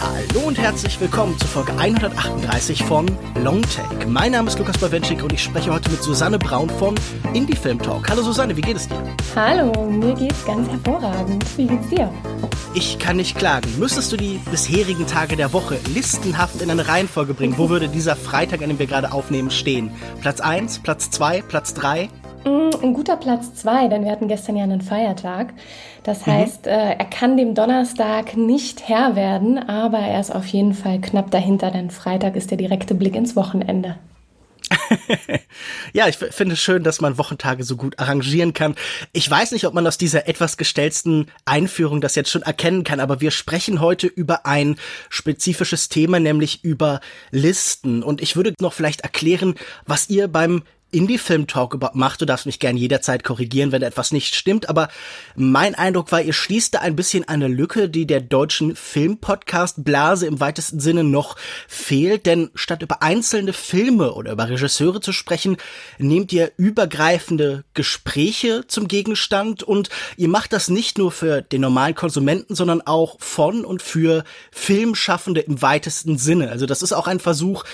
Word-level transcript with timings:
Hallo 0.00 0.46
und 0.46 0.58
herzlich 0.58 1.00
willkommen 1.00 1.38
zu 1.38 1.46
Folge 1.46 1.72
138 1.78 2.82
von 2.84 3.06
Longtake. 3.42 4.06
Mein 4.06 4.32
Name 4.32 4.48
ist 4.48 4.58
Lukas 4.58 4.78
Bawenschik 4.78 5.22
und 5.22 5.32
ich 5.32 5.42
spreche 5.42 5.72
heute 5.72 5.90
mit 5.90 6.02
Susanne 6.02 6.38
Braun 6.38 6.70
von 6.70 6.94
Indie 7.34 7.56
Film 7.56 7.78
Talk. 7.78 8.08
Hallo 8.08 8.22
Susanne, 8.22 8.56
wie 8.56 8.60
geht 8.60 8.76
es 8.76 8.88
dir? 8.88 9.02
Hallo, 9.36 9.72
mir 9.90 10.14
geht's 10.14 10.44
ganz 10.44 10.68
hervorragend. 10.68 11.44
Wie 11.56 11.66
geht's 11.66 11.88
dir? 11.88 12.10
Ich 12.74 12.98
kann 12.98 13.18
nicht 13.18 13.36
klagen. 13.36 13.68
Müsstest 13.78 14.12
du 14.12 14.16
die 14.16 14.40
bisherigen 14.50 15.06
Tage 15.06 15.36
der 15.36 15.52
Woche 15.52 15.78
listenhaft 15.94 16.62
in 16.62 16.70
eine 16.70 16.88
Reihenfolge 16.88 17.34
bringen, 17.34 17.58
wo 17.58 17.68
würde 17.68 17.86
dieser 17.86 18.16
Freitag, 18.16 18.62
an 18.62 18.70
dem 18.70 18.78
wir 18.78 18.86
gerade 18.86 19.12
aufnehmen, 19.12 19.50
stehen? 19.50 19.90
Platz 20.22 20.40
1, 20.40 20.78
Platz 20.78 21.10
2, 21.10 21.42
Platz 21.42 21.74
3? 21.74 22.08
Mm, 22.46 22.70
ein 22.82 22.94
guter 22.94 23.18
Platz 23.18 23.52
2, 23.56 23.88
denn 23.88 24.04
wir 24.04 24.10
hatten 24.10 24.26
gestern 24.26 24.56
ja 24.56 24.64
einen 24.64 24.80
Feiertag. 24.80 25.52
Das 26.02 26.26
mhm. 26.26 26.30
heißt, 26.30 26.64
mhm. 26.64 26.72
äh, 26.72 26.92
er 26.94 27.04
kann 27.04 27.36
dem 27.36 27.54
Donnerstag 27.54 28.38
nicht 28.38 28.88
Herr 28.88 29.16
werden, 29.16 29.58
aber 29.58 29.98
er 29.98 30.20
ist 30.20 30.34
auf 30.34 30.46
jeden 30.46 30.72
Fall 30.72 30.98
knapp 30.98 31.30
dahinter, 31.30 31.70
denn 31.70 31.90
Freitag 31.90 32.36
ist 32.36 32.50
der 32.50 32.58
direkte 32.58 32.94
Blick 32.94 33.14
ins 33.16 33.36
Wochenende. 33.36 33.96
ja, 35.92 36.08
ich 36.08 36.16
finde 36.16 36.54
es 36.54 36.60
schön, 36.60 36.82
dass 36.82 37.00
man 37.00 37.18
Wochentage 37.18 37.64
so 37.64 37.76
gut 37.76 37.98
arrangieren 37.98 38.52
kann. 38.52 38.74
Ich 39.12 39.30
weiß 39.30 39.52
nicht, 39.52 39.66
ob 39.66 39.74
man 39.74 39.86
aus 39.86 39.98
dieser 39.98 40.28
etwas 40.28 40.56
gestellten 40.56 41.30
Einführung 41.44 42.00
das 42.00 42.14
jetzt 42.14 42.30
schon 42.30 42.42
erkennen 42.42 42.84
kann, 42.84 43.00
aber 43.00 43.20
wir 43.20 43.30
sprechen 43.30 43.80
heute 43.80 44.06
über 44.06 44.46
ein 44.46 44.76
spezifisches 45.08 45.88
Thema, 45.88 46.20
nämlich 46.20 46.64
über 46.64 47.00
Listen. 47.30 48.02
Und 48.02 48.20
ich 48.20 48.36
würde 48.36 48.54
noch 48.60 48.72
vielleicht 48.72 49.02
erklären, 49.02 49.54
was 49.86 50.08
ihr 50.08 50.28
beim 50.28 50.62
Indie-Film-Talk 50.92 51.94
macht. 51.94 52.20
Du 52.20 52.26
darfst 52.26 52.46
mich 52.46 52.58
gern 52.58 52.76
jederzeit 52.76 53.24
korrigieren, 53.24 53.72
wenn 53.72 53.82
etwas 53.82 54.12
nicht 54.12 54.34
stimmt. 54.34 54.68
Aber 54.68 54.88
mein 55.34 55.74
Eindruck 55.74 56.12
war, 56.12 56.22
ihr 56.22 56.32
schließt 56.32 56.74
da 56.74 56.78
ein 56.80 56.94
bisschen 56.94 57.26
eine 57.26 57.48
Lücke, 57.48 57.88
die 57.88 58.06
der 58.06 58.20
deutschen 58.20 58.76
Film-Podcast-Blase 58.76 60.26
im 60.26 60.40
weitesten 60.40 60.80
Sinne 60.80 61.02
noch 61.04 61.36
fehlt. 61.66 62.26
Denn 62.26 62.50
statt 62.54 62.82
über 62.82 63.02
einzelne 63.02 63.52
Filme 63.52 64.12
oder 64.14 64.32
über 64.32 64.48
Regisseure 64.48 65.00
zu 65.00 65.12
sprechen, 65.12 65.56
nehmt 65.98 66.32
ihr 66.32 66.52
übergreifende 66.56 67.64
Gespräche 67.74 68.64
zum 68.68 68.86
Gegenstand 68.88 69.62
und 69.62 69.88
ihr 70.16 70.28
macht 70.28 70.52
das 70.52 70.68
nicht 70.68 70.98
nur 70.98 71.10
für 71.10 71.42
den 71.42 71.62
normalen 71.62 71.94
Konsumenten, 71.94 72.54
sondern 72.54 72.82
auch 72.82 73.16
von 73.18 73.64
und 73.64 73.82
für 73.82 74.24
Filmschaffende 74.50 75.40
im 75.40 75.62
weitesten 75.62 76.18
Sinne. 76.18 76.50
Also 76.50 76.66
das 76.66 76.82
ist 76.82 76.92
auch 76.92 77.06
ein 77.06 77.20
Versuch 77.20 77.64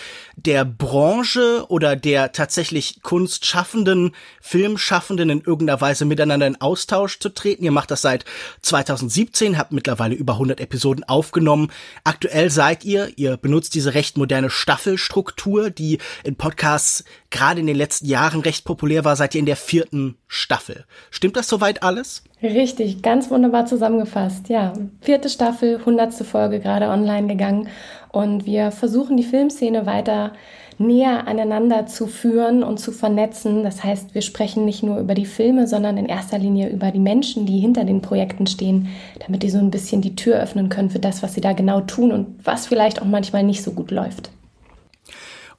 der 0.47 0.65
Branche 0.65 1.65
oder 1.69 1.97
der 1.97 2.31
tatsächlich 2.31 3.03
Kunstschaffenden, 3.03 4.15
Filmschaffenden 4.41 5.31
in 5.31 5.41
irgendeiner 5.41 5.81
Weise 5.81 6.05
miteinander 6.05 6.47
in 6.47 6.61
Austausch 6.61 7.19
zu 7.19 7.29
treten. 7.31 7.65
Ihr 7.65 7.73
macht 7.73 7.91
das 7.91 8.03
seit 8.03 8.25
2017, 8.63 9.59
habt 9.59 9.73
mittlerweile 9.73 10.15
über 10.15 10.35
100 10.35 10.61
Episoden 10.61 11.03
aufgenommen. 11.05 11.73
Aktuell 12.05 12.51
seid 12.51 12.85
ihr, 12.85 13.11
ihr 13.17 13.37
benutzt 13.37 13.75
diese 13.75 13.95
recht 13.95 14.17
moderne 14.17 14.49
Staffelstruktur, 14.49 15.71
die 15.71 15.99
in 16.23 16.37
Podcasts 16.37 17.05
gerade 17.31 17.61
in 17.61 17.67
den 17.67 17.77
letzten 17.77 18.07
Jahren 18.07 18.41
recht 18.41 18.65
populär 18.65 19.05
war, 19.05 19.17
seid 19.17 19.35
ihr 19.35 19.41
in 19.41 19.47
der 19.47 19.57
vierten 19.57 20.19
Staffel. 20.29 20.85
Stimmt 21.11 21.37
das 21.37 21.49
soweit 21.49 21.83
alles? 21.83 22.23
Richtig, 22.43 23.03
ganz 23.03 23.31
wunderbar 23.31 23.67
zusammengefasst. 23.67 24.49
Ja, 24.49 24.73
vierte 25.01 25.29
Staffel, 25.29 25.85
hundertste 25.85 26.25
Folge 26.25 26.61
gerade 26.61 26.89
online 26.89 27.27
gegangen 27.27 27.69
und 28.13 28.47
wir 28.47 28.71
versuchen 28.71 29.17
die 29.17 29.25
Filmszene 29.25 29.87
weiter 29.87 30.33
näher 30.79 31.27
aneinander 31.27 31.87
zu 31.87 32.07
führen 32.07 32.63
und 32.63 32.79
zu 32.79 32.93
vernetzen. 32.93 33.65
Das 33.65 33.83
heißt, 33.83 34.15
wir 34.15 34.23
sprechen 34.23 34.65
nicht 34.65 34.85
nur 34.85 34.99
über 34.99 35.15
die 35.15 35.27
Filme, 35.27 35.67
sondern 35.67 35.97
in 35.97 36.07
erster 36.07 36.39
Linie 36.39 36.69
über 36.69 36.93
die 36.93 37.01
Menschen, 37.01 37.47
die 37.47 37.59
hinter 37.59 37.85
den 37.85 38.01
Projekten 38.01 38.47
stehen, 38.47 38.89
damit 39.27 39.43
die 39.43 39.51
so 39.51 39.59
ein 39.59 39.73
bisschen 39.73 40.01
die 40.01 40.15
Tür 40.15 40.41
öffnen 40.41 40.69
können 40.69 40.91
für 40.91 41.01
das, 41.01 41.23
was 41.23 41.35
sie 41.35 41.41
da 41.41 41.53
genau 41.53 41.81
tun 41.81 42.13
und 42.13 42.39
was 42.45 42.67
vielleicht 42.67 43.03
auch 43.03 43.07
manchmal 43.07 43.43
nicht 43.43 43.65
so 43.65 43.73
gut 43.73 43.91
läuft. 43.91 44.31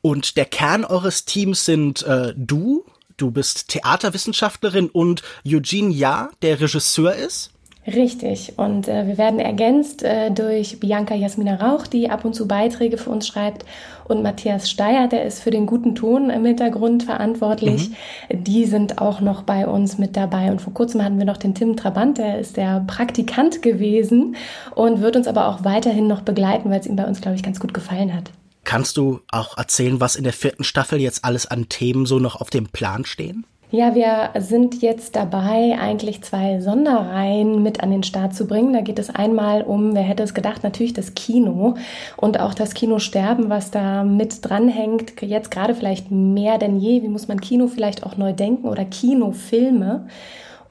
Und 0.02 0.38
der 0.38 0.46
Kern 0.46 0.86
eures 0.86 1.26
Teams 1.26 1.66
sind 1.66 2.04
äh, 2.04 2.34
du, 2.38 2.86
du 3.22 3.32
bist 3.32 3.70
Theaterwissenschaftlerin 3.70 4.90
und 4.90 5.24
Eugene 5.46 5.94
Ja, 5.94 6.30
der 6.42 6.60
Regisseur 6.60 7.14
ist. 7.14 7.52
Richtig. 7.88 8.54
Und 8.58 8.88
äh, 8.88 9.08
wir 9.08 9.18
werden 9.18 9.40
ergänzt 9.40 10.04
äh, 10.04 10.32
durch 10.32 10.80
Bianca 10.80 11.16
Jasmina 11.16 11.56
Rauch, 11.56 11.88
die 11.88 12.10
ab 12.10 12.26
und 12.26 12.36
zu 12.36 12.48
Beiträge 12.48 12.98
für 12.98 13.10
uns 13.10 13.28
schreibt, 13.28 13.66
und 14.10 14.24
Matthias 14.24 14.70
Steyer, 14.70 15.08
der 15.08 15.24
ist 15.24 15.40
für 15.40 15.52
den 15.52 15.68
guten 15.68 15.94
Ton 15.94 16.32
im 16.32 16.44
Hintergrund 16.44 17.04
verantwortlich. 17.04 17.92
Mhm. 18.30 18.44
Die 18.44 18.66
sind 18.66 19.00
auch 19.00 19.22
noch 19.22 19.44
bei 19.44 19.68
uns 19.68 20.00
mit 20.00 20.18
dabei. 20.18 20.52
Und 20.52 20.62
vor 20.62 20.74
kurzem 20.74 21.04
hatten 21.04 21.20
wir 21.20 21.26
noch 21.26 21.38
den 21.38 21.54
Tim 21.54 21.76
Trabant, 21.76 22.18
der 22.18 22.40
ist 22.40 22.58
der 22.58 22.84
Praktikant 22.88 23.62
gewesen 23.62 24.36
und 24.74 25.02
wird 25.02 25.16
uns 25.16 25.28
aber 25.28 25.48
auch 25.48 25.64
weiterhin 25.64 26.08
noch 26.08 26.22
begleiten, 26.22 26.72
weil 26.72 26.80
es 26.80 26.88
ihm 26.88 26.96
bei 26.96 27.06
uns, 27.06 27.22
glaube 27.22 27.36
ich, 27.36 27.44
ganz 27.44 27.60
gut 27.60 27.74
gefallen 27.74 28.14
hat. 28.16 28.32
Kannst 28.70 28.98
du 28.98 29.22
auch 29.32 29.58
erzählen, 29.58 30.00
was 30.00 30.16
in 30.16 30.24
der 30.24 30.32
vierten 30.32 30.64
Staffel 30.64 31.02
jetzt 31.02 31.26
alles 31.26 31.48
an 31.48 31.70
Themen 31.70 32.06
so 32.06 32.20
noch 32.20 32.40
auf 32.40 32.52
dem 32.52 32.68
Plan 32.68 33.04
stehen? 33.04 33.44
Ja, 33.72 33.96
wir 33.96 34.30
sind 34.40 34.84
jetzt 34.84 35.16
dabei, 35.16 35.76
eigentlich 35.82 36.22
zwei 36.22 36.62
Sonderreihen 36.62 37.64
mit 37.64 37.82
an 37.82 37.90
den 37.90 38.04
Start 38.04 38.36
zu 38.36 38.46
bringen. 38.46 38.74
Da 38.74 38.82
geht 38.82 39.00
es 39.00 39.10
einmal 39.10 39.64
um, 39.64 39.96
wer 39.96 40.04
hätte 40.04 40.22
es 40.22 40.36
gedacht, 40.36 40.62
natürlich 40.62 40.94
das 40.94 41.16
Kino 41.16 41.78
und 42.16 42.40
auch 42.40 42.54
das 42.54 42.76
Kinosterben, 42.76 43.50
was 43.50 43.72
da 43.72 44.04
mit 44.04 44.48
dranhängt. 44.48 45.20
Jetzt 45.20 45.50
gerade 45.50 45.74
vielleicht 45.74 46.12
mehr 46.12 46.60
denn 46.60 46.80
je. 46.80 47.02
Wie 47.02 47.10
muss 47.10 47.28
man 47.28 47.42
Kino 47.42 47.66
vielleicht 47.66 48.04
auch 48.04 48.18
neu 48.18 48.34
denken 48.34 48.68
oder 48.68 48.86
Kinofilme? 48.86 50.06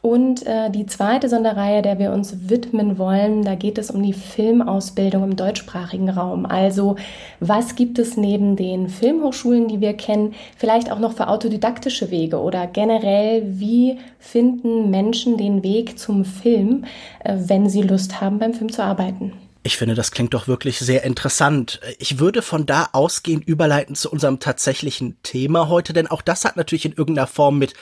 Und 0.08 0.46
äh, 0.46 0.70
die 0.70 0.86
zweite 0.86 1.28
Sonderreihe, 1.28 1.82
der 1.82 1.98
wir 1.98 2.12
uns 2.12 2.48
widmen 2.48 2.96
wollen, 2.96 3.44
da 3.44 3.56
geht 3.56 3.76
es 3.76 3.90
um 3.90 4.02
die 4.02 4.14
Filmausbildung 4.14 5.22
im 5.22 5.36
deutschsprachigen 5.36 6.08
Raum. 6.08 6.46
Also 6.46 6.96
was 7.40 7.74
gibt 7.74 7.98
es 7.98 8.16
neben 8.16 8.56
den 8.56 8.88
Filmhochschulen, 8.88 9.68
die 9.68 9.82
wir 9.82 9.92
kennen, 9.92 10.34
vielleicht 10.56 10.90
auch 10.90 10.98
noch 10.98 11.12
für 11.12 11.28
autodidaktische 11.28 12.10
Wege 12.10 12.40
oder 12.40 12.66
generell, 12.66 13.42
wie 13.60 13.98
finden 14.18 14.88
Menschen 14.88 15.36
den 15.36 15.62
Weg 15.62 15.98
zum 15.98 16.24
Film, 16.24 16.86
äh, 17.22 17.36
wenn 17.36 17.68
sie 17.68 17.82
Lust 17.82 18.22
haben, 18.22 18.38
beim 18.38 18.54
Film 18.54 18.72
zu 18.72 18.82
arbeiten? 18.82 19.34
Ich 19.62 19.76
finde, 19.76 19.94
das 19.94 20.12
klingt 20.12 20.32
doch 20.32 20.48
wirklich 20.48 20.78
sehr 20.78 21.02
interessant. 21.04 21.80
Ich 21.98 22.18
würde 22.18 22.40
von 22.40 22.64
da 22.64 22.88
ausgehend 22.92 23.46
überleiten 23.46 23.94
zu 23.94 24.10
unserem 24.10 24.40
tatsächlichen 24.40 25.18
Thema 25.22 25.68
heute, 25.68 25.92
denn 25.92 26.06
auch 26.06 26.22
das 26.22 26.46
hat 26.46 26.56
natürlich 26.56 26.86
in 26.86 26.92
irgendeiner 26.92 27.26
Form 27.26 27.58
mit 27.58 27.74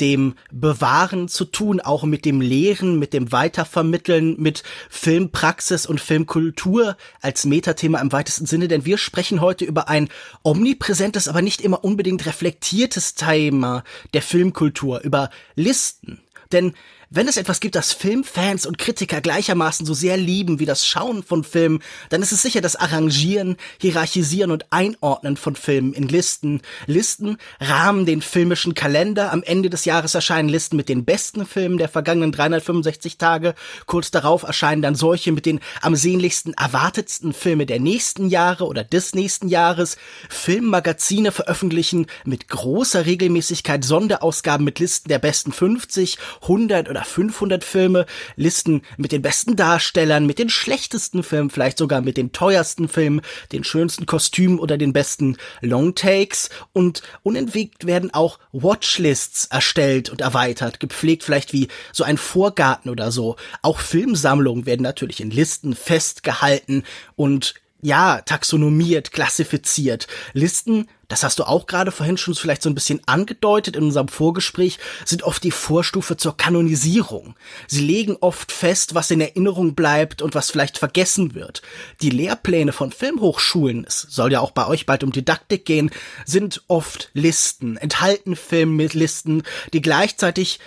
dem 0.00 0.34
Bewahren 0.50 1.28
zu 1.28 1.44
tun, 1.44 1.80
auch 1.80 2.04
mit 2.04 2.24
dem 2.24 2.40
Lehren, 2.40 2.98
mit 2.98 3.12
dem 3.12 3.32
Weitervermitteln, 3.32 4.36
mit 4.40 4.62
Filmpraxis 4.88 5.86
und 5.86 6.00
Filmkultur 6.00 6.96
als 7.20 7.44
Metathema 7.44 8.00
im 8.00 8.12
weitesten 8.12 8.46
Sinne, 8.46 8.68
denn 8.68 8.84
wir 8.84 8.98
sprechen 8.98 9.40
heute 9.40 9.64
über 9.64 9.88
ein 9.88 10.08
omnipräsentes, 10.42 11.28
aber 11.28 11.42
nicht 11.42 11.60
immer 11.60 11.84
unbedingt 11.84 12.26
reflektiertes 12.26 13.14
Thema 13.14 13.84
der 14.14 14.22
Filmkultur, 14.22 15.00
über 15.00 15.30
Listen. 15.54 16.20
Denn 16.52 16.74
wenn 17.12 17.26
es 17.26 17.36
etwas 17.36 17.58
gibt, 17.58 17.74
das 17.74 17.92
Filmfans 17.92 18.66
und 18.66 18.78
Kritiker 18.78 19.20
gleichermaßen 19.20 19.84
so 19.84 19.94
sehr 19.94 20.16
lieben 20.16 20.60
wie 20.60 20.64
das 20.64 20.86
Schauen 20.86 21.24
von 21.24 21.42
Filmen, 21.42 21.82
dann 22.08 22.22
ist 22.22 22.30
es 22.30 22.40
sicher 22.40 22.60
das 22.60 22.76
Arrangieren, 22.76 23.56
Hierarchisieren 23.80 24.52
und 24.52 24.66
Einordnen 24.70 25.36
von 25.36 25.56
Filmen 25.56 25.92
in 25.92 26.06
Listen. 26.06 26.62
Listen 26.86 27.36
rahmen 27.58 28.06
den 28.06 28.22
filmischen 28.22 28.74
Kalender. 28.74 29.32
Am 29.32 29.42
Ende 29.42 29.70
des 29.70 29.86
Jahres 29.86 30.14
erscheinen 30.14 30.48
Listen 30.48 30.76
mit 30.76 30.88
den 30.88 31.04
besten 31.04 31.46
Filmen 31.46 31.78
der 31.78 31.88
vergangenen 31.88 32.30
365 32.30 33.18
Tage. 33.18 33.56
Kurz 33.86 34.12
darauf 34.12 34.44
erscheinen 34.44 34.80
dann 34.80 34.94
solche 34.94 35.32
mit 35.32 35.46
den 35.46 35.58
am 35.82 35.96
sehnlichsten 35.96 36.54
erwartetsten 36.54 37.32
Filme 37.32 37.66
der 37.66 37.80
nächsten 37.80 38.28
Jahre 38.28 38.66
oder 38.66 38.84
des 38.84 39.16
nächsten 39.16 39.48
Jahres. 39.48 39.96
Filmmagazine 40.28 41.32
veröffentlichen 41.32 42.06
mit 42.24 42.46
großer 42.46 43.04
Regelmäßigkeit 43.04 43.82
Sonderausgaben 43.82 44.64
mit 44.64 44.78
Listen 44.78 45.08
der 45.08 45.18
besten 45.18 45.50
50, 45.50 46.16
100 46.42 46.88
oder 46.88 46.99
oder 47.00 47.04
500 47.04 47.64
Filme, 47.64 48.06
Listen 48.36 48.82
mit 48.96 49.12
den 49.12 49.22
besten 49.22 49.56
Darstellern, 49.56 50.26
mit 50.26 50.38
den 50.38 50.50
schlechtesten 50.50 51.22
Filmen, 51.22 51.50
vielleicht 51.50 51.78
sogar 51.78 52.00
mit 52.00 52.16
den 52.16 52.32
teuersten 52.32 52.88
Filmen, 52.88 53.22
den 53.52 53.64
schönsten 53.64 54.06
Kostümen 54.06 54.58
oder 54.58 54.76
den 54.76 54.92
besten 54.92 55.36
Longtakes 55.60 56.50
und 56.72 57.02
unentwegt 57.22 57.86
werden 57.86 58.12
auch 58.12 58.38
Watchlists 58.52 59.46
erstellt 59.46 60.10
und 60.10 60.20
erweitert, 60.20 60.80
gepflegt 60.80 61.24
vielleicht 61.24 61.52
wie 61.52 61.68
so 61.92 62.04
ein 62.04 62.18
Vorgarten 62.18 62.90
oder 62.90 63.10
so. 63.10 63.36
Auch 63.62 63.78
Filmsammlungen 63.78 64.66
werden 64.66 64.82
natürlich 64.82 65.20
in 65.20 65.30
Listen 65.30 65.74
festgehalten 65.74 66.84
und 67.16 67.54
ja, 67.82 68.20
taxonomiert, 68.22 69.12
klassifiziert. 69.12 70.06
Listen, 70.32 70.86
das 71.08 71.24
hast 71.24 71.40
du 71.40 71.44
auch 71.44 71.66
gerade 71.66 71.90
vorhin 71.90 72.16
schon 72.16 72.34
vielleicht 72.34 72.62
so 72.62 72.70
ein 72.70 72.74
bisschen 72.74 73.00
angedeutet 73.06 73.74
in 73.74 73.82
unserem 73.82 74.08
Vorgespräch, 74.08 74.78
sind 75.04 75.24
oft 75.24 75.42
die 75.42 75.50
Vorstufe 75.50 76.16
zur 76.16 76.36
Kanonisierung. 76.36 77.34
Sie 77.66 77.80
legen 77.80 78.16
oft 78.20 78.52
fest, 78.52 78.94
was 78.94 79.10
in 79.10 79.20
Erinnerung 79.20 79.74
bleibt 79.74 80.22
und 80.22 80.34
was 80.34 80.50
vielleicht 80.50 80.78
vergessen 80.78 81.34
wird. 81.34 81.62
Die 82.00 82.10
Lehrpläne 82.10 82.72
von 82.72 82.92
Filmhochschulen, 82.92 83.84
es 83.88 84.02
soll 84.02 84.30
ja 84.30 84.40
auch 84.40 84.52
bei 84.52 84.66
euch 84.68 84.86
bald 84.86 85.02
um 85.02 85.10
Didaktik 85.10 85.64
gehen, 85.64 85.90
sind 86.26 86.62
oft 86.68 87.10
Listen, 87.12 87.76
enthalten 87.76 88.36
Filmlisten, 88.36 89.42
die 89.72 89.82
gleichzeitig 89.82 90.60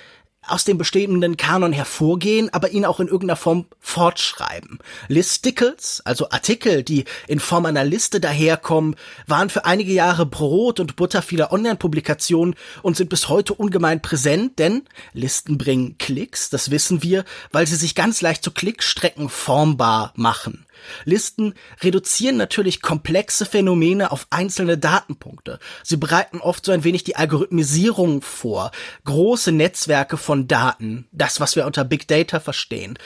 aus 0.47 0.63
dem 0.65 0.77
bestehenden 0.77 1.37
Kanon 1.37 1.73
hervorgehen, 1.73 2.53
aber 2.53 2.71
ihn 2.71 2.85
auch 2.85 2.99
in 2.99 3.07
irgendeiner 3.07 3.35
Form 3.35 3.65
fortschreiben. 3.79 4.79
Listicles, 5.07 6.01
also 6.05 6.29
Artikel, 6.29 6.83
die 6.83 7.05
in 7.27 7.39
Form 7.39 7.65
einer 7.65 7.85
Liste 7.85 8.19
daherkommen, 8.19 8.95
waren 9.27 9.49
für 9.49 9.65
einige 9.65 9.93
Jahre 9.93 10.25
Brot 10.25 10.79
und 10.79 10.95
Butter 10.95 11.21
vieler 11.21 11.51
Online-Publikationen 11.51 12.55
und 12.81 12.97
sind 12.97 13.09
bis 13.09 13.29
heute 13.29 13.53
ungemein 13.53 14.01
präsent, 14.01 14.59
denn 14.59 14.83
Listen 15.13 15.57
bringen 15.57 15.97
Klicks, 15.97 16.49
das 16.49 16.71
wissen 16.71 17.03
wir, 17.03 17.23
weil 17.51 17.67
sie 17.67 17.75
sich 17.75 17.95
ganz 17.95 18.21
leicht 18.21 18.43
zu 18.43 18.51
Klickstrecken 18.51 19.29
formbar 19.29 20.13
machen. 20.15 20.65
Listen 21.05 21.53
reduzieren 21.81 22.37
natürlich 22.37 22.81
komplexe 22.81 23.45
Phänomene 23.45 24.11
auf 24.11 24.27
einzelne 24.29 24.77
Datenpunkte. 24.77 25.59
Sie 25.83 25.97
bereiten 25.97 26.39
oft 26.39 26.65
so 26.65 26.71
ein 26.71 26.83
wenig 26.83 27.03
die 27.03 27.15
Algorithmisierung 27.15 28.21
vor, 28.21 28.71
große 29.05 29.51
Netzwerke 29.51 30.17
von 30.17 30.47
Daten, 30.47 31.07
das, 31.11 31.39
was 31.39 31.55
wir 31.55 31.65
unter 31.65 31.83
Big 31.83 32.07
Data 32.07 32.39
verstehen. 32.39 32.97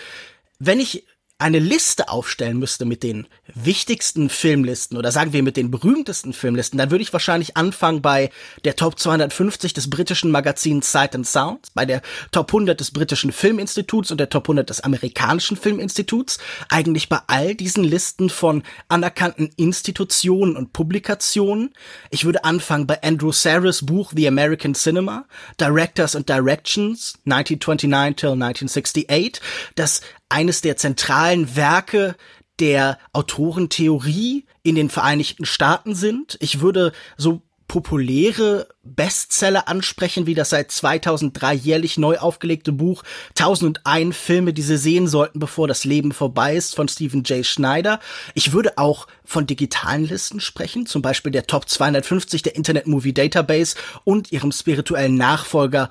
Wenn 0.59 0.79
ich 0.79 1.05
eine 1.39 1.59
Liste 1.59 2.09
aufstellen 2.09 2.57
müsste 2.57 2.85
mit 2.85 3.03
den 3.03 3.27
wichtigsten 3.53 4.27
Filmlisten 4.29 4.97
oder 4.97 5.11
sagen 5.11 5.33
wir 5.33 5.43
mit 5.43 5.55
den 5.55 5.69
berühmtesten 5.69 6.33
Filmlisten, 6.33 6.79
dann 6.79 6.89
würde 6.89 7.03
ich 7.03 7.13
wahrscheinlich 7.13 7.55
anfangen 7.55 8.01
bei 8.01 8.31
der 8.65 8.75
Top 8.75 8.97
250 8.97 9.73
des 9.73 9.89
britischen 9.89 10.31
Magazins 10.31 10.91
Sight 10.91 11.13
and 11.13 11.27
Sound, 11.27 11.67
bei 11.75 11.85
der 11.85 12.01
Top 12.31 12.49
100 12.49 12.79
des 12.79 12.89
britischen 12.89 13.31
Filminstituts 13.31 14.09
und 14.09 14.19
der 14.19 14.29
Top 14.29 14.45
100 14.45 14.67
des 14.67 14.81
amerikanischen 14.81 15.57
Filminstituts, 15.57 16.39
eigentlich 16.69 17.07
bei 17.07 17.19
all 17.27 17.53
diesen 17.53 17.83
Listen 17.83 18.31
von 18.31 18.63
anerkannten 18.87 19.51
Institutionen 19.57 20.57
und 20.57 20.73
Publikationen. 20.73 21.73
Ich 22.09 22.25
würde 22.25 22.45
anfangen 22.45 22.87
bei 22.87 23.01
Andrew 23.03 23.31
Saris 23.31 23.85
Buch 23.85 24.11
The 24.15 24.27
American 24.27 24.73
Cinema, 24.73 25.25
Directors 25.59 26.15
and 26.15 26.27
Directions 26.27 27.19
1929 27.25 28.15
till 28.15 28.31
1968, 28.31 29.39
das 29.75 30.01
eines 30.29 30.61
der 30.61 30.77
zentralen 30.77 31.55
Werke 31.55 32.15
der 32.59 32.97
Autorentheorie 33.13 34.45
in 34.63 34.75
den 34.75 34.89
Vereinigten 34.89 35.45
Staaten 35.45 35.95
sind. 35.95 36.37
Ich 36.41 36.59
würde 36.59 36.91
so 37.17 37.41
populäre 37.67 38.67
Bestseller 38.83 39.67
ansprechen, 39.67 40.25
wie 40.25 40.33
das 40.33 40.51
seit 40.51 40.71
2003 40.71 41.53
jährlich 41.53 41.97
neu 41.97 42.17
aufgelegte 42.17 42.71
Buch 42.71 43.03
1001 43.37 44.15
Filme, 44.15 44.53
die 44.53 44.61
Sie 44.61 44.77
sehen 44.77 45.07
sollten, 45.07 45.39
bevor 45.39 45.67
das 45.67 45.83
Leben 45.83 46.13
vorbei 46.13 46.55
ist 46.55 46.75
von 46.75 46.87
Stephen 46.87 47.23
J. 47.23 47.45
Schneider. 47.45 47.99
Ich 48.33 48.53
würde 48.53 48.77
auch 48.77 49.07
von 49.25 49.45
digitalen 49.45 50.05
Listen 50.05 50.39
sprechen, 50.39 50.85
zum 50.85 51.01
Beispiel 51.01 51.31
der 51.31 51.45
Top 51.45 51.67
250 51.67 52.41
der 52.41 52.55
Internet 52.55 52.87
Movie 52.87 53.13
Database 53.13 53.75
und 54.05 54.31
ihrem 54.31 54.53
spirituellen 54.53 55.15
Nachfolger 55.15 55.89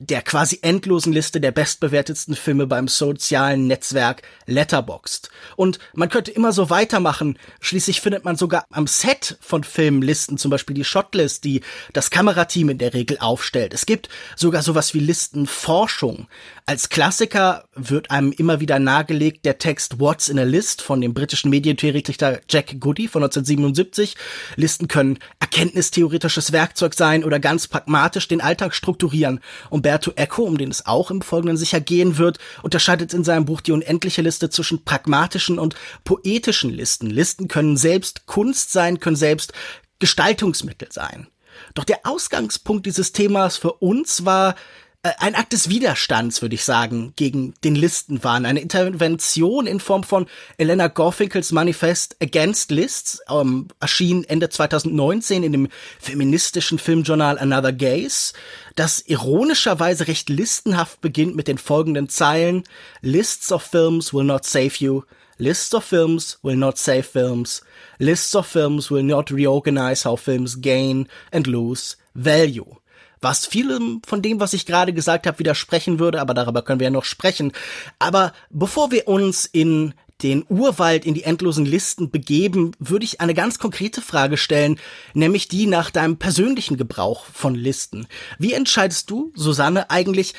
der 0.00 0.22
quasi 0.22 0.58
endlosen 0.62 1.12
Liste 1.12 1.42
der 1.42 1.52
bestbewertetsten 1.52 2.34
Filme 2.34 2.66
beim 2.66 2.88
sozialen 2.88 3.66
Netzwerk 3.66 4.22
Letterboxd. 4.46 5.28
Und 5.56 5.78
man 5.92 6.08
könnte 6.08 6.30
immer 6.30 6.52
so 6.52 6.70
weitermachen. 6.70 7.38
Schließlich 7.60 8.00
findet 8.00 8.24
man 8.24 8.36
sogar 8.36 8.64
am 8.70 8.86
Set 8.86 9.36
von 9.42 9.62
Filmlisten 9.62 10.38
zum 10.38 10.50
Beispiel 10.50 10.74
die 10.74 10.84
Shotlist, 10.84 11.44
die 11.44 11.60
das 11.92 12.08
Kamerateam 12.08 12.70
in 12.70 12.78
der 12.78 12.94
Regel 12.94 13.18
aufstellt. 13.18 13.74
Es 13.74 13.84
gibt 13.84 14.08
sogar 14.36 14.62
sowas 14.62 14.94
wie 14.94 15.00
Listenforschung. 15.00 16.28
Als 16.70 16.88
Klassiker 16.88 17.64
wird 17.74 18.12
einem 18.12 18.30
immer 18.30 18.60
wieder 18.60 18.78
nahegelegt 18.78 19.44
der 19.44 19.58
Text 19.58 19.98
What's 19.98 20.28
in 20.28 20.38
a 20.38 20.44
List 20.44 20.82
von 20.82 21.00
dem 21.00 21.14
britischen 21.14 21.50
Medientheoretiker 21.50 22.38
Jack 22.48 22.78
Goody 22.78 23.08
von 23.08 23.24
1977. 23.24 24.14
Listen 24.54 24.86
können 24.86 25.18
erkenntnistheoretisches 25.40 26.52
Werkzeug 26.52 26.94
sein 26.94 27.24
oder 27.24 27.40
ganz 27.40 27.66
pragmatisch 27.66 28.28
den 28.28 28.40
Alltag 28.40 28.72
strukturieren. 28.72 29.40
Umberto 29.68 30.12
Eco, 30.14 30.44
um 30.44 30.58
den 30.58 30.70
es 30.70 30.86
auch 30.86 31.10
im 31.10 31.22
Folgenden 31.22 31.56
sicher 31.56 31.80
gehen 31.80 32.18
wird, 32.18 32.38
unterscheidet 32.62 33.14
in 33.14 33.24
seinem 33.24 33.46
Buch 33.46 33.62
die 33.62 33.72
unendliche 33.72 34.22
Liste 34.22 34.48
zwischen 34.48 34.84
pragmatischen 34.84 35.58
und 35.58 35.74
poetischen 36.04 36.70
Listen. 36.70 37.10
Listen 37.10 37.48
können 37.48 37.76
selbst 37.76 38.26
Kunst 38.26 38.70
sein, 38.70 39.00
können 39.00 39.16
selbst 39.16 39.52
Gestaltungsmittel 39.98 40.92
sein. 40.92 41.26
Doch 41.74 41.82
der 41.82 42.06
Ausgangspunkt 42.06 42.86
dieses 42.86 43.10
Themas 43.10 43.56
für 43.56 43.72
uns 43.72 44.24
war 44.24 44.54
ein 45.02 45.34
Akt 45.34 45.54
des 45.54 45.70
Widerstands, 45.70 46.42
würde 46.42 46.54
ich 46.54 46.64
sagen, 46.64 47.14
gegen 47.16 47.54
den 47.64 47.74
Listenwahn. 47.74 48.44
Eine 48.44 48.60
Intervention 48.60 49.66
in 49.66 49.80
Form 49.80 50.04
von 50.04 50.26
Elena 50.58 50.88
Gorfinkels 50.88 51.52
Manifest 51.52 52.16
Against 52.22 52.70
Lists, 52.70 53.20
ähm, 53.30 53.68
erschien 53.80 54.24
Ende 54.24 54.50
2019 54.50 55.42
in 55.42 55.52
dem 55.52 55.68
feministischen 55.98 56.78
Filmjournal 56.78 57.38
Another 57.38 57.72
Gaze, 57.72 58.34
das 58.76 59.00
ironischerweise 59.00 60.06
recht 60.06 60.28
listenhaft 60.28 61.00
beginnt 61.00 61.34
mit 61.34 61.48
den 61.48 61.56
folgenden 61.56 62.10
Zeilen 62.10 62.64
Lists 63.00 63.52
of 63.52 63.62
films 63.62 64.12
will 64.12 64.24
not 64.24 64.44
save 64.44 64.74
you. 64.80 65.04
Lists 65.38 65.74
of 65.74 65.82
films 65.82 66.38
will 66.42 66.56
not 66.56 66.76
save 66.76 67.04
films. 67.04 67.62
Lists 67.98 68.34
of 68.34 68.46
films 68.46 68.90
will 68.90 69.02
not 69.02 69.30
reorganize 69.30 70.06
how 70.06 70.18
films 70.18 70.60
gain 70.60 71.08
and 71.32 71.46
lose 71.46 71.96
value 72.12 72.76
was 73.20 73.46
vielem 73.46 74.00
von 74.06 74.22
dem, 74.22 74.40
was 74.40 74.52
ich 74.52 74.66
gerade 74.66 74.92
gesagt 74.92 75.26
habe, 75.26 75.38
widersprechen 75.38 75.98
würde, 75.98 76.20
aber 76.20 76.34
darüber 76.34 76.62
können 76.62 76.80
wir 76.80 76.86
ja 76.86 76.90
noch 76.90 77.04
sprechen. 77.04 77.52
Aber 77.98 78.32
bevor 78.50 78.90
wir 78.90 79.08
uns 79.08 79.46
in 79.46 79.94
den 80.22 80.44
Urwald 80.48 81.06
in 81.06 81.14
die 81.14 81.24
endlosen 81.24 81.64
Listen 81.64 82.10
begeben, 82.10 82.72
würde 82.78 83.04
ich 83.04 83.20
eine 83.20 83.34
ganz 83.34 83.58
konkrete 83.58 84.02
Frage 84.02 84.36
stellen, 84.36 84.78
nämlich 85.14 85.48
die 85.48 85.66
nach 85.66 85.90
deinem 85.90 86.18
persönlichen 86.18 86.76
Gebrauch 86.76 87.24
von 87.32 87.54
Listen. 87.54 88.06
Wie 88.38 88.52
entscheidest 88.52 89.10
du, 89.10 89.32
Susanne, 89.34 89.90
eigentlich, 89.90 90.34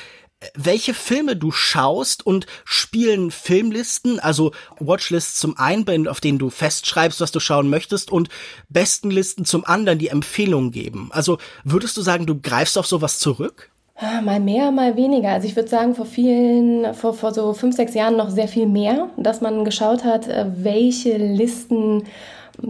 welche 0.54 0.94
Filme 0.94 1.36
du 1.36 1.50
schaust 1.50 2.26
und 2.26 2.46
spielen 2.64 3.30
Filmlisten, 3.30 4.20
also 4.20 4.52
Watchlists 4.78 5.38
zum 5.38 5.56
einen, 5.56 6.08
auf 6.08 6.20
denen 6.20 6.38
du 6.38 6.50
festschreibst, 6.50 7.20
was 7.20 7.32
du 7.32 7.40
schauen 7.40 7.70
möchtest 7.70 8.10
und 8.10 8.28
Bestenlisten 8.68 9.44
zum 9.44 9.64
anderen, 9.64 9.98
die 9.98 10.08
Empfehlungen 10.08 10.70
geben. 10.70 11.10
Also 11.12 11.38
würdest 11.64 11.96
du 11.96 12.02
sagen, 12.02 12.26
du 12.26 12.40
greifst 12.40 12.78
auf 12.78 12.86
sowas 12.86 13.18
zurück? 13.18 13.70
Ah, 13.96 14.20
mal 14.20 14.40
mehr, 14.40 14.70
mal 14.72 14.96
weniger. 14.96 15.28
Also 15.28 15.46
ich 15.46 15.54
würde 15.54 15.68
sagen, 15.68 15.94
vor 15.94 16.06
vielen, 16.06 16.94
vor, 16.94 17.14
vor 17.14 17.32
so 17.32 17.52
fünf, 17.52 17.76
sechs 17.76 17.94
Jahren 17.94 18.16
noch 18.16 18.30
sehr 18.30 18.48
viel 18.48 18.66
mehr, 18.66 19.10
dass 19.16 19.40
man 19.40 19.64
geschaut 19.64 20.02
hat, 20.02 20.26
äh, 20.28 20.46
welche 20.56 21.16
Listen 21.18 22.04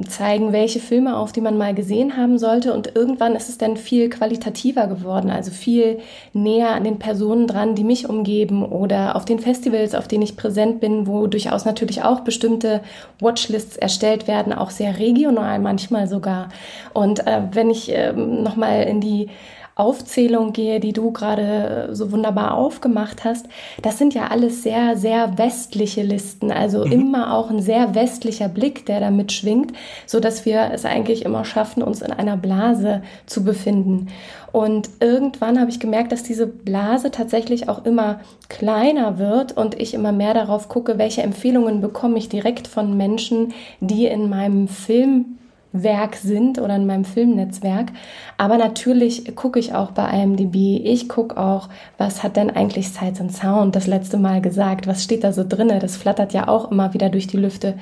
zeigen, 0.08 0.52
welche 0.52 0.80
Filme 0.80 1.16
auf, 1.16 1.32
die 1.32 1.40
man 1.40 1.58
mal 1.58 1.74
gesehen 1.74 2.16
haben 2.16 2.38
sollte. 2.38 2.72
Und 2.72 2.94
irgendwann 2.94 3.34
ist 3.36 3.48
es 3.48 3.58
dann 3.58 3.76
viel 3.76 4.08
qualitativer 4.08 4.86
geworden, 4.86 5.31
also 5.31 5.50
viel 5.50 5.98
näher 6.32 6.70
an 6.70 6.84
den 6.84 6.98
Personen 6.98 7.46
dran, 7.46 7.74
die 7.74 7.84
mich 7.84 8.08
umgeben 8.08 8.64
oder 8.64 9.17
auf 9.17 9.24
den 9.24 9.38
Festivals, 9.38 9.94
auf 9.94 10.08
denen 10.08 10.22
ich 10.22 10.36
präsent 10.36 10.81
bin, 10.81 11.06
wo 11.06 11.26
durchaus 11.26 11.64
natürlich 11.64 12.02
auch 12.02 12.20
bestimmte 12.20 12.81
Watchlists 13.20 13.76
erstellt 13.76 14.26
werden, 14.26 14.52
auch 14.52 14.70
sehr 14.70 14.98
regional 14.98 15.58
manchmal 15.58 16.08
sogar. 16.08 16.48
Und 16.93 17.26
äh, 17.26 17.43
wenn 17.52 17.70
ich 17.70 17.93
äh, 17.94 18.12
nochmal 18.12 18.82
in 18.84 19.00
die 19.00 19.28
Aufzählung 19.74 20.52
gehe, 20.52 20.81
die 20.81 20.93
du 20.93 21.12
gerade 21.12 21.88
äh, 21.91 21.94
so 21.94 22.12
wunderbar 22.12 22.55
aufgemacht 22.55 23.24
hast, 23.24 23.46
das 23.81 23.98
sind 23.98 24.14
ja 24.14 24.29
alles 24.29 24.62
sehr, 24.62 24.96
sehr 24.96 25.38
westliche 25.38 26.02
Listen. 26.02 26.52
Also 26.52 26.84
mhm. 26.84 26.93
immer 26.93 27.34
auch 27.34 27.50
ein 27.50 27.62
sehr 27.62 27.94
westlicher 27.94 28.48
Blick, 28.48 28.84
der 28.86 29.00
da 29.00 29.10
mitschwingt, 29.10 29.72
so 30.06 30.20
dass 30.20 30.44
wir 30.44 30.70
es 30.72 30.84
eigentlich 30.84 31.24
immer 31.24 31.44
schaffen, 31.44 31.82
uns 31.82 32.02
in 32.02 32.12
einer 32.12 32.36
Blase 32.36 33.02
zu 33.26 33.44
befinden. 33.44 34.08
Und 34.52 34.91
irgendwann 35.00 35.58
habe 35.58 35.70
ich 35.70 35.81
gemerkt, 35.81 36.12
dass 36.12 36.22
diese 36.22 36.46
Blase 36.46 37.10
tatsächlich 37.10 37.70
auch 37.70 37.86
immer 37.86 38.20
kleiner 38.50 39.19
wird 39.19 39.56
und 39.56 39.81
ich 39.81 39.94
immer 39.94 40.12
mehr 40.12 40.34
darauf 40.34 40.69
gucke, 40.69 40.98
welche 40.98 41.22
Empfehlungen 41.22 41.81
bekomme 41.81 42.19
ich 42.19 42.29
direkt 42.29 42.69
von 42.69 42.94
Menschen, 42.96 43.55
die 43.81 44.06
in 44.06 44.29
meinem 44.29 44.69
Film 44.69 45.38
Werk 45.72 46.17
sind 46.17 46.58
oder 46.58 46.76
in 46.76 46.86
meinem 46.86 47.05
Filmnetzwerk. 47.05 47.93
Aber 48.38 48.58
natürlich 48.58 49.34
gucke 49.34 49.58
ich 49.58 49.74
auch 49.74 49.93
bei 49.93 50.22
IMDb. 50.22 50.81
Ich 50.84 51.08
gucke 51.08 51.36
auch, 51.36 51.69
was 51.98 52.22
hat 52.22 52.36
denn 52.36 52.50
eigentlich 52.50 52.91
Sights 52.91 53.20
and 53.20 53.32
Sound 53.32 53.74
das 53.74 53.86
letzte 53.86 54.19
Mal 54.19 54.41
gesagt? 54.41 54.86
Was 54.86 55.02
steht 55.02 55.24
da 55.24 55.32
so 55.32 55.44
drinne? 55.46 55.79
Das 55.79 55.96
flattert 55.96 56.32
ja 56.32 56.48
auch 56.48 56.70
immer 56.70 56.94
wieder 56.94 57.08
durch 57.08 57.26
die 57.26 57.38
Lüfte. 57.38 57.74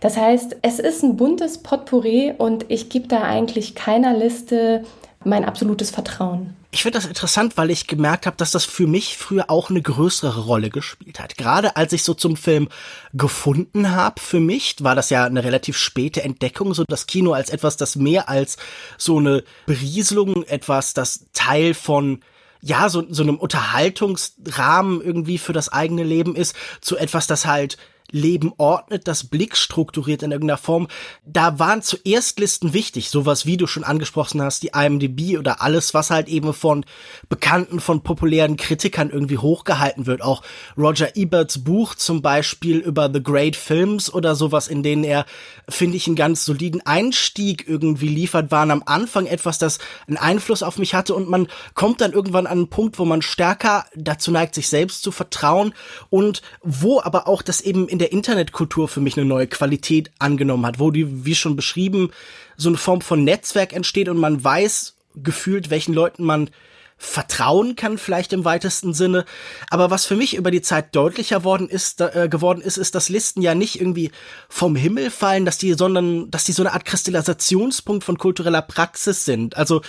Das 0.00 0.16
heißt, 0.16 0.58
es 0.62 0.78
ist 0.78 1.02
ein 1.02 1.16
buntes 1.16 1.58
Potpourri 1.58 2.32
und 2.36 2.66
ich 2.68 2.88
gebe 2.88 3.08
da 3.08 3.22
eigentlich 3.22 3.74
keiner 3.74 4.16
Liste 4.16 4.84
mein 5.24 5.44
absolutes 5.44 5.90
Vertrauen. 5.90 6.54
Ich 6.70 6.82
finde 6.82 6.98
das 6.98 7.06
interessant, 7.06 7.56
weil 7.56 7.70
ich 7.70 7.86
gemerkt 7.86 8.26
habe, 8.26 8.36
dass 8.36 8.50
das 8.50 8.64
für 8.64 8.86
mich 8.86 9.16
früher 9.16 9.50
auch 9.50 9.70
eine 9.70 9.80
größere 9.80 10.44
Rolle 10.44 10.70
gespielt 10.70 11.18
hat. 11.18 11.36
Gerade 11.36 11.76
als 11.76 11.92
ich 11.92 12.02
so 12.02 12.14
zum 12.14 12.36
Film 12.36 12.68
gefunden 13.14 13.90
habe, 13.90 14.20
für 14.20 14.38
mich 14.38 14.76
war 14.80 14.94
das 14.94 15.10
ja 15.10 15.24
eine 15.24 15.44
relativ 15.44 15.78
späte 15.78 16.22
Entdeckung, 16.22 16.74
so 16.74 16.84
das 16.86 17.06
Kino 17.06 17.32
als 17.32 17.50
etwas, 17.50 17.76
das 17.76 17.96
mehr 17.96 18.28
als 18.28 18.58
so 18.98 19.18
eine 19.18 19.44
Berieselung, 19.66 20.44
etwas, 20.44 20.94
das 20.94 21.26
Teil 21.32 21.74
von 21.74 22.20
ja, 22.60 22.88
so, 22.88 23.04
so 23.08 23.22
einem 23.22 23.38
Unterhaltungsrahmen 23.38 25.00
irgendwie 25.00 25.38
für 25.38 25.52
das 25.52 25.72
eigene 25.72 26.02
Leben 26.02 26.34
ist, 26.34 26.56
zu 26.80 26.96
etwas, 26.96 27.26
das 27.26 27.46
halt 27.46 27.78
Leben 28.10 28.52
ordnet, 28.56 29.06
das 29.06 29.24
Blick 29.24 29.56
strukturiert 29.56 30.22
in 30.22 30.32
irgendeiner 30.32 30.58
Form. 30.58 30.88
Da 31.26 31.58
waren 31.58 31.82
zuerst 31.82 32.38
Listen 32.38 32.72
wichtig, 32.72 33.10
sowas 33.10 33.44
wie 33.44 33.58
du 33.58 33.66
schon 33.66 33.84
angesprochen 33.84 34.40
hast, 34.40 34.62
die 34.62 34.70
IMDb 34.74 35.38
oder 35.38 35.60
alles, 35.60 35.92
was 35.92 36.10
halt 36.10 36.28
eben 36.28 36.54
von 36.54 36.86
bekannten, 37.28 37.80
von 37.80 38.02
populären 38.02 38.56
Kritikern 38.56 39.10
irgendwie 39.10 39.38
hochgehalten 39.38 40.06
wird. 40.06 40.22
Auch 40.22 40.42
Roger 40.76 41.16
Eberts 41.16 41.64
Buch 41.64 41.94
zum 41.94 42.22
Beispiel 42.22 42.78
über 42.78 43.10
The 43.12 43.22
Great 43.22 43.56
Films 43.56 44.12
oder 44.12 44.34
sowas, 44.34 44.68
in 44.68 44.82
denen 44.82 45.04
er, 45.04 45.26
finde 45.68 45.96
ich, 45.96 46.06
einen 46.06 46.16
ganz 46.16 46.44
soliden 46.44 46.84
Einstieg 46.86 47.68
irgendwie 47.68 48.08
liefert, 48.08 48.50
waren 48.50 48.70
am 48.70 48.82
Anfang 48.86 49.26
etwas, 49.26 49.58
das 49.58 49.78
einen 50.06 50.16
Einfluss 50.16 50.62
auf 50.62 50.78
mich 50.78 50.94
hatte 50.94 51.14
und 51.14 51.28
man 51.28 51.48
kommt 51.74 52.00
dann 52.00 52.12
irgendwann 52.12 52.46
an 52.46 52.58
einen 52.58 52.70
Punkt, 52.70 52.98
wo 52.98 53.04
man 53.04 53.20
stärker 53.20 53.84
dazu 53.94 54.30
neigt, 54.30 54.54
sich 54.54 54.68
selbst 54.68 55.02
zu 55.02 55.12
vertrauen 55.12 55.74
und 56.08 56.40
wo 56.62 57.00
aber 57.00 57.28
auch 57.28 57.42
das 57.42 57.60
eben 57.60 57.86
in 57.88 57.97
in 57.98 58.00
der 58.00 58.12
Internetkultur 58.12 58.86
für 58.86 59.00
mich 59.00 59.16
eine 59.16 59.26
neue 59.26 59.48
Qualität 59.48 60.12
angenommen 60.20 60.64
hat, 60.64 60.78
wo 60.78 60.92
die, 60.92 61.24
wie 61.24 61.34
schon 61.34 61.56
beschrieben, 61.56 62.12
so 62.56 62.68
eine 62.68 62.78
Form 62.78 63.00
von 63.00 63.24
Netzwerk 63.24 63.72
entsteht 63.72 64.08
und 64.08 64.18
man 64.18 64.42
weiß 64.42 64.94
gefühlt, 65.16 65.70
welchen 65.70 65.94
Leuten 65.94 66.22
man 66.22 66.48
vertrauen 66.96 67.74
kann, 67.74 67.98
vielleicht 67.98 68.32
im 68.32 68.44
weitesten 68.44 68.94
Sinne. 68.94 69.24
Aber 69.68 69.90
was 69.90 70.06
für 70.06 70.14
mich 70.14 70.36
über 70.36 70.52
die 70.52 70.62
Zeit 70.62 70.94
deutlicher 70.94 71.42
worden 71.42 71.68
ist, 71.68 72.00
äh, 72.00 72.28
geworden 72.30 72.60
ist, 72.60 72.76
ist, 72.76 72.94
dass 72.94 73.08
Listen 73.08 73.42
ja 73.42 73.56
nicht 73.56 73.80
irgendwie 73.80 74.12
vom 74.48 74.76
Himmel 74.76 75.10
fallen, 75.10 75.44
dass 75.44 75.58
die, 75.58 75.74
sondern, 75.74 76.30
dass 76.30 76.44
die 76.44 76.52
so 76.52 76.62
eine 76.62 76.74
Art 76.74 76.84
Kristallisationspunkt 76.84 78.04
von 78.04 78.16
kultureller 78.16 78.62
Praxis 78.62 79.24
sind. 79.24 79.56
Also, 79.56 79.82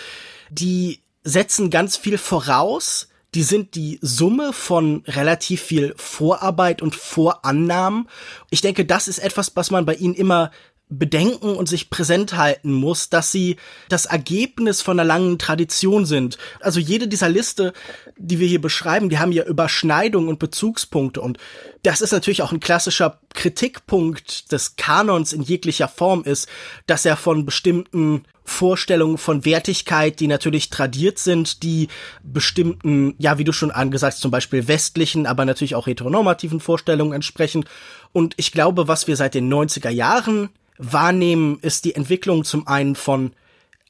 die 0.49 1.03
setzen 1.23 1.69
ganz 1.69 1.95
viel 1.95 2.17
voraus, 2.17 3.07
die 3.35 3.43
sind 3.43 3.75
die 3.75 3.99
Summe 4.01 4.53
von 4.53 5.03
relativ 5.05 5.61
viel 5.61 5.93
Vorarbeit 5.97 6.81
und 6.81 6.95
Vorannahmen. 6.95 8.07
Ich 8.49 8.61
denke, 8.61 8.85
das 8.85 9.07
ist 9.07 9.19
etwas, 9.19 9.55
was 9.55 9.71
man 9.71 9.85
bei 9.85 9.95
ihnen 9.95 10.15
immer 10.15 10.51
bedenken 10.89 11.55
und 11.55 11.69
sich 11.69 11.91
präsent 11.91 12.35
halten 12.35 12.73
muss, 12.73 13.09
dass 13.09 13.31
sie 13.31 13.57
das 13.89 14.07
Ergebnis 14.07 14.81
von 14.81 14.99
einer 14.99 15.07
langen 15.07 15.37
Tradition 15.37 16.07
sind. 16.07 16.39
Also 16.61 16.79
jede 16.79 17.07
dieser 17.07 17.29
Liste, 17.29 17.73
die 18.17 18.39
wir 18.39 18.47
hier 18.47 18.59
beschreiben, 18.59 19.09
die 19.09 19.19
haben 19.19 19.31
ja 19.31 19.43
Überschneidungen 19.43 20.29
und 20.29 20.39
Bezugspunkte 20.39 21.21
und 21.21 21.37
das 21.83 22.01
ist 22.01 22.11
natürlich 22.11 22.41
auch 22.41 22.51
ein 22.51 22.59
klassischer 22.59 23.19
Kritikpunkt 23.35 24.51
des 24.51 24.75
Kanons 24.77 25.31
in 25.31 25.43
jeglicher 25.43 25.87
Form 25.87 26.23
ist, 26.23 26.49
dass 26.87 27.05
er 27.05 27.15
von 27.15 27.45
bestimmten 27.45 28.23
Vorstellungen 28.49 29.17
von 29.17 29.45
Wertigkeit, 29.45 30.19
die 30.19 30.27
natürlich 30.27 30.69
tradiert 30.69 31.19
sind, 31.19 31.63
die 31.63 31.87
bestimmten, 32.23 33.15
ja, 33.17 33.37
wie 33.37 33.43
du 33.43 33.51
schon 33.51 33.71
angesagt, 33.71 34.17
zum 34.17 34.31
Beispiel 34.31 34.67
westlichen, 34.67 35.25
aber 35.25 35.45
natürlich 35.45 35.75
auch 35.75 35.87
heteronormativen 35.87 36.59
Vorstellungen 36.59 37.13
entsprechen. 37.13 37.65
Und 38.11 38.33
ich 38.37 38.51
glaube, 38.51 38.87
was 38.87 39.07
wir 39.07 39.15
seit 39.15 39.35
den 39.35 39.51
90er 39.51 39.89
Jahren 39.89 40.49
wahrnehmen, 40.77 41.59
ist 41.61 41.85
die 41.85 41.95
Entwicklung 41.95 42.43
zum 42.43 42.67
einen 42.67 42.95
von 42.95 43.31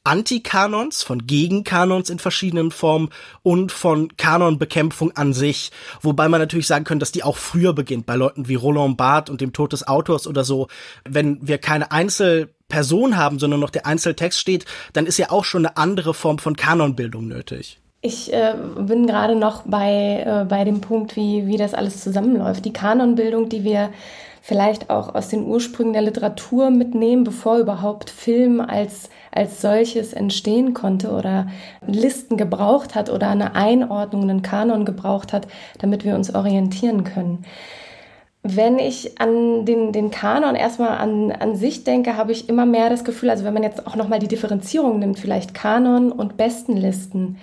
Antikanons, 0.02 1.02
von 1.02 1.26
Gegenkanons 1.26 2.08
in 2.08 2.18
verschiedenen 2.18 2.70
Formen 2.70 3.10
und 3.42 3.70
von 3.70 4.16
Kanonbekämpfung 4.16 5.12
an 5.12 5.34
sich. 5.34 5.72
Wobei 6.00 6.28
man 6.28 6.40
natürlich 6.40 6.66
sagen 6.66 6.84
könnte, 6.84 7.00
dass 7.00 7.12
die 7.12 7.22
auch 7.22 7.36
früher 7.36 7.74
beginnt, 7.74 8.06
bei 8.06 8.16
Leuten 8.16 8.48
wie 8.48 8.54
Roland 8.54 8.96
Barthes 8.96 9.30
und 9.30 9.40
dem 9.40 9.52
Tod 9.52 9.72
des 9.72 9.86
Autors 9.86 10.26
oder 10.26 10.42
so. 10.42 10.68
Wenn 11.04 11.46
wir 11.46 11.58
keine 11.58 11.92
Einzelperson 12.70 13.16
haben, 13.16 13.38
sondern 13.38 13.60
noch 13.60 13.70
der 13.70 13.86
Einzeltext 13.86 14.38
steht, 14.38 14.64
dann 14.92 15.06
ist 15.06 15.18
ja 15.18 15.30
auch 15.30 15.44
schon 15.44 15.66
eine 15.66 15.76
andere 15.76 16.14
Form 16.14 16.38
von 16.38 16.56
Kanonbildung 16.56 17.28
nötig. 17.28 17.78
Ich 18.02 18.32
äh, 18.32 18.54
bin 18.78 19.06
gerade 19.06 19.34
noch 19.34 19.62
bei, 19.66 20.24
äh, 20.24 20.44
bei 20.46 20.64
dem 20.64 20.80
Punkt, 20.80 21.16
wie, 21.16 21.46
wie 21.46 21.58
das 21.58 21.74
alles 21.74 22.02
zusammenläuft. 22.02 22.64
Die 22.64 22.72
Kanonbildung, 22.72 23.50
die 23.50 23.62
wir 23.62 23.90
vielleicht 24.40 24.88
auch 24.88 25.14
aus 25.14 25.28
den 25.28 25.44
Ursprüngen 25.44 25.92
der 25.92 26.02
Literatur 26.02 26.70
mitnehmen, 26.70 27.24
bevor 27.24 27.58
überhaupt 27.58 28.08
Film 28.08 28.62
als, 28.62 29.10
als 29.30 29.60
solches 29.60 30.14
entstehen 30.14 30.72
konnte 30.72 31.10
oder 31.10 31.48
Listen 31.86 32.38
gebraucht 32.38 32.94
hat 32.94 33.10
oder 33.10 33.28
eine 33.28 33.54
Einordnung, 33.54 34.22
einen 34.22 34.40
Kanon 34.40 34.86
gebraucht 34.86 35.34
hat, 35.34 35.46
damit 35.78 36.02
wir 36.04 36.14
uns 36.14 36.34
orientieren 36.34 37.04
können. 37.04 37.44
Wenn 38.42 38.78
ich 38.78 39.20
an 39.20 39.66
den, 39.66 39.92
den 39.92 40.10
Kanon 40.10 40.54
erstmal 40.54 40.96
an, 40.98 41.30
an 41.30 41.56
sich 41.56 41.84
denke, 41.84 42.16
habe 42.16 42.32
ich 42.32 42.48
immer 42.48 42.64
mehr 42.64 42.88
das 42.88 43.04
Gefühl, 43.04 43.30
also 43.30 43.44
wenn 43.44 43.52
man 43.52 43.62
jetzt 43.62 43.86
auch 43.86 43.96
nochmal 43.96 44.18
die 44.18 44.28
Differenzierung 44.28 44.98
nimmt, 44.98 45.18
vielleicht 45.18 45.52
Kanon 45.52 46.10
und 46.10 46.36
Bestenlisten, 46.36 47.36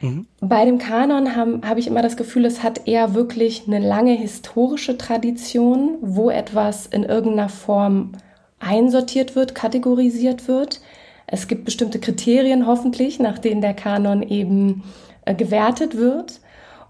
Mhm. 0.00 0.26
Bei 0.40 0.64
dem 0.64 0.78
Kanon 0.78 1.36
habe 1.36 1.60
hab 1.66 1.78
ich 1.78 1.86
immer 1.86 2.02
das 2.02 2.16
Gefühl, 2.16 2.44
es 2.44 2.62
hat 2.62 2.88
eher 2.88 3.14
wirklich 3.14 3.64
eine 3.66 3.78
lange 3.78 4.12
historische 4.12 4.96
Tradition, 4.96 5.98
wo 6.00 6.30
etwas 6.30 6.86
in 6.86 7.04
irgendeiner 7.04 7.48
Form 7.48 8.12
einsortiert 8.58 9.36
wird, 9.36 9.54
kategorisiert 9.54 10.48
wird. 10.48 10.80
Es 11.26 11.48
gibt 11.48 11.64
bestimmte 11.64 12.00
Kriterien 12.00 12.66
hoffentlich, 12.66 13.18
nach 13.18 13.38
denen 13.38 13.60
der 13.60 13.74
Kanon 13.74 14.22
eben 14.22 14.82
äh, 15.24 15.34
gewertet 15.34 15.96
wird. 15.96 16.40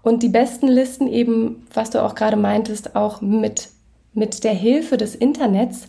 Und 0.03 0.23
die 0.23 0.29
besten 0.29 0.67
Listen 0.67 1.07
eben, 1.07 1.67
was 1.73 1.91
du 1.91 2.03
auch 2.03 2.15
gerade 2.15 2.37
meintest, 2.37 2.95
auch 2.95 3.21
mit, 3.21 3.69
mit 4.13 4.43
der 4.43 4.53
Hilfe 4.53 4.97
des 4.97 5.15
Internets 5.15 5.87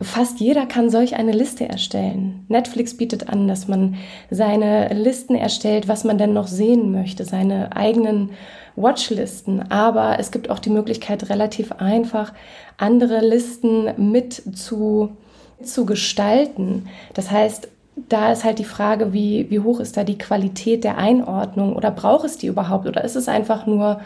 Fast 0.00 0.38
jeder 0.38 0.64
kann 0.66 0.90
solch 0.90 1.16
eine 1.16 1.32
Liste 1.32 1.68
erstellen. 1.68 2.44
Netflix 2.46 2.96
bietet 2.96 3.28
an, 3.28 3.48
dass 3.48 3.66
man 3.66 3.96
seine 4.30 4.94
Listen 4.94 5.34
erstellt, 5.34 5.88
was 5.88 6.04
man 6.04 6.18
denn 6.18 6.32
noch 6.32 6.46
sehen 6.46 6.92
möchte, 6.92 7.24
seine 7.24 7.74
eigenen 7.74 8.30
Watchlisten. 8.76 9.72
Aber 9.72 10.20
es 10.20 10.30
gibt 10.30 10.50
auch 10.50 10.60
die 10.60 10.70
Möglichkeit, 10.70 11.28
relativ 11.30 11.72
einfach 11.72 12.32
andere 12.76 13.26
Listen 13.26 14.12
mit 14.12 14.56
zu, 14.56 15.16
zu 15.64 15.84
gestalten. 15.84 16.86
Das 17.14 17.32
heißt, 17.32 17.68
da 18.08 18.32
ist 18.32 18.44
halt 18.44 18.58
die 18.58 18.64
Frage, 18.64 19.12
wie, 19.12 19.50
wie 19.50 19.60
hoch 19.60 19.80
ist 19.80 19.96
da 19.96 20.04
die 20.04 20.18
Qualität 20.18 20.84
der 20.84 20.98
Einordnung 20.98 21.74
oder 21.76 21.90
braucht 21.90 22.24
es 22.24 22.38
die 22.38 22.46
überhaupt 22.46 22.86
oder 22.86 23.04
ist 23.04 23.16
es 23.16 23.28
einfach 23.28 23.66
nur 23.66 24.00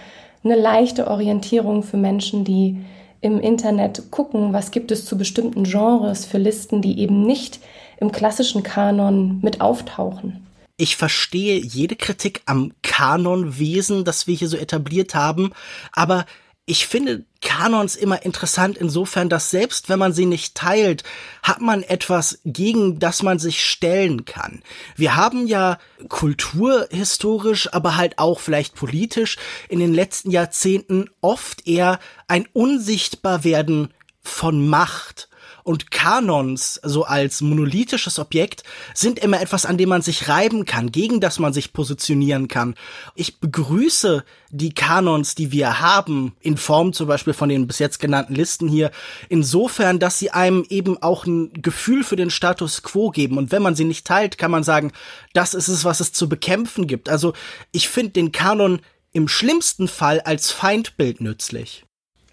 eine 0.44 0.56
leichte 0.56 1.08
Orientierung 1.08 1.82
für 1.82 1.96
Menschen, 1.96 2.44
die 2.44 2.84
im 3.20 3.38
Internet 3.40 4.10
gucken, 4.10 4.52
was 4.52 4.72
gibt 4.72 4.90
es 4.90 5.04
zu 5.04 5.16
bestimmten 5.16 5.64
Genres 5.64 6.26
für 6.26 6.38
Listen, 6.38 6.82
die 6.82 6.98
eben 6.98 7.24
nicht 7.24 7.60
im 7.98 8.10
klassischen 8.10 8.62
Kanon 8.64 9.38
mit 9.42 9.60
auftauchen. 9.60 10.44
Ich 10.76 10.96
verstehe 10.96 11.60
jede 11.60 11.94
Kritik 11.94 12.42
am 12.46 12.72
Kanonwesen, 12.82 14.04
das 14.04 14.26
wir 14.26 14.34
hier 14.34 14.48
so 14.48 14.56
etabliert 14.56 15.14
haben, 15.14 15.52
aber 15.92 16.26
ich 16.64 16.86
finde 16.86 17.24
Kanons 17.40 17.96
immer 17.96 18.24
interessant 18.24 18.78
insofern, 18.78 19.28
dass 19.28 19.50
selbst 19.50 19.88
wenn 19.88 19.98
man 19.98 20.12
sie 20.12 20.26
nicht 20.26 20.54
teilt, 20.54 21.02
hat 21.42 21.60
man 21.60 21.82
etwas, 21.82 22.38
gegen 22.44 23.00
das 23.00 23.22
man 23.24 23.40
sich 23.40 23.64
stellen 23.64 24.24
kann. 24.24 24.62
Wir 24.94 25.16
haben 25.16 25.48
ja 25.48 25.78
kulturhistorisch, 26.08 27.72
aber 27.72 27.96
halt 27.96 28.18
auch 28.18 28.38
vielleicht 28.38 28.76
politisch 28.76 29.38
in 29.68 29.80
den 29.80 29.92
letzten 29.92 30.30
Jahrzehnten 30.30 31.10
oft 31.20 31.66
eher 31.66 31.98
ein 32.28 32.46
Unsichtbarwerden 32.52 33.92
von 34.22 34.68
Macht 34.68 35.28
und 35.64 35.90
Kanons, 35.90 36.80
so 36.82 37.04
als 37.04 37.40
monolithisches 37.40 38.18
Objekt, 38.18 38.64
sind 38.94 39.18
immer 39.18 39.40
etwas, 39.40 39.66
an 39.66 39.78
dem 39.78 39.88
man 39.88 40.02
sich 40.02 40.28
reiben 40.28 40.64
kann, 40.64 40.90
gegen 40.90 41.20
das 41.20 41.38
man 41.38 41.52
sich 41.52 41.72
positionieren 41.72 42.48
kann. 42.48 42.74
Ich 43.14 43.38
begrüße 43.40 44.24
die 44.50 44.74
Kanons, 44.74 45.34
die 45.34 45.52
wir 45.52 45.80
haben, 45.80 46.34
in 46.40 46.56
Form 46.56 46.92
zum 46.92 47.06
Beispiel 47.06 47.32
von 47.32 47.48
den 47.48 47.66
bis 47.66 47.78
jetzt 47.78 48.00
genannten 48.00 48.34
Listen 48.34 48.68
hier, 48.68 48.90
insofern, 49.28 49.98
dass 49.98 50.18
sie 50.18 50.30
einem 50.30 50.64
eben 50.68 51.00
auch 51.02 51.26
ein 51.26 51.52
Gefühl 51.54 52.04
für 52.04 52.16
den 52.16 52.30
Status 52.30 52.82
quo 52.82 53.10
geben. 53.10 53.38
Und 53.38 53.52
wenn 53.52 53.62
man 53.62 53.74
sie 53.74 53.84
nicht 53.84 54.06
teilt, 54.06 54.38
kann 54.38 54.50
man 54.50 54.64
sagen, 54.64 54.92
das 55.32 55.54
ist 55.54 55.68
es, 55.68 55.84
was 55.84 56.00
es 56.00 56.12
zu 56.12 56.28
bekämpfen 56.28 56.86
gibt. 56.86 57.08
Also 57.08 57.32
ich 57.70 57.88
finde 57.88 58.12
den 58.12 58.32
Kanon 58.32 58.80
im 59.12 59.28
schlimmsten 59.28 59.88
Fall 59.88 60.20
als 60.20 60.50
Feindbild 60.50 61.20
nützlich. 61.20 61.84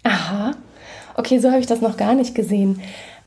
Aha. 0.02 0.56
Okay, 1.14 1.38
so 1.38 1.50
habe 1.50 1.60
ich 1.60 1.66
das 1.66 1.82
noch 1.82 1.96
gar 1.96 2.14
nicht 2.14 2.34
gesehen 2.34 2.80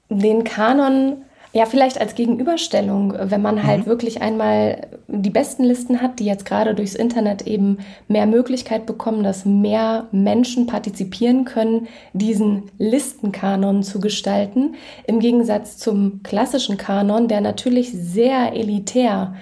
den 0.09 0.43
Kanon 0.43 1.23
ja, 1.55 1.67
vielleicht 1.67 2.01
als 2.01 2.15
Gegenüberstellung, 2.15 3.13
wenn 3.15 3.43
man 3.43 3.63
halt 3.63 3.81
mhm. 3.81 3.85
wirklich 3.85 4.23
einmal 4.23 4.87
die 5.07 5.29
besten 5.29 5.63
Listen 5.63 6.01
hat, 6.01 6.19
die 6.19 6.25
jetzt 6.25 6.45
gerade 6.45 6.73
durchs 6.73 6.95
Internet 6.95 7.45
eben 7.45 7.77
mehr 8.07 8.25
Möglichkeit 8.25 8.87
bekommen, 8.87 9.23
dass 9.23 9.45
mehr 9.45 10.07
Menschen 10.11 10.65
partizipieren 10.65 11.45
können, 11.45 11.87
diesen 12.13 12.71
Listenkanon 12.79 13.83
zu 13.83 13.99
gestalten, 13.99 14.73
im 15.05 15.19
Gegensatz 15.19 15.77
zum 15.77 16.21
klassischen 16.23 16.77
Kanon, 16.77 17.27
der 17.27 17.39
natürlich 17.39 17.91
sehr 17.91 18.53
elitär 18.53 19.35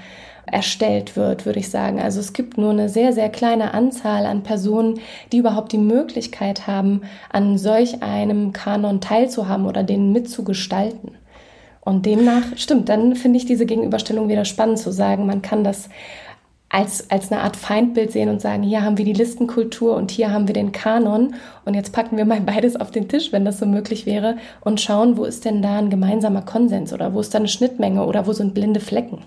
erstellt 0.52 1.16
wird, 1.16 1.46
würde 1.46 1.60
ich 1.60 1.70
sagen. 1.70 2.00
Also 2.00 2.20
es 2.20 2.34
gibt 2.34 2.58
nur 2.58 2.72
eine 2.72 2.90
sehr, 2.90 3.14
sehr 3.14 3.30
kleine 3.30 3.74
Anzahl 3.74 4.26
an 4.26 4.44
Personen, 4.44 5.00
die 5.32 5.38
überhaupt 5.38 5.72
die 5.72 5.78
Möglichkeit 5.78 6.68
haben, 6.68 7.02
an 7.32 7.58
solch 7.58 8.04
einem 8.04 8.54
Kanon 8.54 9.02
teilzuhaben 9.02 9.66
oder 9.66 9.84
den 9.84 10.12
mitzugestalten. 10.12 11.12
Und 11.82 12.06
demnach, 12.06 12.44
stimmt, 12.58 12.90
dann 12.90 13.16
finde 13.16 13.38
ich 13.38 13.46
diese 13.46 13.66
Gegenüberstellung 13.66 14.30
wieder 14.30 14.46
spannend 14.46 14.78
zu 14.78 14.92
sagen, 14.92 15.26
man 15.26 15.42
kann 15.42 15.64
das 15.64 15.90
als, 16.72 17.10
als 17.10 17.32
eine 17.32 17.42
Art 17.42 17.58
Feindbild 17.58 18.12
sehen 18.12 18.30
und 18.30 18.40
sagen, 18.40 18.64
hier 18.64 18.84
haben 18.84 18.98
wir 18.98 19.06
die 19.06 19.14
Listenkultur 19.14 19.96
und 19.96 20.10
hier 20.10 20.32
haben 20.32 20.48
wir 20.48 20.54
den 20.54 20.72
Kanon 20.72 21.36
und 21.66 21.74
jetzt 21.74 21.92
packen 21.92 22.18
wir 22.18 22.26
mal 22.26 22.42
beides 22.46 22.76
auf 22.76 22.92
den 22.92 23.10
Tisch, 23.10 23.32
wenn 23.32 23.46
das 23.46 23.60
so 23.60 23.66
möglich 23.66 24.06
wäre 24.06 24.38
und 24.62 24.80
schauen, 24.80 25.18
wo 25.18 25.26
ist 25.26 25.44
denn 25.44 25.62
da 25.62 25.78
ein 25.78 25.90
gemeinsamer 25.90 26.44
Konsens 26.44 26.94
oder 26.94 27.14
wo 27.14 27.20
ist 27.20 27.34
da 27.34 27.40
eine 27.40 27.48
Schnittmenge 27.48 28.06
oder 28.06 28.26
wo 28.26 28.34
sind 28.34 28.54
blinde 28.54 28.80
Flecken. 28.80 29.20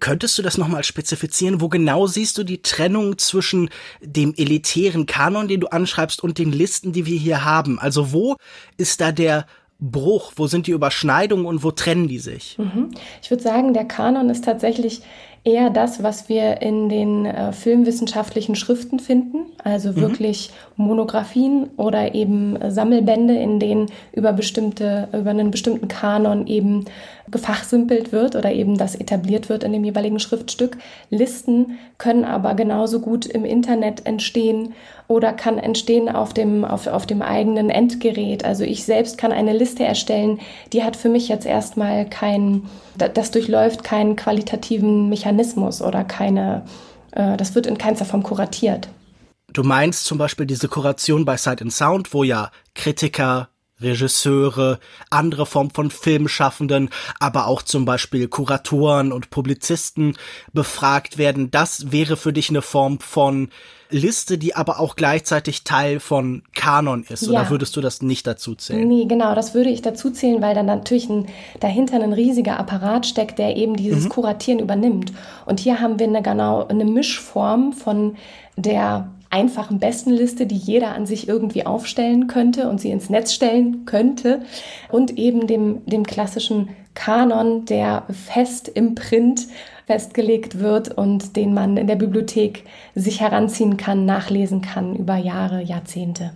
Könntest 0.00 0.38
du 0.38 0.42
das 0.42 0.58
nochmal 0.58 0.84
spezifizieren? 0.84 1.60
Wo 1.60 1.68
genau 1.68 2.06
siehst 2.06 2.38
du 2.38 2.44
die 2.44 2.62
Trennung 2.62 3.18
zwischen 3.18 3.70
dem 4.00 4.34
elitären 4.36 5.06
Kanon, 5.06 5.48
den 5.48 5.60
du 5.60 5.68
anschreibst, 5.68 6.22
und 6.22 6.38
den 6.38 6.52
Listen, 6.52 6.92
die 6.92 7.06
wir 7.06 7.18
hier 7.18 7.44
haben? 7.44 7.78
Also 7.78 8.12
wo 8.12 8.36
ist 8.76 9.00
da 9.00 9.12
der 9.12 9.46
Bruch? 9.80 10.32
Wo 10.36 10.46
sind 10.46 10.66
die 10.66 10.72
Überschneidungen 10.72 11.46
und 11.46 11.62
wo 11.62 11.70
trennen 11.70 12.08
die 12.08 12.18
sich? 12.18 12.56
Mhm. 12.58 12.90
Ich 13.22 13.30
würde 13.30 13.42
sagen, 13.42 13.74
der 13.74 13.84
Kanon 13.84 14.30
ist 14.30 14.44
tatsächlich 14.44 15.02
eher 15.44 15.70
das, 15.70 16.02
was 16.02 16.28
wir 16.28 16.60
in 16.62 16.88
den 16.88 17.26
äh, 17.26 17.52
filmwissenschaftlichen 17.52 18.54
Schriften 18.54 18.98
finden, 18.98 19.46
also 19.62 19.90
mhm. 19.90 19.96
wirklich 19.96 20.50
Monographien 20.76 21.70
oder 21.76 22.14
eben 22.14 22.58
Sammelbände, 22.70 23.34
in 23.36 23.60
denen 23.60 23.86
über 24.12 24.32
bestimmte, 24.32 25.08
über 25.12 25.30
einen 25.30 25.50
bestimmten 25.50 25.88
Kanon 25.88 26.46
eben 26.46 26.84
gefachsimpelt 27.30 28.12
wird 28.12 28.36
oder 28.36 28.52
eben 28.52 28.76
das 28.76 28.94
etabliert 28.94 29.48
wird 29.48 29.64
in 29.64 29.72
dem 29.72 29.84
jeweiligen 29.84 30.18
Schriftstück. 30.18 30.78
Listen 31.10 31.78
können 31.98 32.24
aber 32.24 32.54
genauso 32.54 33.00
gut 33.00 33.26
im 33.26 33.44
Internet 33.44 34.06
entstehen 34.06 34.74
oder 35.08 35.32
kann 35.32 35.58
entstehen 35.58 36.08
auf 36.08 36.34
dem, 36.34 36.64
auf, 36.64 36.86
auf 36.86 37.06
dem 37.06 37.22
eigenen 37.22 37.70
Endgerät. 37.70 38.44
Also 38.44 38.64
ich 38.64 38.84
selbst 38.84 39.18
kann 39.18 39.32
eine 39.32 39.52
Liste 39.52 39.84
erstellen, 39.84 40.38
die 40.72 40.84
hat 40.84 40.96
für 40.96 41.08
mich 41.08 41.28
jetzt 41.28 41.46
erstmal 41.46 42.08
kein, 42.08 42.64
das 42.96 43.30
durchläuft 43.30 43.84
keinen 43.84 44.16
qualitativen 44.16 45.08
Mechanismus 45.08 45.82
oder 45.82 46.04
keine, 46.04 46.64
äh, 47.12 47.36
das 47.36 47.54
wird 47.54 47.66
in 47.66 47.78
keinster 47.78 48.04
Form 48.04 48.22
kuratiert. 48.22 48.88
Du 49.52 49.62
meinst 49.62 50.04
zum 50.04 50.18
Beispiel 50.18 50.44
diese 50.44 50.68
Kuration 50.68 51.24
bei 51.24 51.38
Sight 51.38 51.62
and 51.62 51.72
Sound, 51.72 52.12
wo 52.12 52.22
ja 52.22 52.50
Kritiker, 52.74 53.48
Regisseure, 53.80 54.78
andere 55.10 55.46
Formen 55.46 55.70
von 55.70 55.90
Filmschaffenden, 55.90 56.90
aber 57.20 57.46
auch 57.46 57.62
zum 57.62 57.84
Beispiel 57.84 58.28
Kuratoren 58.28 59.12
und 59.12 59.30
Publizisten 59.30 60.16
befragt 60.52 61.18
werden. 61.18 61.50
Das 61.50 61.92
wäre 61.92 62.16
für 62.16 62.32
dich 62.32 62.50
eine 62.50 62.62
Form 62.62 63.00
von 63.00 63.50
Liste, 63.90 64.36
die 64.36 64.54
aber 64.54 64.80
auch 64.80 64.96
gleichzeitig 64.96 65.64
Teil 65.64 66.00
von 66.00 66.42
Kanon 66.54 67.04
ist. 67.08 67.22
Ja. 67.22 67.40
Oder 67.40 67.50
würdest 67.50 67.76
du 67.76 67.80
das 67.80 68.02
nicht 68.02 68.26
dazu 68.26 68.54
zählen? 68.54 68.86
Nee, 68.86 69.06
genau, 69.06 69.34
das 69.34 69.54
würde 69.54 69.70
ich 69.70 69.82
dazu 69.82 70.10
zählen, 70.10 70.42
weil 70.42 70.54
dann 70.54 70.66
natürlich 70.66 71.08
ein, 71.08 71.26
dahinter 71.60 72.02
ein 72.02 72.12
riesiger 72.12 72.58
Apparat 72.58 73.06
steckt, 73.06 73.38
der 73.38 73.56
eben 73.56 73.76
dieses 73.76 74.04
mhm. 74.04 74.08
Kuratieren 74.10 74.60
übernimmt. 74.60 75.12
Und 75.46 75.60
hier 75.60 75.80
haben 75.80 75.98
wir 75.98 76.06
eine 76.06 76.22
genau 76.22 76.66
eine 76.66 76.84
Mischform 76.84 77.72
von 77.72 78.16
der 78.56 79.08
einfachen 79.30 79.78
Bestenliste, 79.78 80.46
die 80.46 80.56
jeder 80.56 80.94
an 80.94 81.06
sich 81.06 81.28
irgendwie 81.28 81.66
aufstellen 81.66 82.26
könnte 82.26 82.68
und 82.68 82.80
sie 82.80 82.90
ins 82.90 83.10
Netz 83.10 83.32
stellen 83.32 83.84
könnte 83.84 84.42
und 84.90 85.18
eben 85.18 85.46
dem, 85.46 85.84
dem 85.86 86.04
klassischen 86.04 86.70
Kanon, 86.94 87.64
der 87.64 88.06
fest 88.10 88.68
im 88.68 88.94
Print 88.94 89.46
festgelegt 89.86 90.58
wird 90.58 90.96
und 90.96 91.36
den 91.36 91.54
man 91.54 91.76
in 91.76 91.86
der 91.86 91.96
Bibliothek 91.96 92.64
sich 92.94 93.20
heranziehen 93.20 93.76
kann, 93.76 94.04
nachlesen 94.04 94.60
kann 94.60 94.94
über 94.94 95.16
Jahre, 95.16 95.62
Jahrzehnte. 95.62 96.34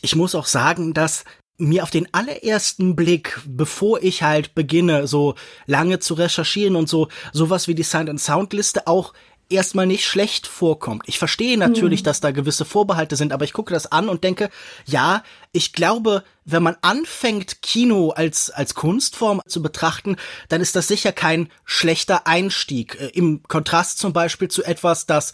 Ich 0.00 0.16
muss 0.16 0.34
auch 0.34 0.46
sagen, 0.46 0.94
dass 0.94 1.24
mir 1.56 1.82
auf 1.82 1.90
den 1.90 2.08
allerersten 2.12 2.96
Blick, 2.96 3.40
bevor 3.46 4.02
ich 4.02 4.22
halt 4.22 4.54
beginne, 4.54 5.06
so 5.06 5.34
lange 5.66 6.00
zu 6.00 6.14
recherchieren 6.14 6.76
und 6.76 6.88
so 6.88 7.08
sowas 7.32 7.68
wie 7.68 7.74
die 7.74 7.84
Sound 7.84 8.10
and 8.10 8.20
Sound 8.20 8.52
Liste 8.52 8.86
auch 8.86 9.12
erstmal 9.48 9.86
nicht 9.86 10.06
schlecht 10.06 10.46
vorkommt. 10.46 11.02
Ich 11.06 11.18
verstehe 11.18 11.58
natürlich, 11.58 12.00
mhm. 12.00 12.04
dass 12.04 12.20
da 12.20 12.30
gewisse 12.30 12.64
Vorbehalte 12.64 13.16
sind, 13.16 13.32
aber 13.32 13.44
ich 13.44 13.52
gucke 13.52 13.72
das 13.72 13.90
an 13.90 14.08
und 14.08 14.24
denke, 14.24 14.50
ja, 14.86 15.22
ich 15.52 15.72
glaube, 15.72 16.24
wenn 16.44 16.62
man 16.62 16.76
anfängt, 16.82 17.62
Kino 17.62 18.10
als, 18.10 18.50
als 18.50 18.74
Kunstform 18.74 19.40
zu 19.46 19.62
betrachten, 19.62 20.16
dann 20.48 20.60
ist 20.60 20.76
das 20.76 20.88
sicher 20.88 21.12
kein 21.12 21.50
schlechter 21.64 22.26
Einstieg. 22.26 22.98
Äh, 23.00 23.08
Im 23.08 23.42
Kontrast 23.44 23.98
zum 23.98 24.12
Beispiel 24.12 24.48
zu 24.48 24.62
etwas, 24.64 25.06
das 25.06 25.32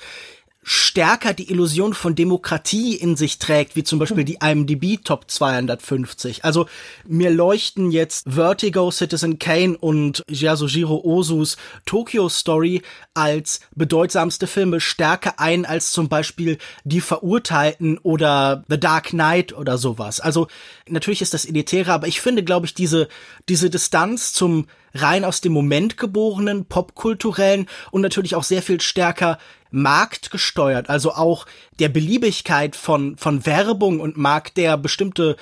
stärker 0.62 1.32
die 1.32 1.50
Illusion 1.50 1.94
von 1.94 2.14
Demokratie 2.14 2.94
in 2.94 3.16
sich 3.16 3.38
trägt, 3.38 3.76
wie 3.76 3.84
zum 3.84 3.98
Beispiel 3.98 4.24
die 4.24 4.38
IMDb 4.42 5.02
Top 5.02 5.30
250. 5.30 6.44
Also 6.44 6.66
mir 7.06 7.30
leuchten 7.30 7.90
jetzt 7.90 8.26
Vertigo, 8.28 8.90
Citizen 8.90 9.38
Kane 9.38 9.78
und 9.78 10.22
Yasujiro 10.28 11.00
Ozus 11.02 11.56
Tokyo 11.86 12.28
Story 12.28 12.82
als 13.14 13.60
bedeutsamste 13.74 14.46
Filme 14.46 14.80
stärker 14.80 15.40
ein 15.40 15.64
als 15.64 15.92
zum 15.92 16.08
Beispiel 16.08 16.58
Die 16.84 17.00
Verurteilten 17.00 17.96
oder 17.98 18.64
The 18.68 18.78
Dark 18.78 19.08
Knight 19.08 19.54
oder 19.54 19.78
sowas. 19.78 20.20
Also 20.20 20.48
natürlich 20.88 21.22
ist 21.22 21.32
das 21.32 21.46
elitärer, 21.46 21.94
aber 21.94 22.06
ich 22.06 22.20
finde, 22.20 22.44
glaube 22.44 22.66
ich, 22.66 22.74
diese, 22.74 23.08
diese 23.48 23.70
Distanz 23.70 24.34
zum 24.34 24.66
rein 24.94 25.24
aus 25.24 25.40
dem 25.40 25.52
Moment 25.52 25.96
geborenen, 25.96 26.64
popkulturellen 26.64 27.66
und 27.90 28.00
natürlich 28.02 28.34
auch 28.34 28.44
sehr 28.44 28.62
viel 28.62 28.80
stärker 28.80 29.38
marktgesteuert, 29.70 30.88
also 30.90 31.12
auch 31.12 31.46
der 31.78 31.88
Beliebigkeit 31.88 32.74
von, 32.76 33.16
von 33.16 33.46
Werbung 33.46 34.00
und 34.00 34.16
Markt, 34.16 34.56
der 34.56 34.76
bestimmte 34.76 35.36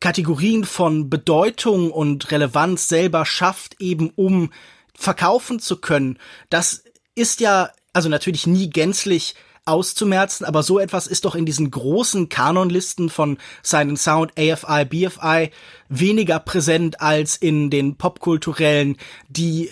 Kategorien 0.00 0.64
von 0.64 1.10
Bedeutung 1.10 1.90
und 1.90 2.30
Relevanz 2.30 2.88
selber 2.88 3.24
schafft, 3.24 3.80
eben 3.80 4.10
um 4.10 4.52
verkaufen 4.94 5.58
zu 5.58 5.80
können. 5.80 6.18
Das 6.50 6.84
ist 7.14 7.40
ja 7.40 7.70
also 7.92 8.08
natürlich 8.08 8.46
nie 8.46 8.70
gänzlich 8.70 9.34
auszumerzen, 9.64 10.44
aber 10.44 10.62
so 10.62 10.78
etwas 10.78 11.06
ist 11.06 11.24
doch 11.24 11.34
in 11.34 11.46
diesen 11.46 11.70
großen 11.70 12.28
Kanonlisten 12.28 13.08
von 13.08 13.38
Silent 13.62 13.98
Sound, 13.98 14.32
AFI, 14.38 14.84
BFI 14.84 15.50
weniger 15.88 16.38
präsent 16.38 17.00
als 17.00 17.36
in 17.36 17.70
den 17.70 17.96
popkulturellen, 17.96 18.96
die 19.28 19.70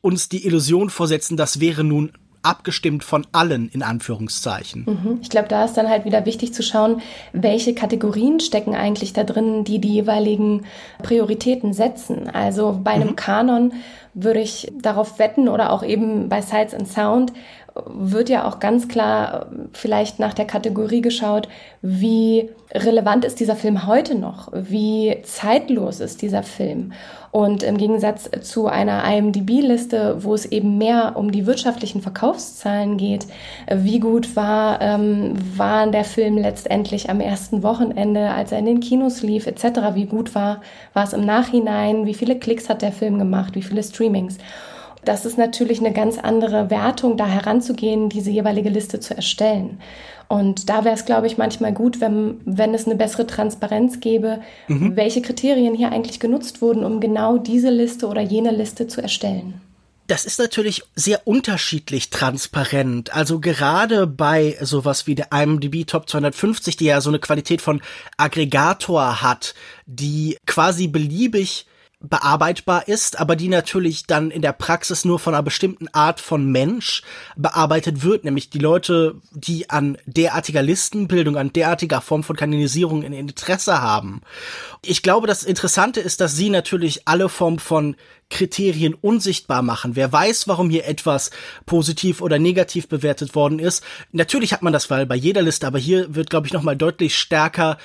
uns 0.00 0.28
die 0.28 0.46
Illusion 0.46 0.90
vorsetzen, 0.90 1.36
das 1.36 1.60
wäre 1.60 1.84
nun 1.84 2.12
abgestimmt 2.44 3.04
von 3.04 3.26
allen 3.32 3.70
in 3.70 3.82
Anführungszeichen. 3.82 4.84
Mhm. 4.86 5.18
Ich 5.22 5.30
glaube, 5.30 5.48
da 5.48 5.64
ist 5.64 5.74
dann 5.74 5.88
halt 5.88 6.04
wieder 6.04 6.26
wichtig 6.26 6.52
zu 6.52 6.62
schauen, 6.62 7.00
welche 7.32 7.74
Kategorien 7.74 8.38
stecken 8.38 8.74
eigentlich 8.74 9.14
da 9.14 9.24
drin, 9.24 9.64
die 9.64 9.80
die 9.80 9.94
jeweiligen 9.94 10.66
Prioritäten 11.02 11.72
setzen. 11.72 12.28
Also 12.28 12.78
bei 12.84 12.92
einem 12.92 13.10
mhm. 13.10 13.16
Kanon 13.16 13.72
würde 14.12 14.40
ich 14.40 14.70
darauf 14.80 15.18
wetten 15.18 15.48
oder 15.48 15.72
auch 15.72 15.82
eben 15.82 16.28
bei 16.28 16.42
Sights 16.42 16.74
and 16.74 16.86
Sound 16.86 17.32
wird 17.86 18.28
ja 18.28 18.46
auch 18.46 18.60
ganz 18.60 18.86
klar 18.86 19.46
vielleicht 19.72 20.20
nach 20.20 20.32
der 20.32 20.44
Kategorie 20.44 21.00
geschaut, 21.00 21.48
wie 21.82 22.50
relevant 22.72 23.24
ist 23.24 23.40
dieser 23.40 23.56
Film 23.56 23.86
heute 23.86 24.14
noch, 24.14 24.48
wie 24.52 25.16
zeitlos 25.24 25.98
ist 25.98 26.22
dieser 26.22 26.44
Film. 26.44 26.92
Und 27.32 27.64
im 27.64 27.76
Gegensatz 27.76 28.30
zu 28.42 28.68
einer 28.68 29.02
IMDB-Liste, 29.04 30.22
wo 30.22 30.34
es 30.34 30.46
eben 30.46 30.78
mehr 30.78 31.14
um 31.16 31.32
die 31.32 31.46
wirtschaftlichen 31.46 32.00
Verkaufszahlen 32.00 32.96
geht, 32.96 33.26
wie 33.68 33.98
gut 33.98 34.36
war, 34.36 34.80
ähm, 34.80 35.34
war 35.56 35.88
der 35.88 36.04
Film 36.04 36.38
letztendlich 36.38 37.10
am 37.10 37.18
ersten 37.18 37.64
Wochenende, 37.64 38.30
als 38.30 38.52
er 38.52 38.60
in 38.60 38.66
den 38.66 38.80
Kinos 38.80 39.22
lief, 39.22 39.48
etc., 39.48 39.64
wie 39.94 40.06
gut 40.06 40.36
war, 40.36 40.60
war 40.92 41.02
es 41.02 41.12
im 41.12 41.26
Nachhinein, 41.26 42.06
wie 42.06 42.14
viele 42.14 42.38
Klicks 42.38 42.68
hat 42.68 42.82
der 42.82 42.92
Film 42.92 43.18
gemacht, 43.18 43.56
wie 43.56 43.62
viele 43.62 43.82
Streamings. 43.82 44.38
Das 45.04 45.24
ist 45.24 45.38
natürlich 45.38 45.80
eine 45.80 45.92
ganz 45.92 46.18
andere 46.18 46.70
Wertung, 46.70 47.16
da 47.16 47.26
heranzugehen, 47.26 48.08
diese 48.08 48.30
jeweilige 48.30 48.70
Liste 48.70 49.00
zu 49.00 49.14
erstellen. 49.14 49.80
Und 50.28 50.68
da 50.70 50.84
wäre 50.84 50.94
es, 50.94 51.04
glaube 51.04 51.26
ich, 51.26 51.36
manchmal 51.36 51.72
gut, 51.72 52.00
wenn, 52.00 52.40
wenn 52.44 52.74
es 52.74 52.86
eine 52.86 52.96
bessere 52.96 53.26
Transparenz 53.26 54.00
gäbe, 54.00 54.40
mhm. 54.68 54.96
welche 54.96 55.22
Kriterien 55.22 55.74
hier 55.74 55.92
eigentlich 55.92 56.18
genutzt 56.18 56.62
wurden, 56.62 56.84
um 56.84 57.00
genau 57.00 57.38
diese 57.38 57.70
Liste 57.70 58.06
oder 58.06 58.22
jene 58.22 58.50
Liste 58.50 58.86
zu 58.86 59.02
erstellen. 59.02 59.60
Das 60.06 60.26
ist 60.26 60.38
natürlich 60.38 60.82
sehr 60.94 61.26
unterschiedlich 61.26 62.10
transparent. 62.10 63.14
Also 63.14 63.40
gerade 63.40 64.06
bei 64.06 64.56
sowas 64.60 65.06
wie 65.06 65.14
der 65.14 65.28
IMDb 65.32 65.86
Top 65.86 66.10
250, 66.10 66.76
die 66.76 66.86
ja 66.86 67.00
so 67.00 67.08
eine 67.08 67.18
Qualität 67.18 67.62
von 67.62 67.80
Aggregator 68.18 69.22
hat, 69.22 69.54
die 69.86 70.36
quasi 70.46 70.88
beliebig 70.88 71.66
bearbeitbar 72.08 72.86
ist, 72.88 73.18
aber 73.18 73.36
die 73.36 73.48
natürlich 73.48 74.06
dann 74.06 74.30
in 74.30 74.42
der 74.42 74.52
Praxis 74.52 75.04
nur 75.04 75.18
von 75.18 75.34
einer 75.34 75.42
bestimmten 75.42 75.88
Art 75.88 76.20
von 76.20 76.46
Mensch 76.46 77.02
bearbeitet 77.36 78.02
wird, 78.02 78.24
nämlich 78.24 78.50
die 78.50 78.58
Leute, 78.58 79.16
die 79.32 79.70
an 79.70 79.98
derartiger 80.06 80.62
Listenbildung, 80.62 81.36
an 81.36 81.52
derartiger 81.52 82.00
Form 82.00 82.22
von 82.22 82.36
Kanonisierung 82.36 83.04
ein 83.04 83.12
Interesse 83.12 83.80
haben. 83.80 84.20
Ich 84.84 85.02
glaube, 85.02 85.26
das 85.26 85.42
Interessante 85.42 86.00
ist, 86.00 86.20
dass 86.20 86.36
sie 86.36 86.50
natürlich 86.50 87.08
alle 87.08 87.28
Form 87.28 87.58
von 87.58 87.96
Kriterien 88.30 88.94
unsichtbar 88.94 89.62
machen. 89.62 89.96
Wer 89.96 90.12
weiß, 90.12 90.48
warum 90.48 90.70
hier 90.70 90.86
etwas 90.86 91.30
positiv 91.66 92.20
oder 92.20 92.38
negativ 92.38 92.88
bewertet 92.88 93.34
worden 93.34 93.58
ist. 93.58 93.84
Natürlich 94.12 94.52
hat 94.52 94.62
man 94.62 94.72
das 94.72 94.90
weil 94.90 95.06
bei 95.06 95.14
jeder 95.14 95.42
Liste, 95.42 95.66
aber 95.66 95.78
hier 95.78 96.14
wird, 96.14 96.30
glaube 96.30 96.46
ich, 96.46 96.52
noch 96.52 96.62
mal 96.62 96.76
deutlich 96.76 97.16
stärker 97.16 97.78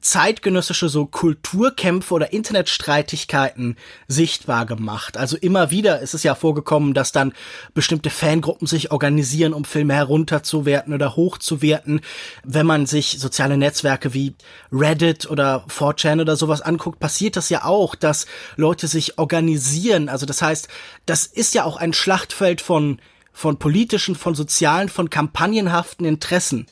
zeitgenössische 0.00 0.88
so 0.88 1.06
Kulturkämpfe 1.06 2.14
oder 2.14 2.32
Internetstreitigkeiten 2.32 3.76
sichtbar 4.06 4.66
gemacht. 4.66 5.16
Also 5.16 5.36
immer 5.36 5.70
wieder 5.70 6.00
ist 6.00 6.14
es 6.14 6.22
ja 6.22 6.34
vorgekommen, 6.34 6.94
dass 6.94 7.12
dann 7.12 7.32
bestimmte 7.74 8.10
Fangruppen 8.10 8.66
sich 8.66 8.92
organisieren, 8.92 9.52
um 9.52 9.64
Filme 9.64 9.94
herunterzuwerten 9.94 10.92
oder 10.92 11.16
hochzuwerten. 11.16 12.00
Wenn 12.44 12.66
man 12.66 12.86
sich 12.86 13.18
soziale 13.18 13.56
Netzwerke 13.56 14.12
wie 14.14 14.34
Reddit 14.70 15.28
oder 15.30 15.64
4chan 15.68 16.20
oder 16.20 16.36
sowas 16.36 16.60
anguckt, 16.60 17.00
passiert 17.00 17.36
das 17.36 17.48
ja 17.48 17.64
auch, 17.64 17.94
dass 17.94 18.26
Leute 18.56 18.86
sich 18.88 19.18
organisieren. 19.18 20.08
Also 20.08 20.26
das 20.26 20.42
heißt, 20.42 20.68
das 21.06 21.26
ist 21.26 21.54
ja 21.54 21.64
auch 21.64 21.78
ein 21.78 21.92
Schlachtfeld 21.92 22.60
von 22.60 23.00
von 23.36 23.58
politischen, 23.58 24.14
von 24.14 24.34
sozialen, 24.34 24.88
von 24.88 25.10
kampagnenhaften 25.10 26.06
Interessen. 26.06 26.66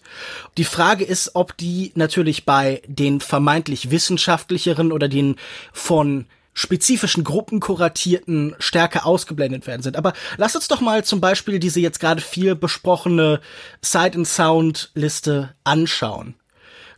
Die 0.57 0.65
Frage 0.65 1.05
ist, 1.05 1.33
ob 1.35 1.55
die 1.59 1.93
natürlich 1.95 2.47
bei 2.47 2.81
den 2.87 3.21
vermeintlich 3.21 3.91
wissenschaftlicheren 3.91 4.91
oder 4.91 5.09
den 5.09 5.37
von 5.75 6.25
spezifischen 6.55 7.23
Gruppen 7.23 7.61
kuratierten 7.61 8.57
stärker 8.61 9.05
ausgeblendet 9.05 9.67
werden 9.67 9.83
sind. 9.83 9.99
Aber 9.99 10.15
lass 10.39 10.57
uns 10.57 10.67
doch 10.67 10.81
mal 10.81 11.05
zum 11.05 11.21
Beispiel 11.21 11.59
diese 11.59 11.81
jetzt 11.81 12.01
gerade 12.01 12.23
viel 12.23 12.55
besprochene 12.55 13.43
Sight 13.83 14.17
and 14.17 14.27
Sound 14.27 14.91
Liste 14.95 15.55
anschauen. 15.65 16.35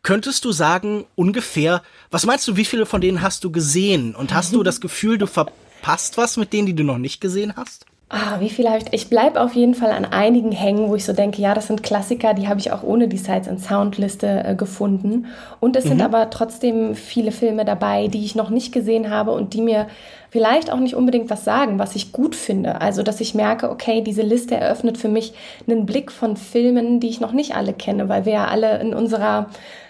Könntest 0.04 0.44
du 0.44 0.52
sagen, 0.52 1.06
ungefähr, 1.16 1.82
was 2.12 2.24
meinst 2.24 2.46
du, 2.46 2.56
wie 2.56 2.64
viele 2.64 2.86
von 2.86 3.00
denen 3.00 3.20
hast 3.20 3.42
du 3.42 3.50
gesehen? 3.50 4.14
Und 4.14 4.32
hast 4.32 4.54
du 4.54 4.62
das 4.62 4.80
Gefühl, 4.80 5.18
du 5.18 5.26
verpasst 5.26 6.18
was 6.18 6.36
mit 6.36 6.52
denen, 6.52 6.66
die 6.66 6.76
du 6.76 6.84
noch 6.84 6.98
nicht 6.98 7.20
gesehen 7.20 7.54
hast? 7.56 7.84
Ah, 8.08 8.38
wie 8.38 8.50
viel 8.50 8.68
habe 8.68 8.78
ich? 8.78 8.92
Ich 8.92 9.10
bleibe 9.10 9.40
auf 9.40 9.54
jeden 9.56 9.74
Fall 9.74 9.90
an 9.90 10.04
einigen 10.04 10.52
hängen, 10.52 10.88
wo 10.88 10.94
ich 10.94 11.04
so 11.04 11.12
denke, 11.12 11.42
ja, 11.42 11.54
das 11.54 11.66
sind 11.66 11.82
Klassiker, 11.82 12.34
die 12.34 12.46
habe 12.46 12.60
ich 12.60 12.70
auch 12.70 12.84
ohne 12.84 13.08
die 13.08 13.18
Sights 13.18 13.48
and 13.48 13.60
Sound 13.60 13.98
Liste 13.98 14.44
äh, 14.44 14.54
gefunden. 14.54 15.26
Und 15.58 15.74
es 15.74 15.86
mhm. 15.86 15.88
sind 15.88 16.02
aber 16.02 16.30
trotzdem 16.30 16.94
viele 16.94 17.32
Filme 17.32 17.64
dabei, 17.64 18.06
die 18.06 18.24
ich 18.24 18.36
noch 18.36 18.50
nicht 18.50 18.72
gesehen 18.72 19.10
habe 19.10 19.32
und 19.32 19.54
die 19.54 19.60
mir 19.60 19.88
vielleicht 20.30 20.70
auch 20.70 20.78
nicht 20.78 20.94
unbedingt 20.94 21.30
was 21.30 21.44
sagen, 21.44 21.80
was 21.80 21.96
ich 21.96 22.12
gut 22.12 22.36
finde. 22.36 22.80
Also, 22.80 23.02
dass 23.02 23.20
ich 23.20 23.34
merke, 23.34 23.70
okay, 23.70 24.02
diese 24.02 24.22
Liste 24.22 24.54
eröffnet 24.54 24.98
für 24.98 25.08
mich 25.08 25.32
einen 25.66 25.84
Blick 25.84 26.12
von 26.12 26.36
Filmen, 26.36 27.00
die 27.00 27.08
ich 27.08 27.20
noch 27.20 27.32
nicht 27.32 27.56
alle 27.56 27.72
kenne, 27.72 28.08
weil 28.08 28.24
wir 28.24 28.34
ja 28.34 28.46
alle 28.46 28.78
in 28.78 28.94
unserer 28.94 29.48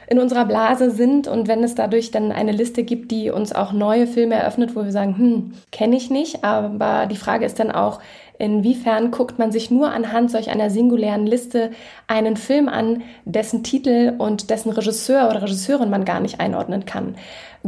in 0.08 0.18
unserer 0.18 0.44
Blase 0.44 0.90
sind 0.90 1.26
und 1.26 1.48
wenn 1.48 1.64
es 1.64 1.74
dadurch 1.74 2.10
dann 2.10 2.32
eine 2.32 2.52
Liste 2.52 2.84
gibt, 2.84 3.10
die 3.10 3.30
uns 3.30 3.52
auch 3.52 3.72
neue 3.72 4.06
Filme 4.06 4.36
eröffnet, 4.36 4.76
wo 4.76 4.84
wir 4.84 4.92
sagen, 4.92 5.16
hm, 5.18 5.52
kenne 5.72 5.96
ich 5.96 6.10
nicht, 6.10 6.44
aber 6.44 7.06
die 7.06 7.16
Frage 7.16 7.44
ist 7.44 7.58
dann 7.58 7.72
auch, 7.72 8.00
inwiefern 8.38 9.10
guckt 9.10 9.38
man 9.38 9.52
sich 9.52 9.70
nur 9.70 9.90
anhand 9.90 10.30
solch 10.30 10.50
einer 10.50 10.70
singulären 10.70 11.26
Liste 11.26 11.70
einen 12.06 12.36
Film 12.36 12.68
an, 12.68 13.02
dessen 13.24 13.62
Titel 13.62 14.14
und 14.18 14.50
dessen 14.50 14.70
Regisseur 14.70 15.28
oder 15.28 15.42
Regisseurin 15.42 15.90
man 15.90 16.04
gar 16.04 16.20
nicht 16.20 16.40
einordnen 16.40 16.84
kann. 16.84 17.16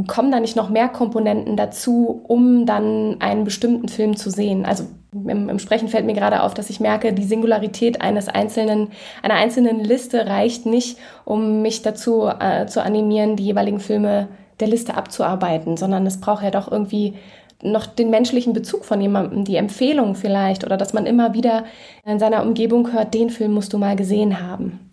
Kommen 0.07 0.31
da 0.31 0.40
nicht 0.40 0.57
noch 0.57 0.68
mehr 0.68 0.88
Komponenten 0.88 1.57
dazu, 1.57 2.22
um 2.28 2.66
dann 2.66 3.16
einen 3.20 3.44
bestimmten 3.44 3.88
Film 3.88 4.16
zu 4.16 4.31
sehen? 4.31 4.64
Also 4.64 4.85
im, 5.12 5.48
im, 5.48 5.59
Sprechen 5.59 5.88
fällt 5.88 6.07
mir 6.07 6.14
gerade 6.14 6.42
auf, 6.42 6.54
dass 6.54 6.70
ich 6.70 6.81
merke, 6.81 7.12
die 7.12 7.24
Singularität 7.24 8.00
eines 8.00 8.28
einzelnen, 8.28 8.88
einer 9.22 9.35
einzelnen 9.35 9.83
Liste 9.83 10.26
reicht 10.26 10.66
nicht, 10.66 10.98
um 11.24 11.62
mich 11.62 11.83
dazu 11.83 12.28
äh, 12.28 12.66
zu 12.66 12.83
animieren, 12.83 13.37
die 13.37 13.44
jeweiligen 13.44 13.81
Filme 13.81 14.28
der 14.61 14.68
Liste 14.68 14.96
abzuarbeiten, 14.96 15.76
sondern 15.76 16.07
es 16.07 16.20
braucht 16.20 16.42
ja 16.42 16.50
doch 16.50 16.70
irgendwie 16.70 17.14
noch 17.62 17.87
den 17.87 18.11
menschlichen 18.11 18.53
Bezug 18.53 18.85
von 18.85 19.01
jemandem, 19.01 19.44
die 19.44 19.57
Empfehlung 19.57 20.14
vielleicht 20.14 20.64
oder 20.64 20.77
dass 20.77 20.92
man 20.92 21.07
immer 21.07 21.35
wieder 21.35 21.64
in 22.05 22.18
seiner 22.18 22.42
Umgebung 22.42 22.92
hört, 22.92 23.14
den 23.14 23.31
Film 23.31 23.53
musst 23.53 23.73
du 23.73 23.79
mal 23.79 23.97
gesehen 23.97 24.40
haben. 24.40 24.88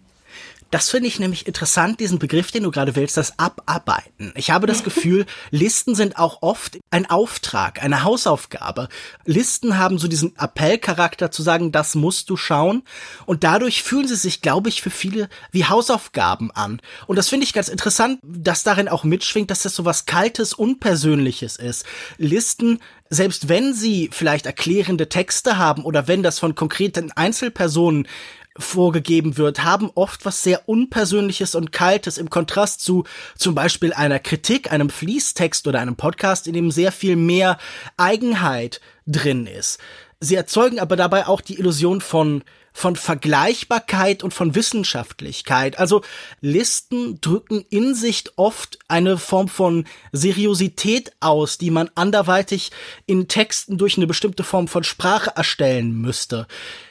Das 0.72 0.90
finde 0.90 1.08
ich 1.08 1.20
nämlich 1.20 1.48
interessant, 1.48 2.00
diesen 2.00 2.20
Begriff, 2.20 2.52
den 2.52 2.64
du 2.64 2.72
gerade 2.72 2.96
willst, 2.96 3.18
das 3.18 3.38
Abarbeiten. 3.40 4.34
Ich 4.36 4.50
habe 4.50 4.68
das 4.68 4.84
Gefühl, 4.84 5.26
Listen 5.52 5.96
sind 5.96 6.18
auch 6.18 6.42
oft 6.42 6.80
ein 6.90 7.10
Auftrag, 7.10 7.84
eine 7.84 8.04
Hausaufgabe. 8.04 8.90
Listen 9.26 9.78
haben 9.78 10.00
so 10.00 10.08
diesen 10.08 10.36
Appellcharakter 10.38 11.32
zu 11.32 11.44
sagen, 11.44 11.72
das 11.72 11.96
musst 11.96 12.30
du 12.30 12.36
schauen. 12.36 12.84
Und 13.26 13.44
dadurch 13.44 13.84
fühlen 13.84 14.08
sie 14.08 14.16
sich, 14.16 14.42
glaube 14.42 14.70
ich, 14.70 14.82
für 14.82 14.90
viele 14.90 15.30
wie 15.52 15.66
Hausaufgaben 15.66 16.52
an. 16.52 16.82
Und 17.08 17.16
das 17.18 17.30
finde 17.30 17.46
ich 17.46 17.54
ganz 17.54 17.70
interessant, 17.70 18.20
dass 18.24 18.64
darin 18.64 18.90
auch 18.90 19.04
mitschwingt, 19.04 19.52
dass 19.52 19.62
das 19.62 19.76
so 19.76 19.86
was 19.86 20.06
Kaltes, 20.06 20.54
Unpersönliches 20.54 21.58
ist. 21.58 21.86
Listen 22.18 22.80
selbst 23.10 23.50
wenn 23.50 23.74
sie 23.74 24.10
vielleicht 24.12 24.46
erklärende 24.46 25.10
Texte 25.10 25.58
haben 25.58 25.84
oder 25.84 26.08
wenn 26.08 26.24
das 26.24 26.40
von 26.40 26.56
konkreten 26.56 27.12
Einzelpersonen 27.12 28.08
vorgegeben 28.58 29.38
wird, 29.38 29.64
haben 29.64 29.92
oft 29.96 30.26
was 30.26 30.44
sehr 30.44 30.68
Unpersönliches 30.70 31.56
und 31.56 31.72
Kaltes 31.72 32.18
im 32.18 32.30
Kontrast 32.30 32.82
zu 32.82 33.04
zum 33.38 33.56
Beispiel 33.56 33.94
einer 33.94 34.20
Kritik, 34.20 34.72
einem 34.72 34.90
Fließtext 34.90 35.68
oder 35.68 35.80
einem 35.80 35.96
Podcast, 35.96 36.48
in 36.48 36.54
dem 36.54 36.72
sehr 36.72 36.92
viel 36.92 37.16
mehr 37.16 37.58
Eigenheit 37.98 38.80
drin 39.06 39.46
ist. 39.46 39.80
Sie 40.20 40.36
erzeugen 40.36 40.80
aber 40.80 40.96
dabei 40.96 41.28
auch 41.28 41.42
die 41.42 41.60
Illusion 41.60 42.02
von 42.02 42.44
von 42.76 42.98
Vergleichbarkeit 42.98 44.22
und 44.22 44.34
von 44.34 44.54
Wissenschaftlichkeit. 44.54 45.80
Also 45.80 46.02
Listen 46.42 47.22
drücken 47.22 47.64
in 47.70 47.96
sich 47.96 48.26
oft 48.36 48.80
eine 48.90 49.18
Form 49.18 49.48
von 49.48 49.86
Seriosität 50.12 51.14
aus, 51.22 51.58
die 51.58 51.72
man 51.72 51.90
anderweitig 51.96 52.72
in 53.06 53.30
Texten 53.30 53.78
durch 53.78 53.96
eine 53.96 54.08
bestimmte 54.08 54.44
Form 54.44 54.68
von 54.68 54.84
Sprache 54.84 55.32
erstellen 55.36 55.94
müsste 56.02 56.48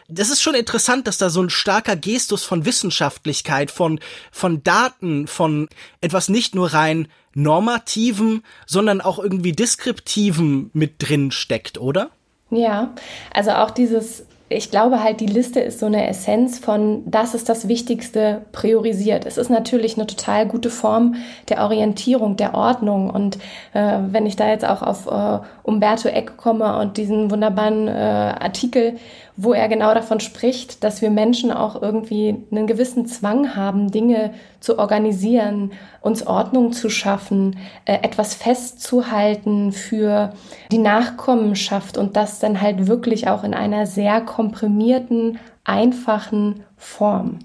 das 0.06 0.28
ist 0.28 0.42
schon 0.42 0.54
interessant, 0.54 1.06
dass 1.06 1.16
da 1.16 1.30
so 1.30 1.40
ein 1.40 1.48
starker 1.48 1.96
Gestus 1.96 2.44
von 2.44 2.66
Wissenschaftlichkeit, 2.66 3.70
von, 3.70 4.00
von 4.30 4.62
Daten, 4.62 5.26
von 5.26 5.66
etwas 6.02 6.28
nicht 6.28 6.54
nur 6.54 6.74
rein 6.74 7.08
normativen, 7.32 8.44
sondern 8.66 9.00
auch 9.00 9.18
irgendwie 9.18 9.52
deskriptiven 9.52 10.68
mit 10.74 10.96
drin 10.98 11.30
steckt, 11.30 11.78
oder? 11.78 12.10
Ja, 12.50 12.94
also 13.32 13.52
auch 13.52 13.70
dieses 13.70 14.26
ich 14.54 14.70
glaube 14.70 15.02
halt, 15.02 15.20
die 15.20 15.26
Liste 15.26 15.60
ist 15.60 15.80
so 15.80 15.86
eine 15.86 16.08
Essenz 16.08 16.58
von, 16.58 17.02
das 17.06 17.34
ist 17.34 17.48
das 17.48 17.68
Wichtigste 17.68 18.42
priorisiert. 18.52 19.26
Es 19.26 19.36
ist 19.36 19.50
natürlich 19.50 19.96
eine 19.96 20.06
total 20.06 20.46
gute 20.46 20.70
Form 20.70 21.16
der 21.48 21.62
Orientierung, 21.62 22.36
der 22.36 22.54
Ordnung. 22.54 23.10
Und 23.10 23.36
äh, 23.72 23.98
wenn 24.10 24.26
ich 24.26 24.36
da 24.36 24.48
jetzt 24.48 24.64
auch 24.64 24.82
auf 24.82 25.06
äh, 25.06 25.44
Umberto 25.62 26.08
Eck 26.08 26.36
komme 26.36 26.78
und 26.78 26.96
diesen 26.96 27.30
wunderbaren 27.30 27.88
äh, 27.88 27.90
Artikel, 27.90 28.94
wo 29.36 29.52
er 29.52 29.68
genau 29.68 29.92
davon 29.94 30.20
spricht, 30.20 30.84
dass 30.84 31.02
wir 31.02 31.10
Menschen 31.10 31.50
auch 31.50 31.80
irgendwie 31.82 32.36
einen 32.50 32.66
gewissen 32.66 33.06
Zwang 33.06 33.56
haben, 33.56 33.90
Dinge 33.90 34.32
zu 34.60 34.78
organisieren, 34.78 35.72
uns 36.00 36.26
Ordnung 36.26 36.72
zu 36.72 36.88
schaffen, 36.88 37.56
äh, 37.84 37.94
etwas 38.02 38.34
festzuhalten 38.34 39.72
für 39.72 40.32
die 40.70 40.78
Nachkommenschaft 40.78 41.98
und 41.98 42.16
das 42.16 42.38
dann 42.38 42.60
halt 42.60 42.86
wirklich 42.86 43.26
auch 43.26 43.42
in 43.42 43.54
einer 43.54 43.86
sehr 43.86 44.20
komprimierten, 44.20 45.38
einfachen 45.64 46.62
Form. 46.76 47.40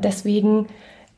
Deswegen 0.00 0.66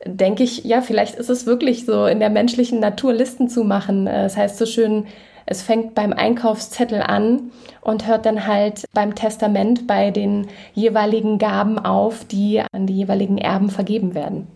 denke 0.05 0.43
ich, 0.43 0.63
ja, 0.63 0.81
vielleicht 0.81 1.15
ist 1.15 1.29
es 1.29 1.45
wirklich 1.45 1.85
so 1.85 2.05
in 2.05 2.19
der 2.19 2.29
menschlichen 2.29 2.79
Natur 2.79 3.13
Listen 3.13 3.49
zu 3.49 3.63
machen. 3.63 4.05
Äh, 4.05 4.23
das 4.23 4.37
heißt 4.37 4.57
so 4.57 4.67
schön, 4.67 5.07
es 5.45 5.61
fängt 5.61 5.95
beim 5.95 6.13
Einkaufszettel 6.13 7.01
an 7.01 7.51
und 7.81 8.07
hört 8.07 8.25
dann 8.25 8.47
halt 8.47 8.85
beim 8.93 9.15
Testament 9.15 9.87
bei 9.87 10.11
den 10.11 10.47
jeweiligen 10.73 11.37
Gaben 11.37 11.79
auf, 11.79 12.25
die 12.25 12.61
an 12.71 12.87
die 12.87 12.95
jeweiligen 12.95 13.37
Erben 13.37 13.69
vergeben 13.69 14.13
werden. 14.13 14.47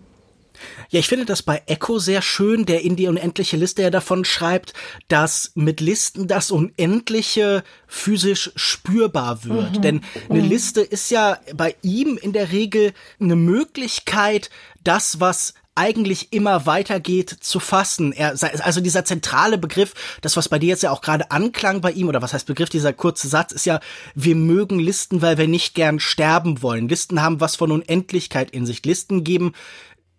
Ja, 0.90 1.00
ich 1.00 1.08
finde 1.08 1.26
das 1.26 1.42
bei 1.42 1.62
Echo 1.66 2.00
sehr 2.00 2.22
schön, 2.22 2.66
der 2.66 2.82
in 2.82 2.96
die 2.96 3.08
unendliche 3.08 3.58
Liste 3.58 3.82
ja 3.82 3.90
davon 3.90 4.26
schreibt, 4.26 4.74
dass 5.08 5.52
mit 5.56 5.82
Listen 5.82 6.28
das 6.28 6.52
Unendliche 6.52 7.64
physisch 7.88 8.52
spürbar 8.56 9.44
wird. 9.44 9.78
Mhm. 9.78 9.82
Denn 9.82 10.02
eine 10.30 10.42
mhm. 10.42 10.50
Liste 10.50 10.82
ist 10.82 11.12
ja 11.12 11.40
bei 11.56 11.76
ihm 11.82 12.18
in 12.22 12.34
der 12.34 12.52
Regel 12.52 12.94
eine 13.20 13.36
Möglichkeit, 13.36 14.50
das, 14.84 15.20
was 15.20 15.54
eigentlich 15.76 16.32
immer 16.32 16.66
weitergeht 16.66 17.30
zu 17.42 17.60
fassen. 17.60 18.14
Er, 18.14 18.36
also 18.64 18.80
dieser 18.80 19.04
zentrale 19.04 19.58
Begriff, 19.58 19.94
das 20.22 20.38
was 20.38 20.48
bei 20.48 20.58
dir 20.58 20.70
jetzt 20.70 20.84
ja 20.84 20.92
auch 20.92 21.02
gerade 21.02 21.32
anklang 21.32 21.82
bei 21.82 21.92
ihm, 21.92 22.08
oder 22.08 22.22
was 22.22 22.34
heißt 22.34 22.48
Begriff, 22.48 22.70
dieser 22.70 22.94
kurze 22.94 23.28
Satz, 23.28 23.52
ist 23.52 23.66
ja, 23.66 23.82
wir 24.16 24.36
mögen 24.36 24.80
Listen, 24.80 25.22
weil 25.22 25.38
wir 25.38 25.50
nicht 25.50 25.76
gern 25.76 26.00
sterben 26.00 26.62
wollen. 26.62 26.88
Listen 26.88 27.22
haben 27.22 27.42
was 27.42 27.58
von 27.58 27.72
Unendlichkeit 27.72 28.52
in 28.52 28.66
sich. 28.66 28.84
Listen 28.86 29.26
geben 29.26 29.54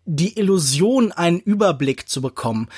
die 0.07 0.38
Illusion, 0.38 1.12
einen 1.12 1.40
Überblick 1.40 2.09
zu 2.09 2.23
bekommen. 2.23 2.69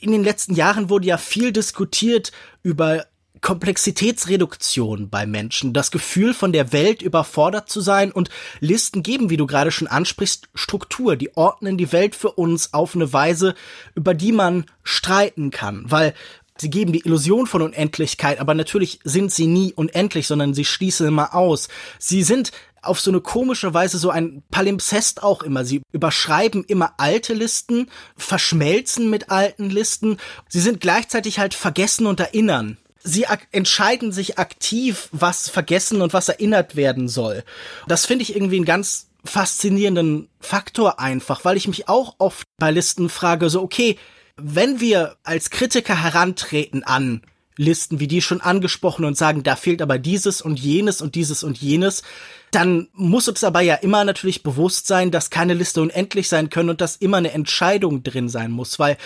In 0.00 0.10
den 0.10 0.24
letzten 0.24 0.54
Jahren 0.54 0.90
wurde 0.90 1.06
ja 1.06 1.18
viel 1.18 1.52
diskutiert 1.52 2.32
über 2.62 3.06
Komplexitätsreduktion 3.42 5.10
bei 5.10 5.26
Menschen, 5.26 5.72
das 5.72 5.90
Gefühl 5.90 6.32
von 6.32 6.52
der 6.52 6.72
Welt 6.72 7.02
überfordert 7.02 7.68
zu 7.68 7.80
sein 7.80 8.12
und 8.12 8.30
Listen 8.60 9.02
geben, 9.02 9.30
wie 9.30 9.36
du 9.36 9.46
gerade 9.46 9.72
schon 9.72 9.88
ansprichst, 9.88 10.48
Struktur, 10.54 11.16
die 11.16 11.36
ordnen 11.36 11.76
die 11.76 11.92
Welt 11.92 12.14
für 12.14 12.30
uns 12.30 12.72
auf 12.72 12.94
eine 12.94 13.12
Weise, 13.12 13.54
über 13.94 14.14
die 14.14 14.32
man 14.32 14.66
streiten 14.84 15.50
kann, 15.50 15.84
weil 15.86 16.14
Sie 16.58 16.70
geben 16.70 16.92
die 16.92 17.04
Illusion 17.04 17.46
von 17.46 17.62
Unendlichkeit, 17.62 18.38
aber 18.38 18.54
natürlich 18.54 19.00
sind 19.02 19.32
sie 19.32 19.46
nie 19.46 19.72
unendlich, 19.72 20.26
sondern 20.26 20.52
sie 20.52 20.66
schließen 20.66 21.08
immer 21.08 21.34
aus. 21.34 21.68
Sie 21.98 22.22
sind 22.22 22.52
auf 22.82 23.00
so 23.00 23.10
eine 23.10 23.20
komische 23.20 23.72
Weise 23.72 23.98
so 23.98 24.10
ein 24.10 24.42
Palimpsest 24.50 25.22
auch 25.22 25.42
immer. 25.42 25.64
Sie 25.64 25.82
überschreiben 25.92 26.64
immer 26.64 26.94
alte 26.98 27.32
Listen, 27.34 27.90
verschmelzen 28.16 29.08
mit 29.08 29.30
alten 29.30 29.70
Listen. 29.70 30.18
Sie 30.48 30.60
sind 30.60 30.80
gleichzeitig 30.80 31.38
halt 31.38 31.54
vergessen 31.54 32.06
und 32.06 32.20
erinnern. 32.20 32.76
Sie 33.04 33.26
entscheiden 33.50 34.12
sich 34.12 34.38
aktiv, 34.38 35.08
was 35.12 35.48
vergessen 35.48 36.02
und 36.02 36.12
was 36.12 36.28
erinnert 36.28 36.76
werden 36.76 37.08
soll. 37.08 37.44
Das 37.88 38.06
finde 38.06 38.22
ich 38.22 38.36
irgendwie 38.36 38.56
einen 38.56 38.64
ganz 38.64 39.08
faszinierenden 39.24 40.28
Faktor 40.40 41.00
einfach, 41.00 41.44
weil 41.44 41.56
ich 41.56 41.68
mich 41.68 41.88
auch 41.88 42.16
oft 42.18 42.46
bei 42.58 42.70
Listen 42.70 43.08
frage, 43.08 43.50
so 43.50 43.62
okay, 43.62 43.98
wenn 44.36 44.80
wir 44.80 45.16
als 45.24 45.50
Kritiker 45.50 46.02
herantreten 46.02 46.84
an 46.84 47.22
Listen 47.56 48.00
wie 48.00 48.06
die 48.06 48.22
schon 48.22 48.40
angesprochen 48.40 49.04
und 49.04 49.16
sagen, 49.16 49.42
da 49.42 49.56
fehlt 49.56 49.82
aber 49.82 49.98
dieses 49.98 50.40
und 50.40 50.58
jenes 50.58 51.02
und 51.02 51.14
dieses 51.14 51.44
und 51.44 51.58
jenes, 51.58 52.02
dann 52.50 52.88
muss 52.92 53.28
uns 53.28 53.40
dabei 53.40 53.62
ja 53.62 53.74
immer 53.76 54.04
natürlich 54.04 54.42
bewusst 54.42 54.86
sein, 54.86 55.10
dass 55.10 55.30
keine 55.30 55.54
Liste 55.54 55.80
unendlich 55.80 56.28
sein 56.28 56.50
können 56.50 56.70
und 56.70 56.80
dass 56.80 56.96
immer 56.96 57.18
eine 57.18 57.32
Entscheidung 57.32 58.02
drin 58.02 58.28
sein 58.28 58.50
muss, 58.50 58.78
weil 58.78 58.96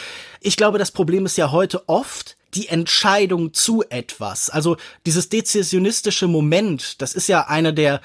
ich 0.41 0.57
glaube, 0.57 0.79
das 0.79 0.91
Problem 0.91 1.27
ist 1.27 1.37
ja 1.37 1.51
heute 1.51 1.89
oft 1.89 2.37
die 2.55 2.69
Entscheidung 2.69 3.53
zu 3.53 3.85
etwas. 3.89 4.51
Also 4.51 4.77
dieses 5.05 5.29
dezisionistische 5.29 6.27
Moment, 6.27 7.01
das 7.03 7.15
ist 7.15 7.29
ja 7.29 7.47
einer 7.49 7.73
der 7.73 8.01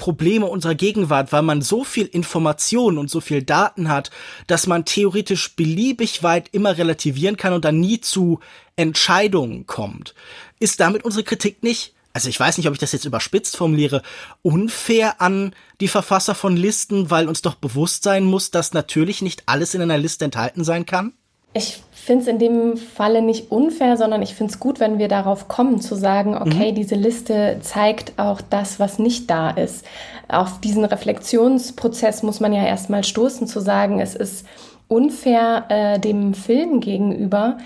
Probleme 0.00 0.46
unserer 0.46 0.74
Gegenwart, 0.74 1.30
weil 1.30 1.42
man 1.42 1.62
so 1.62 1.84
viel 1.84 2.06
Information 2.06 2.98
und 2.98 3.08
so 3.08 3.20
viel 3.20 3.44
Daten 3.44 3.88
hat, 3.88 4.10
dass 4.48 4.66
man 4.66 4.84
theoretisch 4.84 5.54
beliebig 5.54 6.24
weit 6.24 6.48
immer 6.50 6.76
relativieren 6.76 7.36
kann 7.36 7.52
und 7.52 7.64
dann 7.64 7.78
nie 7.78 8.00
zu 8.00 8.40
Entscheidungen 8.74 9.66
kommt. 9.66 10.16
Ist 10.58 10.80
damit 10.80 11.04
unsere 11.04 11.22
Kritik 11.22 11.62
nicht, 11.62 11.94
also 12.12 12.28
ich 12.28 12.40
weiß 12.40 12.56
nicht, 12.56 12.66
ob 12.66 12.72
ich 12.72 12.80
das 12.80 12.90
jetzt 12.90 13.04
überspitzt 13.04 13.56
formuliere, 13.56 14.02
unfair 14.42 15.20
an 15.20 15.54
die 15.80 15.88
Verfasser 15.88 16.34
von 16.34 16.56
Listen, 16.56 17.10
weil 17.10 17.28
uns 17.28 17.42
doch 17.42 17.54
bewusst 17.54 18.02
sein 18.02 18.24
muss, 18.24 18.50
dass 18.50 18.72
natürlich 18.72 19.22
nicht 19.22 19.44
alles 19.46 19.74
in 19.74 19.82
einer 19.82 19.98
Liste 19.98 20.24
enthalten 20.24 20.64
sein 20.64 20.86
kann? 20.86 21.12
Ich 21.52 21.82
finde 22.00 22.22
es 22.22 22.28
in 22.28 22.38
dem 22.38 22.76
Falle 22.76 23.22
nicht 23.22 23.50
unfair, 23.50 23.96
sondern 23.96 24.22
ich 24.22 24.34
finde 24.34 24.52
es 24.52 24.60
gut, 24.60 24.80
wenn 24.80 24.98
wir 24.98 25.08
darauf 25.08 25.48
kommen, 25.48 25.80
zu 25.80 25.94
sagen, 25.94 26.36
okay, 26.36 26.72
mhm. 26.72 26.74
diese 26.74 26.94
Liste 26.94 27.58
zeigt 27.60 28.18
auch 28.18 28.40
das, 28.40 28.80
was 28.80 28.98
nicht 28.98 29.30
da 29.30 29.50
ist. 29.50 29.84
Auf 30.28 30.60
diesen 30.60 30.84
Reflexionsprozess 30.84 32.22
muss 32.22 32.40
man 32.40 32.52
ja 32.52 32.64
erstmal 32.64 33.04
stoßen, 33.04 33.46
zu 33.46 33.60
sagen, 33.60 34.00
es 34.00 34.14
ist 34.14 34.46
unfair 34.88 35.64
äh, 35.68 35.98
dem 35.98 36.34
Film 36.34 36.80
gegenüber, 36.80 37.58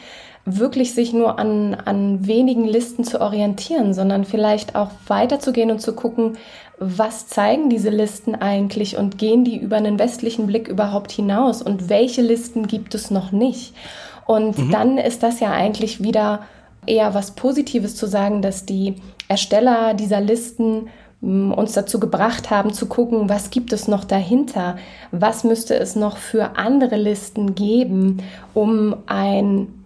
wirklich 0.46 0.92
sich 0.92 1.12
nur 1.12 1.38
an, 1.38 1.74
an 1.74 2.26
wenigen 2.26 2.64
Listen 2.64 3.04
zu 3.04 3.20
orientieren, 3.20 3.94
sondern 3.94 4.24
vielleicht 4.24 4.76
auch 4.76 4.90
weiterzugehen 5.06 5.70
und 5.70 5.80
zu 5.80 5.94
gucken, 5.94 6.36
was 6.78 7.28
zeigen 7.28 7.70
diese 7.70 7.90
Listen 7.90 8.34
eigentlich 8.34 8.96
und 8.96 9.16
gehen 9.16 9.44
die 9.44 9.56
über 9.56 9.76
einen 9.76 9.98
westlichen 9.98 10.46
Blick 10.46 10.68
überhaupt 10.68 11.12
hinaus 11.12 11.62
und 11.62 11.88
welche 11.88 12.20
Listen 12.20 12.66
gibt 12.66 12.94
es 12.94 13.10
noch 13.10 13.32
nicht? 13.32 13.74
Und 14.26 14.58
mhm. 14.58 14.70
dann 14.70 14.98
ist 14.98 15.22
das 15.22 15.40
ja 15.40 15.52
eigentlich 15.52 16.02
wieder 16.02 16.40
eher 16.86 17.14
was 17.14 17.32
Positives 17.32 17.96
zu 17.96 18.06
sagen, 18.06 18.42
dass 18.42 18.66
die 18.66 18.96
Ersteller 19.28 19.94
dieser 19.94 20.20
Listen 20.20 20.88
hm, 21.20 21.52
uns 21.52 21.72
dazu 21.72 21.98
gebracht 21.98 22.50
haben 22.50 22.72
zu 22.72 22.86
gucken, 22.86 23.28
was 23.28 23.50
gibt 23.50 23.72
es 23.72 23.88
noch 23.88 24.04
dahinter, 24.04 24.76
was 25.10 25.44
müsste 25.44 25.74
es 25.74 25.96
noch 25.96 26.16
für 26.16 26.56
andere 26.56 26.96
Listen 26.96 27.54
geben, 27.54 28.22
um 28.52 28.96
ein 29.06 29.83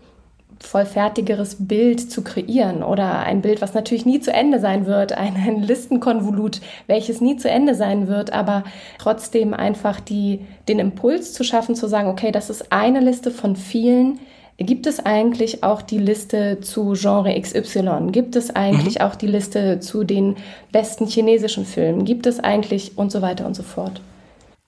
vollfertigeres 0.60 1.56
Bild 1.60 2.10
zu 2.10 2.22
kreieren 2.22 2.82
oder 2.82 3.20
ein 3.20 3.42
Bild, 3.42 3.62
was 3.62 3.74
natürlich 3.74 4.06
nie 4.06 4.20
zu 4.20 4.32
Ende 4.32 4.58
sein 4.58 4.86
wird, 4.86 5.12
ein, 5.12 5.36
ein 5.36 5.62
Listenkonvolut, 5.62 6.60
welches 6.86 7.20
nie 7.20 7.36
zu 7.36 7.48
Ende 7.48 7.74
sein 7.74 8.08
wird, 8.08 8.32
aber 8.32 8.64
trotzdem 8.98 9.54
einfach 9.54 10.00
die, 10.00 10.40
den 10.68 10.78
Impuls 10.78 11.32
zu 11.32 11.44
schaffen, 11.44 11.74
zu 11.74 11.86
sagen, 11.86 12.08
okay, 12.08 12.32
das 12.32 12.50
ist 12.50 12.72
eine 12.72 13.00
Liste 13.00 13.30
von 13.30 13.56
vielen. 13.56 14.18
Gibt 14.56 14.88
es 14.88 14.98
eigentlich 14.98 15.62
auch 15.62 15.82
die 15.82 15.98
Liste 15.98 16.58
zu 16.60 16.94
Genre 16.94 17.40
XY? 17.40 18.08
Gibt 18.10 18.34
es 18.34 18.54
eigentlich 18.56 18.98
mhm. 18.98 19.04
auch 19.04 19.14
die 19.14 19.28
Liste 19.28 19.78
zu 19.78 20.02
den 20.02 20.34
besten 20.72 21.06
chinesischen 21.06 21.64
Filmen? 21.64 22.04
Gibt 22.04 22.26
es 22.26 22.40
eigentlich 22.40 22.98
und 22.98 23.12
so 23.12 23.22
weiter 23.22 23.46
und 23.46 23.54
so 23.54 23.62
fort? 23.62 24.00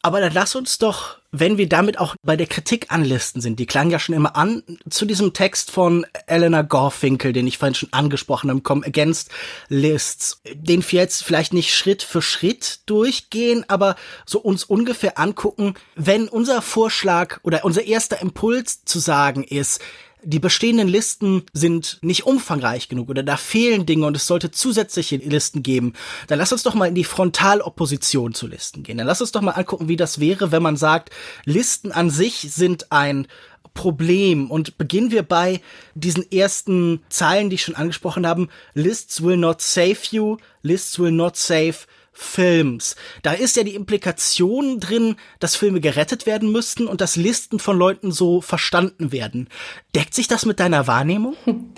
Aber 0.02 0.20
dann 0.20 0.32
lass 0.32 0.54
uns 0.54 0.78
doch, 0.78 1.18
wenn 1.30 1.58
wir 1.58 1.68
damit 1.68 1.98
auch 1.98 2.16
bei 2.22 2.34
der 2.34 2.46
Kritik 2.46 2.86
anlisten 2.90 3.42
sind, 3.42 3.58
die 3.58 3.66
klang 3.66 3.90
ja 3.90 3.98
schon 3.98 4.14
immer 4.14 4.34
an, 4.34 4.62
zu 4.88 5.04
diesem 5.04 5.34
Text 5.34 5.70
von 5.70 6.06
Eleanor 6.26 6.64
Gorfinkel, 6.64 7.34
den 7.34 7.46
ich 7.46 7.58
vorhin 7.58 7.74
schon 7.74 7.92
angesprochen 7.92 8.50
habe, 8.50 8.62
Come 8.62 8.86
Against 8.86 9.30
Lists, 9.68 10.40
den 10.54 10.82
wir 10.82 11.00
jetzt 11.00 11.22
vielleicht 11.22 11.52
nicht 11.52 11.74
Schritt 11.74 12.02
für 12.02 12.22
Schritt 12.22 12.80
durchgehen, 12.86 13.64
aber 13.68 13.94
so 14.24 14.40
uns 14.40 14.64
ungefähr 14.64 15.18
angucken, 15.18 15.74
wenn 15.96 16.28
unser 16.28 16.62
Vorschlag 16.62 17.38
oder 17.42 17.64
unser 17.64 17.84
erster 17.84 18.22
Impuls 18.22 18.84
zu 18.86 18.98
sagen 18.98 19.44
ist, 19.44 19.80
die 20.22 20.38
bestehenden 20.38 20.88
Listen 20.88 21.44
sind 21.52 21.98
nicht 22.02 22.26
umfangreich 22.26 22.88
genug 22.88 23.08
oder 23.08 23.22
da 23.22 23.36
fehlen 23.36 23.86
Dinge 23.86 24.06
und 24.06 24.16
es 24.16 24.26
sollte 24.26 24.50
zusätzliche 24.50 25.16
Listen 25.16 25.62
geben, 25.62 25.94
dann 26.28 26.38
lass 26.38 26.52
uns 26.52 26.62
doch 26.62 26.74
mal 26.74 26.86
in 26.86 26.94
die 26.94 27.04
Frontalopposition 27.04 28.34
zu 28.34 28.46
Listen 28.46 28.82
gehen. 28.82 28.98
Dann 28.98 29.06
lass 29.06 29.20
uns 29.20 29.32
doch 29.32 29.40
mal 29.40 29.52
angucken, 29.52 29.88
wie 29.88 29.96
das 29.96 30.20
wäre, 30.20 30.52
wenn 30.52 30.62
man 30.62 30.76
sagt, 30.76 31.10
Listen 31.44 31.92
an 31.92 32.10
sich 32.10 32.52
sind 32.52 32.92
ein 32.92 33.26
Problem 33.74 34.50
und 34.50 34.78
beginnen 34.78 35.10
wir 35.10 35.22
bei 35.22 35.60
diesen 35.94 36.30
ersten 36.30 37.02
Zeilen, 37.08 37.50
die 37.50 37.54
ich 37.54 37.62
schon 37.62 37.76
angesprochen 37.76 38.26
habe. 38.26 38.48
Lists 38.74 39.22
will 39.22 39.36
not 39.36 39.60
save 39.60 39.98
you, 40.10 40.38
lists 40.62 40.98
will 40.98 41.12
not 41.12 41.36
save 41.36 41.86
Films. 42.22 42.96
Da 43.22 43.32
ist 43.32 43.56
ja 43.56 43.64
die 43.64 43.74
Implikation 43.74 44.78
drin, 44.78 45.16
dass 45.38 45.56
Filme 45.56 45.80
gerettet 45.80 46.26
werden 46.26 46.52
müssten 46.52 46.86
und 46.86 47.00
dass 47.00 47.16
Listen 47.16 47.58
von 47.58 47.78
Leuten 47.78 48.12
so 48.12 48.42
verstanden 48.42 49.10
werden. 49.10 49.48
Deckt 49.96 50.12
sich 50.12 50.28
das 50.28 50.44
mit 50.44 50.60
deiner 50.60 50.86
Wahrnehmung? 50.86 51.34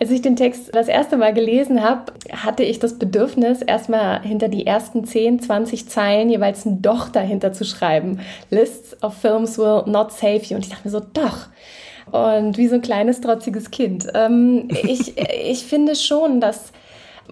Als 0.00 0.10
ich 0.10 0.20
den 0.20 0.34
Text 0.34 0.74
das 0.74 0.88
erste 0.88 1.16
Mal 1.16 1.32
gelesen 1.32 1.80
habe, 1.80 2.12
hatte 2.32 2.64
ich 2.64 2.80
das 2.80 2.98
Bedürfnis, 2.98 3.62
erstmal 3.62 4.20
hinter 4.22 4.48
die 4.48 4.66
ersten 4.66 5.04
10, 5.04 5.40
20 5.40 5.88
Zeilen 5.88 6.28
jeweils 6.28 6.66
ein 6.66 6.82
Doch 6.82 7.08
dahinter 7.08 7.52
zu 7.52 7.64
schreiben. 7.64 8.18
Lists 8.50 9.00
of 9.00 9.16
films 9.16 9.58
will 9.58 9.84
not 9.86 10.10
save 10.12 10.42
you. 10.42 10.56
Und 10.56 10.64
ich 10.64 10.70
dachte 10.70 10.88
mir 10.88 10.90
so, 10.90 11.00
doch. 11.00 11.46
Und 12.10 12.58
wie 12.58 12.66
so 12.66 12.74
ein 12.74 12.82
kleines, 12.82 13.20
trotziges 13.20 13.70
Kind. 13.70 14.08
Ähm, 14.12 14.68
ich, 14.82 15.16
ich 15.44 15.62
finde 15.64 15.94
schon, 15.94 16.40
dass 16.40 16.72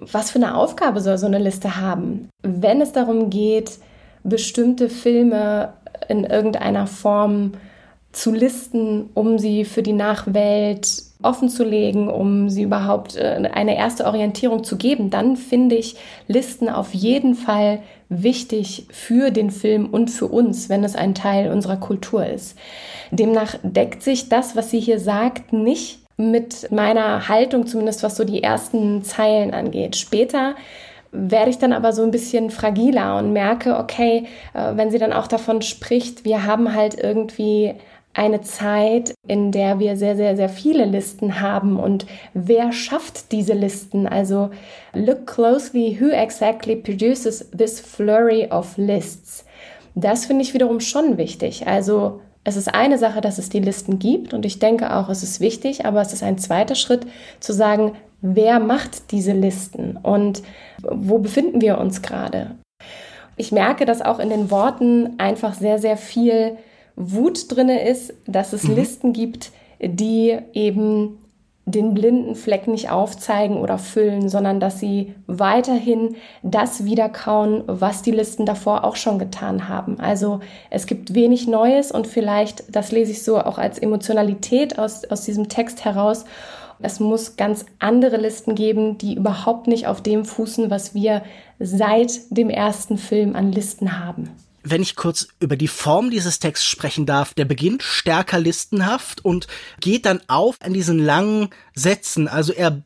was 0.01 0.31
für 0.31 0.39
eine 0.39 0.57
Aufgabe 0.57 1.01
soll 1.01 1.19
so 1.19 1.27
eine 1.27 1.39
Liste 1.39 1.77
haben? 1.77 2.29
Wenn 2.43 2.81
es 2.81 2.93
darum 2.93 3.31
geht, 3.31 3.79
bestimmte 4.25 4.89
Filme 4.89 5.73
in 6.09 6.25
irgendeiner 6.25 6.87
Form 6.87 7.53
zu 8.13 8.31
listen, 8.31 9.09
um 9.15 9.39
sie 9.39 9.65
für 9.65 9.83
die 9.83 9.95
Nachwelt 9.95 11.03
offen 11.23 11.49
zu 11.49 11.65
legen, 11.65 12.09
um 12.09 12.51
sie 12.51 12.63
überhaupt 12.63 13.17
äh, 13.17 13.49
eine 13.53 13.77
erste 13.77 14.05
Orientierung 14.05 14.65
zu 14.65 14.77
geben, 14.77 15.09
dann 15.09 15.37
finde 15.37 15.77
ich 15.77 15.97
Listen 16.29 16.69
auf 16.69 16.93
jeden 16.93 17.35
Fall 17.35 17.81
wichtig 18.09 18.87
für 18.91 19.31
den 19.31 19.51
Film 19.51 19.87
und 19.87 20.11
für 20.11 20.27
uns, 20.27 20.69
wenn 20.69 20.85
es 20.85 20.95
ein 20.95 21.15
Teil 21.15 21.51
unserer 21.51 21.77
Kultur 21.77 22.27
ist. 22.27 22.59
Demnach 23.11 23.57
deckt 23.63 24.03
sich 24.03 24.29
das, 24.29 24.57
was 24.57 24.71
sie 24.71 24.81
hier 24.81 24.99
sagt, 24.99 25.53
nicht 25.53 26.02
mit 26.31 26.71
meiner 26.71 27.29
Haltung, 27.29 27.67
zumindest 27.67 28.03
was 28.03 28.17
so 28.17 28.25
die 28.25 28.43
ersten 28.43 29.03
Zeilen 29.03 29.53
angeht. 29.53 29.97
Später 29.97 30.55
werde 31.11 31.51
ich 31.51 31.59
dann 31.59 31.73
aber 31.73 31.93
so 31.93 32.03
ein 32.03 32.11
bisschen 32.11 32.51
fragiler 32.51 33.19
und 33.19 33.33
merke, 33.33 33.77
okay, 33.77 34.27
äh, 34.55 34.77
wenn 34.77 34.91
sie 34.91 34.99
dann 34.99 35.13
auch 35.13 35.27
davon 35.27 35.61
spricht, 35.63 36.25
wir 36.25 36.47
haben 36.47 36.75
halt 36.75 36.99
irgendwie 36.99 37.75
eine 38.15 38.43
Zeit, 38.43 39.15
in 39.27 39.53
der 39.53 39.79
wir 39.79 39.97
sehr, 39.97 40.17
sehr, 40.17 40.37
sehr 40.37 40.49
viele 40.49 40.85
Listen 40.85 41.41
haben 41.41 41.79
und 41.79 42.07
wer 42.35 42.73
schafft 42.73 43.33
diese 43.33 43.55
Listen? 43.55 44.07
Also 44.07 44.51
look 44.93 45.27
closely 45.27 45.97
who 45.99 46.09
exactly 46.09 46.77
produces 46.77 47.51
this 47.57 47.81
flurry 47.81 48.49
of 48.51 48.77
lists. 48.77 49.47
Das 49.95 50.27
finde 50.27 50.43
ich 50.43 50.55
wiederum 50.55 50.81
schon 50.81 51.17
wichtig. 51.17 51.67
Also 51.67 52.21
es 52.45 52.57
ist 52.57 52.75
eine 52.75 52.99
Sache, 52.99 53.21
dass 53.21 53.39
es 53.39 53.49
die 53.49 53.61
Listen 53.61 53.99
gibt 53.99 54.35
und 54.35 54.45
ich 54.45 54.59
denke 54.59 54.95
auch, 54.95 55.09
es 55.09 55.23
ist 55.23 55.41
wichtig, 55.41 55.87
aber 55.87 56.01
es 56.01 56.13
ist 56.13 56.23
ein 56.23 56.39
zweiter 56.39 56.75
Schritt 56.75 57.07
zu 57.41 57.53
sagen, 57.53 57.93
wer 58.21 58.59
macht 58.59 59.13
diese 59.13 59.33
Listen 59.33 59.97
und 60.03 60.43
wo 60.83 61.19
befinden 61.19 61.61
wir 61.61 61.79
uns 61.79 62.03
gerade? 62.03 62.57
Ich 63.37 63.53
merke, 63.53 63.87
dass 63.87 64.03
auch 64.03 64.19
in 64.19 64.31
den 64.31 64.51
Worten 64.51 65.15
einfach 65.19 65.55
sehr, 65.55 65.79
sehr 65.79 65.97
viel 65.97 66.57
Wut 66.97 67.55
drinne 67.55 67.89
ist, 67.89 68.13
dass 68.27 68.53
es 68.53 68.65
mhm. 68.65 68.75
Listen 68.75 69.13
gibt, 69.13 69.53
die 69.81 70.37
eben 70.53 71.19
den 71.65 71.95
blinden 71.95 72.35
Fleck 72.35 72.67
nicht 72.67 72.91
aufzeigen 72.91 73.57
oder 73.57 73.79
füllen, 73.79 74.29
sondern 74.29 74.59
dass 74.59 74.81
sie 74.81 75.15
weiterhin 75.27 76.17
das 76.43 76.85
wiederkauen, 76.85 77.63
was 77.67 78.03
die 78.03 78.11
Listen 78.11 78.47
davor 78.47 78.85
auch 78.85 78.97
schon 78.97 79.19
getan 79.19 79.69
haben. 79.69 80.01
Also 80.01 80.41
es 80.71 80.87
gibt 80.87 81.15
wenig 81.15 81.47
Neues 81.47 81.93
und 81.93 82.07
vielleicht, 82.07 82.75
das 82.75 82.91
lese 82.91 83.13
ich 83.13 83.23
so 83.23 83.39
auch 83.39 83.59
als 83.59 83.79
Emotionalität 83.79 84.79
aus, 84.79 85.05
aus 85.05 85.25
diesem 85.25 85.49
Text 85.49 85.85
heraus, 85.85 86.25
es 86.85 86.99
muss 86.99 87.37
ganz 87.37 87.65
andere 87.79 88.17
Listen 88.17 88.57
geben, 88.57 88.99
die 88.99 89.15
überhaupt 89.15 89.69
nicht 89.69 89.87
auf 89.87 90.01
dem 90.01 90.25
fußen, 90.25 90.69
was 90.69 90.95
wir 90.95 91.23
seit 91.61 92.37
dem 92.37 92.51
ersten 92.51 92.99
Film 92.99 93.37
an 93.37 93.53
Listen 93.53 94.05
haben 94.05 94.31
wenn 94.63 94.83
ich 94.83 94.97
kurz 94.97 95.29
über 95.41 95.57
die 95.57 95.69
Form 95.69 96.11
dieses 96.11 96.39
Texts 96.39 96.67
sprechen 96.67 97.07
darf, 97.07 97.35
der 97.35 97.45
beginnt 97.45 97.83
stärker 97.83 98.39
listenhaft 98.39 99.25
und 99.25 99.47
geht 99.81 100.07
dann 100.07 100.21
auf 100.29 100.57
in 100.65 100.73
diesen 100.73 100.99
langen 100.99 101.51
Sätzen. 101.75 102.29
Also 102.29 102.53
er 102.53 102.83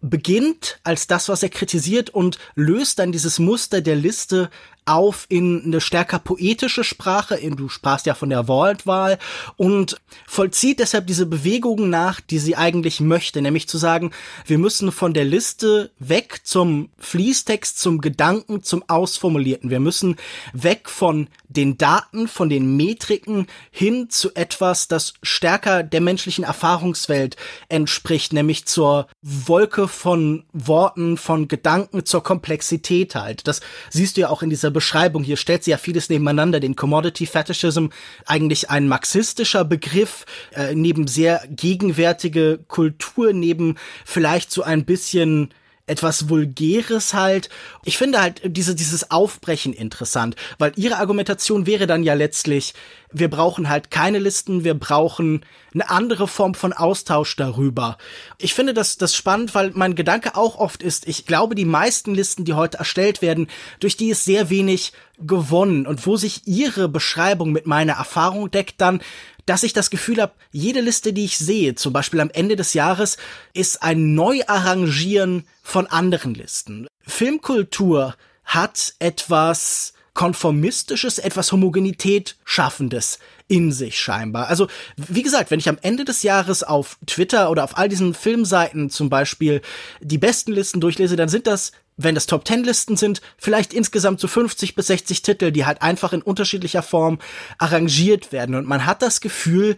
beginnt 0.00 0.80
als 0.84 1.06
das, 1.06 1.28
was 1.28 1.42
er 1.42 1.48
kritisiert 1.48 2.10
und 2.10 2.38
löst 2.54 2.98
dann 2.98 3.12
dieses 3.12 3.38
Muster 3.38 3.80
der 3.80 3.96
Liste 3.96 4.50
auf 4.86 5.26
in 5.28 5.64
eine 5.64 5.80
stärker 5.80 6.18
poetische 6.18 6.84
Sprache, 6.84 7.38
du 7.56 7.68
sprachst 7.68 8.06
ja 8.06 8.14
von 8.14 8.30
der 8.30 8.48
Wortwahl 8.48 9.18
und 9.56 10.00
vollzieht 10.26 10.78
deshalb 10.78 11.06
diese 11.06 11.26
Bewegungen 11.26 11.88
nach, 11.90 12.20
die 12.20 12.38
sie 12.38 12.56
eigentlich 12.56 13.00
möchte, 13.00 13.40
nämlich 13.40 13.68
zu 13.68 13.78
sagen, 13.78 14.10
wir 14.46 14.58
müssen 14.58 14.92
von 14.92 15.14
der 15.14 15.24
Liste 15.24 15.90
weg 15.98 16.40
zum 16.44 16.90
Fließtext, 16.98 17.78
zum 17.78 18.00
Gedanken, 18.00 18.62
zum 18.62 18.84
Ausformulierten. 18.88 19.70
Wir 19.70 19.80
müssen 19.80 20.16
weg 20.52 20.90
von 20.90 21.28
den 21.48 21.78
Daten, 21.78 22.28
von 22.28 22.48
den 22.48 22.76
Metriken 22.76 23.46
hin 23.70 24.10
zu 24.10 24.34
etwas, 24.34 24.88
das 24.88 25.14
stärker 25.22 25.82
der 25.82 26.00
menschlichen 26.00 26.44
Erfahrungswelt 26.44 27.36
entspricht, 27.68 28.32
nämlich 28.32 28.66
zur 28.66 29.06
Wolke 29.22 29.88
von 29.88 30.44
Worten, 30.52 31.16
von 31.16 31.48
Gedanken, 31.48 32.04
zur 32.04 32.22
Komplexität 32.22 33.14
halt. 33.14 33.46
Das 33.46 33.60
siehst 33.90 34.16
du 34.16 34.22
ja 34.22 34.28
auch 34.28 34.42
in 34.42 34.50
dieser 34.50 34.73
Beschreibung. 34.74 35.24
Hier 35.24 35.38
stellt 35.38 35.64
sie 35.64 35.70
ja 35.70 35.78
vieles 35.78 36.10
nebeneinander. 36.10 36.60
Den 36.60 36.76
Commodity 36.76 37.24
Fetishism, 37.24 37.86
eigentlich 38.26 38.68
ein 38.68 38.86
marxistischer 38.88 39.64
Begriff, 39.64 40.26
äh, 40.54 40.74
neben 40.74 41.06
sehr 41.06 41.42
gegenwärtige 41.48 42.60
Kultur, 42.68 43.32
neben 43.32 43.76
vielleicht 44.04 44.50
so 44.50 44.62
ein 44.62 44.84
bisschen 44.84 45.54
etwas 45.86 46.28
Vulgäres 46.30 47.12
halt. 47.12 47.50
Ich 47.84 47.98
finde 47.98 48.20
halt 48.20 48.40
diese, 48.44 48.74
dieses 48.74 49.10
Aufbrechen 49.10 49.72
interessant, 49.72 50.34
weil 50.58 50.72
ihre 50.76 50.96
Argumentation 50.96 51.66
wäre 51.66 51.86
dann 51.86 52.02
ja 52.02 52.14
letztlich, 52.14 52.72
wir 53.12 53.28
brauchen 53.28 53.68
halt 53.68 53.90
keine 53.90 54.18
Listen, 54.18 54.64
wir 54.64 54.74
brauchen 54.74 55.44
eine 55.74 55.90
andere 55.90 56.26
Form 56.26 56.54
von 56.54 56.72
Austausch 56.72 57.36
darüber. 57.36 57.98
Ich 58.38 58.54
finde 58.54 58.72
das, 58.72 58.96
das 58.96 59.14
spannend, 59.14 59.54
weil 59.54 59.72
mein 59.74 59.94
Gedanke 59.94 60.36
auch 60.36 60.56
oft 60.56 60.82
ist, 60.82 61.06
ich 61.06 61.26
glaube, 61.26 61.54
die 61.54 61.66
meisten 61.66 62.14
Listen, 62.14 62.44
die 62.44 62.54
heute 62.54 62.78
erstellt 62.78 63.20
werden, 63.20 63.48
durch 63.78 63.96
die 63.96 64.08
ist 64.08 64.24
sehr 64.24 64.48
wenig 64.48 64.92
gewonnen 65.18 65.86
und 65.86 66.06
wo 66.06 66.16
sich 66.16 66.46
ihre 66.46 66.88
Beschreibung 66.88 67.52
mit 67.52 67.66
meiner 67.66 67.94
Erfahrung 67.94 68.50
deckt, 68.50 68.80
dann 68.80 69.00
dass 69.46 69.62
ich 69.62 69.72
das 69.72 69.90
Gefühl 69.90 70.20
habe, 70.20 70.34
jede 70.52 70.80
Liste, 70.80 71.12
die 71.12 71.24
ich 71.24 71.38
sehe, 71.38 71.74
zum 71.74 71.92
Beispiel 71.92 72.20
am 72.20 72.30
Ende 72.30 72.56
des 72.56 72.74
Jahres, 72.74 73.16
ist 73.52 73.82
ein 73.82 74.14
Neuarrangieren 74.14 75.46
von 75.62 75.86
anderen 75.86 76.34
Listen. 76.34 76.86
Filmkultur 77.06 78.16
hat 78.44 78.94
etwas 78.98 79.92
konformistisches, 80.14 81.18
etwas 81.18 81.50
Homogenität 81.50 82.36
schaffendes 82.44 83.18
in 83.48 83.72
sich 83.72 83.98
scheinbar. 83.98 84.46
Also, 84.48 84.68
wie 84.96 85.22
gesagt, 85.22 85.50
wenn 85.50 85.58
ich 85.58 85.68
am 85.68 85.78
Ende 85.82 86.04
des 86.04 86.22
Jahres 86.22 86.62
auf 86.62 86.98
Twitter 87.04 87.50
oder 87.50 87.64
auf 87.64 87.76
all 87.76 87.88
diesen 87.88 88.14
Filmseiten 88.14 88.90
zum 88.90 89.10
Beispiel 89.10 89.60
die 90.00 90.18
besten 90.18 90.52
Listen 90.52 90.80
durchlese, 90.80 91.16
dann 91.16 91.28
sind 91.28 91.46
das 91.46 91.72
wenn 91.96 92.14
das 92.14 92.26
Top 92.26 92.44
Ten 92.44 92.64
Listen 92.64 92.96
sind, 92.96 93.20
vielleicht 93.38 93.72
insgesamt 93.72 94.20
so 94.20 94.28
50 94.28 94.74
bis 94.74 94.88
60 94.88 95.22
Titel, 95.22 95.52
die 95.52 95.64
halt 95.64 95.82
einfach 95.82 96.12
in 96.12 96.22
unterschiedlicher 96.22 96.82
Form 96.82 97.18
arrangiert 97.58 98.32
werden. 98.32 98.54
Und 98.54 98.66
man 98.66 98.86
hat 98.86 99.02
das 99.02 99.20
Gefühl, 99.20 99.76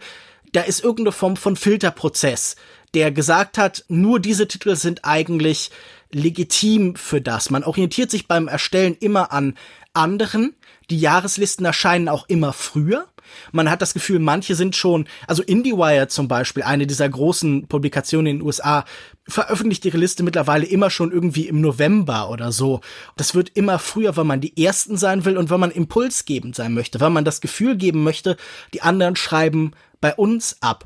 da 0.53 0.61
ist 0.61 0.83
irgendeine 0.83 1.11
Form 1.11 1.35
von 1.35 1.55
Filterprozess, 1.55 2.55
der 2.93 3.11
gesagt 3.11 3.57
hat, 3.57 3.85
nur 3.89 4.19
diese 4.19 4.47
Titel 4.47 4.75
sind 4.75 5.03
eigentlich 5.03 5.71
legitim 6.11 6.95
für 6.95 7.21
das. 7.21 7.49
Man 7.49 7.63
orientiert 7.63 8.09
sich 8.09 8.27
beim 8.27 8.47
Erstellen 8.47 8.95
immer 8.99 9.31
an 9.31 9.55
anderen. 9.93 10.55
Die 10.89 10.99
Jahreslisten 10.99 11.65
erscheinen 11.65 12.07
auch 12.07 12.29
immer 12.29 12.53
früher. 12.53 13.07
Man 13.51 13.69
hat 13.69 13.81
das 13.81 13.93
Gefühl, 13.93 14.19
manche 14.19 14.55
sind 14.55 14.75
schon, 14.75 15.07
also 15.27 15.43
IndieWire 15.43 16.07
zum 16.07 16.27
Beispiel, 16.27 16.63
eine 16.63 16.87
dieser 16.87 17.07
großen 17.07 17.67
Publikationen 17.67 18.27
in 18.27 18.37
den 18.39 18.45
USA, 18.45 18.85
veröffentlicht 19.27 19.83
ihre 19.85 19.97
Liste 19.97 20.23
mittlerweile 20.23 20.65
immer 20.65 20.89
schon 20.89 21.11
irgendwie 21.11 21.47
im 21.47 21.61
November 21.61 22.29
oder 22.29 22.51
so. 22.51 22.81
Das 23.17 23.35
wird 23.35 23.51
immer 23.55 23.79
früher, 23.79 24.15
weil 24.15 24.23
man 24.23 24.41
die 24.41 24.63
Ersten 24.63 24.97
sein 24.97 25.25
will 25.25 25.37
und 25.37 25.49
weil 25.49 25.57
man 25.57 25.71
impulsgebend 25.71 26.55
sein 26.55 26.73
möchte, 26.73 26.99
weil 26.99 27.09
man 27.09 27.25
das 27.25 27.41
Gefühl 27.41 27.75
geben 27.75 28.03
möchte, 28.03 28.37
die 28.73 28.81
anderen 28.81 29.15
schreiben 29.15 29.71
bei 29.99 30.13
uns 30.15 30.57
ab. 30.61 30.85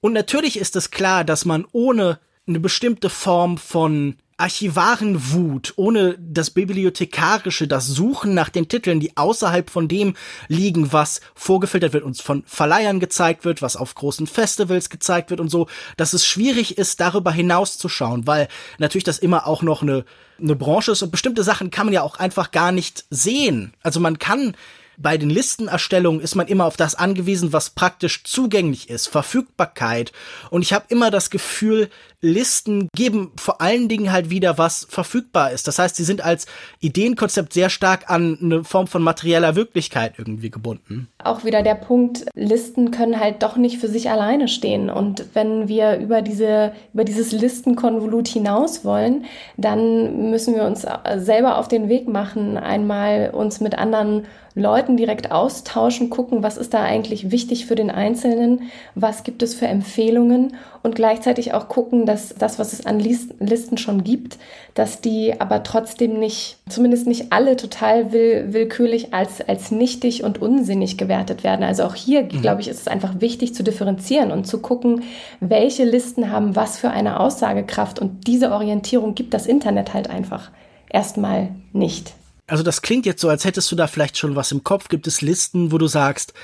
Und 0.00 0.12
natürlich 0.12 0.58
ist 0.58 0.76
es 0.76 0.90
klar, 0.90 1.24
dass 1.24 1.44
man 1.44 1.66
ohne 1.72 2.18
eine 2.46 2.60
bestimmte 2.60 3.08
Form 3.08 3.56
von 3.58 4.16
Archivarenwut, 4.36 5.74
ohne 5.76 6.16
das 6.18 6.50
Bibliothekarische, 6.50 7.68
das 7.68 7.86
Suchen 7.86 8.34
nach 8.34 8.48
den 8.48 8.68
Titeln, 8.68 8.98
die 8.98 9.16
außerhalb 9.16 9.70
von 9.70 9.86
dem 9.86 10.14
liegen, 10.48 10.92
was 10.92 11.20
vorgefiltert 11.34 11.92
wird, 11.92 12.04
uns 12.04 12.20
von 12.20 12.42
Verleihern 12.46 12.98
gezeigt 12.98 13.44
wird, 13.44 13.62
was 13.62 13.76
auf 13.76 13.94
großen 13.94 14.26
Festivals 14.26 14.90
gezeigt 14.90 15.30
wird 15.30 15.40
und 15.40 15.50
so, 15.50 15.68
dass 15.96 16.12
es 16.12 16.26
schwierig 16.26 16.78
ist, 16.78 17.00
darüber 17.00 17.30
hinauszuschauen, 17.30 18.26
weil 18.26 18.48
natürlich 18.78 19.04
das 19.04 19.18
immer 19.18 19.46
auch 19.46 19.62
noch 19.62 19.82
eine, 19.82 20.04
eine 20.40 20.56
Branche 20.56 20.92
ist 20.92 21.02
und 21.02 21.12
bestimmte 21.12 21.44
Sachen 21.44 21.70
kann 21.70 21.86
man 21.86 21.94
ja 21.94 22.02
auch 22.02 22.16
einfach 22.16 22.50
gar 22.50 22.72
nicht 22.72 23.04
sehen. 23.10 23.72
Also 23.82 24.00
man 24.00 24.18
kann 24.18 24.56
bei 24.96 25.18
den 25.18 25.30
Listenerstellungen 25.30 26.20
ist 26.20 26.34
man 26.34 26.46
immer 26.46 26.66
auf 26.66 26.76
das 26.76 26.94
angewiesen, 26.94 27.52
was 27.52 27.70
praktisch 27.70 28.24
zugänglich 28.24 28.90
ist, 28.90 29.08
Verfügbarkeit. 29.08 30.12
Und 30.50 30.62
ich 30.62 30.72
habe 30.72 30.86
immer 30.88 31.10
das 31.10 31.30
Gefühl, 31.30 31.90
Listen 32.24 32.88
geben 32.96 33.32
vor 33.36 33.60
allen 33.60 33.88
Dingen 33.88 34.10
halt 34.10 34.30
wieder, 34.30 34.56
was 34.56 34.86
verfügbar 34.88 35.52
ist. 35.52 35.68
Das 35.68 35.78
heißt, 35.78 35.94
sie 35.94 36.04
sind 36.04 36.24
als 36.24 36.46
Ideenkonzept 36.80 37.52
sehr 37.52 37.68
stark 37.68 38.10
an 38.10 38.38
eine 38.42 38.64
Form 38.64 38.86
von 38.86 39.02
materieller 39.02 39.56
Wirklichkeit 39.56 40.14
irgendwie 40.16 40.50
gebunden. 40.50 41.08
Auch 41.22 41.44
wieder 41.44 41.62
der 41.62 41.74
Punkt, 41.74 42.24
Listen 42.34 42.90
können 42.90 43.20
halt 43.20 43.42
doch 43.42 43.56
nicht 43.56 43.78
für 43.78 43.88
sich 43.88 44.10
alleine 44.10 44.48
stehen. 44.48 44.88
Und 44.88 45.26
wenn 45.34 45.68
wir 45.68 45.98
über 45.98 46.22
diese, 46.22 46.72
über 46.94 47.04
dieses 47.04 47.30
Listenkonvolut 47.30 48.26
hinaus 48.26 48.84
wollen, 48.84 49.26
dann 49.58 50.30
müssen 50.30 50.54
wir 50.54 50.64
uns 50.64 50.86
selber 51.16 51.58
auf 51.58 51.68
den 51.68 51.90
Weg 51.90 52.08
machen, 52.08 52.56
einmal 52.56 53.30
uns 53.34 53.60
mit 53.60 53.76
anderen 53.76 54.26
Leuten 54.54 54.96
direkt 54.96 55.32
austauschen, 55.32 56.10
gucken, 56.10 56.44
was 56.44 56.56
ist 56.56 56.74
da 56.74 56.82
eigentlich 56.82 57.32
wichtig 57.32 57.66
für 57.66 57.74
den 57.74 57.90
Einzelnen, 57.90 58.70
was 58.94 59.24
gibt 59.24 59.42
es 59.42 59.54
für 59.54 59.66
Empfehlungen 59.66 60.56
und 60.84 60.94
gleichzeitig 60.94 61.54
auch 61.54 61.68
gucken, 61.68 62.06
dass 62.06 62.13
das, 62.38 62.58
was 62.58 62.72
es 62.72 62.86
an 62.86 63.00
Listen 63.00 63.78
schon 63.78 64.04
gibt, 64.04 64.38
dass 64.74 65.00
die 65.00 65.40
aber 65.40 65.62
trotzdem 65.62 66.18
nicht, 66.18 66.56
zumindest 66.68 67.06
nicht 67.06 67.32
alle 67.32 67.56
total 67.56 68.12
will, 68.12 68.52
willkürlich 68.52 69.14
als, 69.14 69.40
als 69.40 69.70
nichtig 69.70 70.24
und 70.24 70.40
unsinnig 70.40 70.98
gewertet 70.98 71.44
werden. 71.44 71.64
Also 71.64 71.84
auch 71.84 71.94
hier, 71.94 72.24
mhm. 72.24 72.42
glaube 72.42 72.60
ich, 72.60 72.68
ist 72.68 72.80
es 72.80 72.88
einfach 72.88 73.20
wichtig 73.20 73.54
zu 73.54 73.62
differenzieren 73.62 74.30
und 74.30 74.46
zu 74.46 74.58
gucken, 74.58 75.02
welche 75.40 75.84
Listen 75.84 76.30
haben 76.30 76.56
was 76.56 76.78
für 76.78 76.90
eine 76.90 77.20
Aussagekraft 77.20 77.98
und 77.98 78.26
diese 78.26 78.50
Orientierung 78.52 79.14
gibt 79.14 79.34
das 79.34 79.46
Internet 79.46 79.94
halt 79.94 80.10
einfach 80.10 80.50
erstmal 80.88 81.50
nicht. 81.72 82.14
Also 82.46 82.62
das 82.62 82.82
klingt 82.82 83.06
jetzt 83.06 83.20
so, 83.20 83.28
als 83.28 83.44
hättest 83.44 83.70
du 83.72 83.76
da 83.76 83.86
vielleicht 83.86 84.18
schon 84.18 84.36
was 84.36 84.52
im 84.52 84.64
Kopf. 84.64 84.88
Gibt 84.88 85.06
es 85.06 85.22
Listen, 85.22 85.72
wo 85.72 85.78
du 85.78 85.86
sagst, 85.86 86.34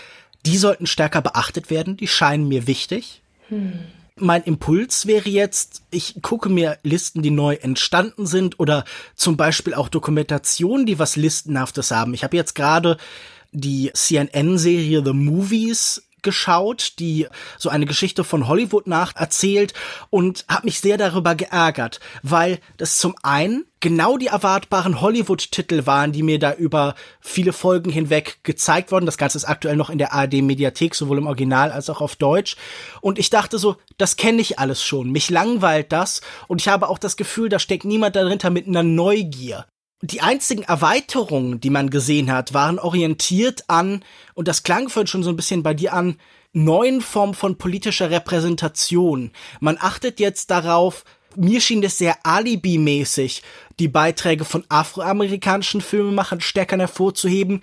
die 0.46 0.56
sollten 0.56 0.86
stärker 0.86 1.20
beachtet 1.20 1.70
werden, 1.70 1.96
die 1.96 2.08
scheinen 2.08 2.48
mir 2.48 2.66
wichtig? 2.66 3.22
Hm. 3.48 3.80
Mein 4.20 4.42
Impuls 4.42 5.06
wäre 5.06 5.28
jetzt, 5.28 5.82
ich 5.90 6.20
gucke 6.22 6.48
mir 6.48 6.78
Listen, 6.82 7.22
die 7.22 7.30
neu 7.30 7.54
entstanden 7.54 8.26
sind 8.26 8.60
oder 8.60 8.84
zum 9.14 9.36
Beispiel 9.36 9.74
auch 9.74 9.88
Dokumentationen, 9.88 10.86
die 10.86 10.98
was 10.98 11.16
Listenhaftes 11.16 11.90
haben. 11.90 12.14
Ich 12.14 12.22
habe 12.22 12.36
jetzt 12.36 12.54
gerade 12.54 12.96
die 13.52 13.90
CNN-Serie 13.94 15.02
The 15.04 15.12
Movies 15.12 16.02
geschaut, 16.22 16.94
die 16.98 17.26
so 17.58 17.68
eine 17.68 17.86
Geschichte 17.86 18.24
von 18.24 18.48
Hollywood 18.48 18.86
nacherzählt 18.86 19.74
und 20.10 20.44
habe 20.48 20.66
mich 20.66 20.80
sehr 20.80 20.96
darüber 20.96 21.34
geärgert, 21.34 22.00
weil 22.22 22.60
das 22.76 22.98
zum 22.98 23.14
einen 23.22 23.64
genau 23.80 24.18
die 24.18 24.26
erwartbaren 24.26 25.00
Hollywood-Titel 25.00 25.86
waren, 25.86 26.12
die 26.12 26.22
mir 26.22 26.38
da 26.38 26.52
über 26.52 26.94
viele 27.20 27.52
Folgen 27.52 27.90
hinweg 27.90 28.38
gezeigt 28.42 28.92
wurden. 28.92 29.06
Das 29.06 29.18
Ganze 29.18 29.38
ist 29.38 29.46
aktuell 29.46 29.76
noch 29.76 29.90
in 29.90 29.98
der 29.98 30.12
ARD-Mediathek, 30.12 30.94
sowohl 30.94 31.18
im 31.18 31.26
Original 31.26 31.72
als 31.72 31.90
auch 31.90 32.00
auf 32.00 32.16
Deutsch. 32.16 32.56
Und 33.00 33.18
ich 33.18 33.30
dachte 33.30 33.58
so, 33.58 33.76
das 33.96 34.16
kenne 34.16 34.42
ich 34.42 34.58
alles 34.58 34.82
schon. 34.82 35.10
Mich 35.10 35.30
langweilt 35.30 35.92
das. 35.92 36.20
Und 36.46 36.60
ich 36.60 36.68
habe 36.68 36.88
auch 36.88 36.98
das 36.98 37.16
Gefühl, 37.16 37.48
da 37.48 37.58
steckt 37.58 37.84
niemand 37.84 38.16
dahinter 38.16 38.50
mit 38.50 38.68
einer 38.68 38.82
Neugier 38.82 39.64
die 40.02 40.22
einzigen 40.22 40.62
Erweiterungen, 40.62 41.60
die 41.60 41.70
man 41.70 41.90
gesehen 41.90 42.32
hat, 42.32 42.54
waren 42.54 42.78
orientiert 42.78 43.64
an, 43.68 44.02
und 44.34 44.48
das 44.48 44.62
klang 44.62 44.88
vorhin 44.88 45.06
schon 45.06 45.22
so 45.22 45.30
ein 45.30 45.36
bisschen 45.36 45.62
bei 45.62 45.74
dir 45.74 45.92
an, 45.92 46.16
neuen 46.52 47.00
Form 47.00 47.34
von 47.34 47.58
politischer 47.58 48.10
Repräsentation. 48.10 49.30
Man 49.60 49.76
achtet 49.78 50.18
jetzt 50.18 50.50
darauf, 50.50 51.04
mir 51.36 51.60
schien 51.60 51.82
es 51.82 51.98
sehr 51.98 52.16
alibimäßig, 52.24 53.42
die 53.78 53.88
Beiträge 53.88 54.44
von 54.44 54.64
afroamerikanischen 54.68 55.80
Filmemachern 55.80 56.40
stärker 56.40 56.78
hervorzuheben, 56.78 57.60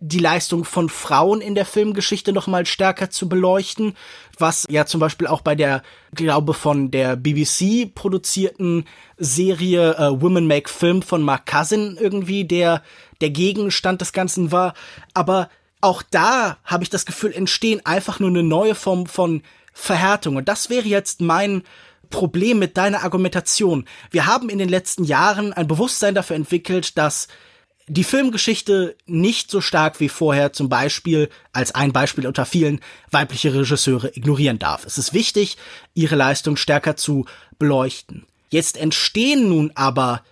die 0.00 0.20
Leistung 0.20 0.64
von 0.64 0.88
Frauen 0.88 1.40
in 1.40 1.56
der 1.56 1.66
Filmgeschichte 1.66 2.32
noch 2.32 2.46
mal 2.46 2.64
stärker 2.66 3.10
zu 3.10 3.28
beleuchten, 3.28 3.96
was 4.38 4.64
ja 4.70 4.86
zum 4.86 5.00
Beispiel 5.00 5.26
auch 5.26 5.40
bei 5.40 5.56
der, 5.56 5.82
glaube 6.14 6.54
von 6.54 6.90
der 6.92 7.16
BBC 7.16 7.92
produzierten 7.92 8.84
Serie 9.16 9.94
äh, 9.94 10.20
Women 10.20 10.46
Make 10.46 10.70
Film 10.70 11.02
von 11.02 11.22
Mark 11.22 11.46
Cousin 11.46 11.96
irgendwie 12.00 12.44
der 12.44 12.82
der 13.20 13.30
Gegenstand 13.30 14.00
des 14.00 14.12
Ganzen 14.12 14.52
war. 14.52 14.74
Aber 15.14 15.50
auch 15.80 16.02
da 16.02 16.58
habe 16.64 16.84
ich 16.84 16.90
das 16.90 17.06
Gefühl, 17.06 17.32
entstehen 17.32 17.84
einfach 17.84 18.20
nur 18.20 18.30
eine 18.30 18.42
neue 18.42 18.74
Form 18.74 19.06
von 19.06 19.42
Verhärtung. 19.72 20.36
Und 20.36 20.48
das 20.48 20.70
wäre 20.70 20.86
jetzt 20.86 21.20
mein 21.20 21.62
Problem 22.10 22.58
mit 22.58 22.76
deiner 22.76 23.04
Argumentation. 23.04 23.84
Wir 24.10 24.26
haben 24.26 24.48
in 24.48 24.58
den 24.58 24.68
letzten 24.68 25.04
Jahren 25.04 25.52
ein 25.52 25.68
Bewusstsein 25.68 26.14
dafür 26.14 26.36
entwickelt, 26.36 26.96
dass 26.96 27.28
die 27.88 28.04
Filmgeschichte 28.04 28.96
nicht 29.06 29.50
so 29.50 29.60
stark 29.60 30.00
wie 30.00 30.08
vorher 30.08 30.52
zum 30.52 30.68
Beispiel, 30.68 31.28
als 31.52 31.74
ein 31.74 31.92
Beispiel 31.92 32.26
unter 32.26 32.46
vielen, 32.46 32.80
weibliche 33.10 33.54
Regisseure 33.54 34.16
ignorieren 34.16 34.58
darf. 34.58 34.84
Es 34.84 34.98
ist 34.98 35.14
wichtig, 35.14 35.56
ihre 35.94 36.16
Leistung 36.16 36.56
stärker 36.56 36.96
zu 36.96 37.26
beleuchten. 37.58 38.26
Jetzt 38.50 38.76
entstehen 38.76 39.48
nun 39.48 39.72
aber 39.74 40.22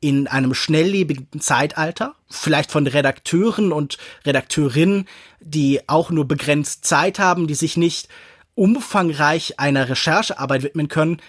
in 0.00 0.26
einem 0.26 0.52
schnelllebigen 0.52 1.40
Zeitalter, 1.40 2.14
vielleicht 2.28 2.70
von 2.70 2.86
Redakteuren 2.86 3.72
und 3.72 3.96
Redakteurinnen, 4.26 5.06
die 5.40 5.88
auch 5.88 6.10
nur 6.10 6.28
begrenzt 6.28 6.84
Zeit 6.84 7.18
haben, 7.18 7.46
die 7.46 7.54
sich 7.54 7.76
nicht 7.76 8.08
umfangreich 8.54 9.58
einer 9.58 9.88
Recherchearbeit 9.88 10.62
widmen 10.62 10.88
können, 10.88 11.22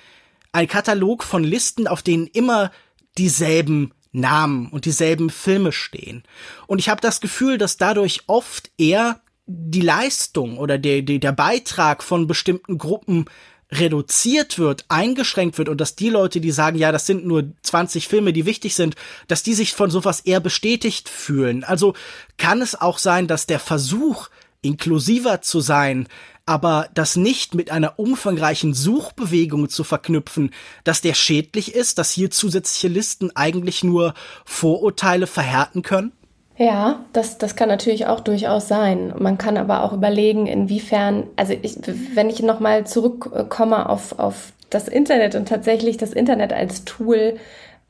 ein 0.52 0.68
Katalog 0.68 1.24
von 1.24 1.44
Listen, 1.44 1.88
auf 1.88 2.02
denen 2.02 2.28
immer 2.28 2.72
dieselben 3.18 3.94
Namen 4.16 4.68
und 4.68 4.86
dieselben 4.86 5.30
Filme 5.30 5.72
stehen. 5.72 6.24
Und 6.68 6.80
ich 6.80 6.90
habe 6.90 7.02
das 7.02 7.22
Gefühl, 7.22 7.58
dass 7.58 7.78
dadurch 7.78 8.22
oft 8.28 8.72
eher 8.78 9.22
die 9.46 9.82
Leistung 9.82 10.58
oder 10.58 10.78
der, 10.78 11.02
der, 11.02 11.20
der 11.20 11.32
Beitrag 11.32 12.02
von 12.04 12.28
bestimmten 12.28 12.78
Gruppen 12.78 13.26
reduziert 13.72 14.60
wird, 14.60 14.86
eingeschränkt 14.90 15.58
wird 15.58 15.70
und 15.70 15.82
dass 15.82 15.96
die 15.96 16.10
Leute, 16.10 16.40
die 16.40 16.52
sagen, 16.52 16.78
ja, 16.78 16.92
das 16.92 17.06
sind 17.06 17.26
nur 17.26 17.52
20 17.64 18.08
Filme, 18.08 18.32
die 18.32 18.46
wichtig 18.46 18.76
sind, 18.76 18.96
dass 19.28 19.44
die 19.44 19.54
sich 19.54 19.74
von 19.74 19.90
sowas 19.90 20.22
eher 20.22 20.40
bestätigt 20.40 21.10
fühlen. 21.10 21.64
Also 21.64 21.94
kann 22.38 22.62
es 22.62 22.80
auch 22.80 22.98
sein, 22.98 23.28
dass 23.28 23.48
der 23.48 23.60
Versuch, 23.60 24.30
inklusiver 24.62 25.42
zu 25.42 25.60
sein, 25.60 26.08
aber 26.46 26.90
das 26.94 27.16
nicht 27.16 27.56
mit 27.56 27.72
einer 27.72 27.98
umfangreichen 27.98 28.74
Suchbewegung 28.74 29.70
zu 29.70 29.84
verknüpfen, 29.84 30.52
dass 30.84 31.02
der 31.02 31.14
schädlich 31.14 31.74
ist, 31.74 31.98
dass 31.98 32.12
hier 32.12 32.30
zusätzliche 32.30 32.88
Listen 32.88 33.36
eigentlich 33.36 33.84
nur 33.84 34.14
Vorurteile 34.46 35.28
verhärten 35.28 35.82
können? 35.82 36.12
Ja, 36.58 37.04
das, 37.12 37.38
das 37.38 37.56
kann 37.56 37.68
natürlich 37.68 38.06
auch 38.08 38.22
durchaus 38.22 38.68
sein. 38.68 39.14
Man 39.18 39.38
kann 39.38 39.58
aber 39.58 39.84
auch 39.84 39.92
überlegen, 39.92 40.48
inwiefern, 40.48 41.28
also 41.36 41.54
ich, 41.62 41.78
wenn 42.14 42.30
ich 42.30 42.42
nochmal 42.42 42.88
zurückkomme 42.88 43.90
auf, 43.90 44.20
auf 44.20 44.54
das 44.70 44.88
Internet 44.88 45.36
und 45.36 45.48
tatsächlich 45.48 45.98
das 45.98 46.14
Internet 46.14 46.54
als 46.54 46.86
Tool 46.86 47.38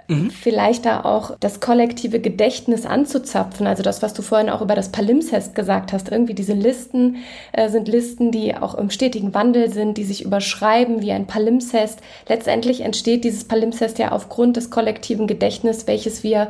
Mhm. 0.08 0.30
Vielleicht 0.30 0.86
da 0.86 1.02
auch 1.02 1.36
das 1.40 1.60
kollektive 1.60 2.20
Gedächtnis 2.20 2.86
anzuzapfen. 2.86 3.66
Also 3.66 3.82
das, 3.82 4.02
was 4.02 4.14
du 4.14 4.22
vorhin 4.22 4.50
auch 4.50 4.62
über 4.62 4.76
das 4.76 4.92
Palimpsest 4.92 5.56
gesagt 5.56 5.94
hast. 5.94 6.12
Irgendwie 6.12 6.36
diese 6.36 6.54
Listen 6.54 7.18
äh, 7.54 7.70
sind 7.70 7.88
Listen, 7.88 8.32
die 8.32 8.56
auch 8.56 8.76
im 8.76 8.90
stetigen 8.90 9.34
Wandel 9.34 9.72
sind, 9.72 9.98
die 9.98 10.04
sich 10.04 10.24
überschreiben 10.24 11.02
wie 11.02 11.12
ein 11.12 11.26
Palimpsest. 11.26 12.00
Letztendlich 12.28 12.82
entsteht 12.82 13.24
dieses 13.24 13.46
Palimpsest 13.46 13.98
ja 13.98 14.12
aufgrund 14.12 14.58
des 14.58 14.70
kollektiven 14.70 15.28
Gedächtnisses, 15.28 15.88
welches 15.88 16.24
wir 16.24 16.50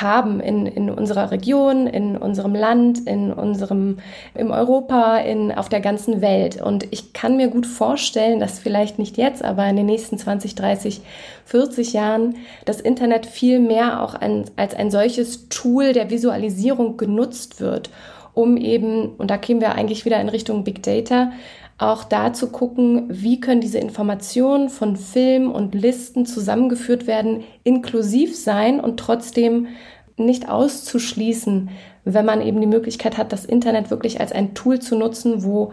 haben 0.00 0.40
in, 0.40 0.66
in 0.66 0.90
unserer 0.90 1.30
Region, 1.30 1.86
in 1.86 2.16
unserem 2.16 2.54
Land, 2.54 3.06
in 3.06 3.32
unserem, 3.32 3.98
im 4.34 4.50
Europa, 4.50 5.18
in, 5.18 5.52
auf 5.52 5.68
der 5.68 5.80
ganzen 5.80 6.20
Welt. 6.20 6.60
Und 6.60 6.86
ich 6.92 7.12
kann 7.12 7.36
mir 7.36 7.48
gut 7.48 7.66
vorstellen, 7.66 8.40
dass 8.40 8.58
vielleicht 8.58 8.98
nicht 8.98 9.16
jetzt, 9.16 9.44
aber 9.44 9.66
in 9.66 9.76
den 9.76 9.86
nächsten 9.86 10.18
20, 10.18 10.54
30, 10.54 11.00
40 11.44 11.92
Jahren 11.92 12.36
das 12.64 12.80
Internet 12.80 13.26
viel 13.26 13.58
mehr 13.58 14.02
auch 14.02 14.14
ein, 14.14 14.44
als 14.56 14.74
ein 14.74 14.90
solches 14.90 15.48
Tool 15.48 15.92
der 15.92 16.10
Visualisierung 16.10 16.96
genutzt 16.96 17.60
wird, 17.60 17.90
um 18.34 18.58
eben, 18.58 19.14
und 19.16 19.30
da 19.30 19.38
kämen 19.38 19.62
wir 19.62 19.74
eigentlich 19.74 20.04
wieder 20.04 20.20
in 20.20 20.28
Richtung 20.28 20.62
Big 20.62 20.82
Data, 20.82 21.32
auch 21.78 22.04
da 22.04 22.32
zu 22.32 22.48
gucken, 22.48 23.04
wie 23.08 23.40
können 23.40 23.60
diese 23.60 23.78
Informationen 23.78 24.70
von 24.70 24.96
Film 24.96 25.50
und 25.50 25.74
Listen 25.74 26.24
zusammengeführt 26.24 27.06
werden, 27.06 27.44
inklusiv 27.64 28.36
sein 28.36 28.80
und 28.80 28.98
trotzdem 28.98 29.68
nicht 30.16 30.48
auszuschließen, 30.48 31.68
wenn 32.04 32.24
man 32.24 32.40
eben 32.40 32.60
die 32.60 32.66
Möglichkeit 32.66 33.18
hat, 33.18 33.32
das 33.32 33.44
Internet 33.44 33.90
wirklich 33.90 34.20
als 34.20 34.32
ein 34.32 34.54
Tool 34.54 34.78
zu 34.78 34.96
nutzen, 34.96 35.44
wo 35.44 35.72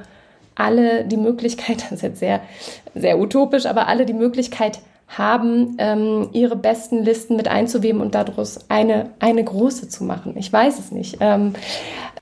alle 0.56 1.06
die 1.06 1.18
Möglichkeit, 1.18 1.84
das 1.84 1.94
ist 1.94 2.02
jetzt 2.02 2.20
sehr, 2.20 2.42
sehr 2.94 3.20
utopisch, 3.20 3.66
aber 3.66 3.88
alle 3.88 4.06
die 4.06 4.14
Möglichkeit 4.14 4.80
haben, 5.08 5.76
ähm, 5.78 6.30
ihre 6.34 6.56
besten 6.56 7.04
Listen 7.04 7.36
mit 7.36 7.48
einzuweben 7.48 8.02
und 8.02 8.16
daraus 8.16 8.70
eine, 8.70 9.12
eine 9.20 9.44
große 9.44 9.88
zu 9.88 10.04
machen. 10.04 10.36
Ich 10.38 10.52
weiß 10.52 10.80
es 10.80 10.92
nicht. 10.92 11.18
Ähm, 11.20 11.54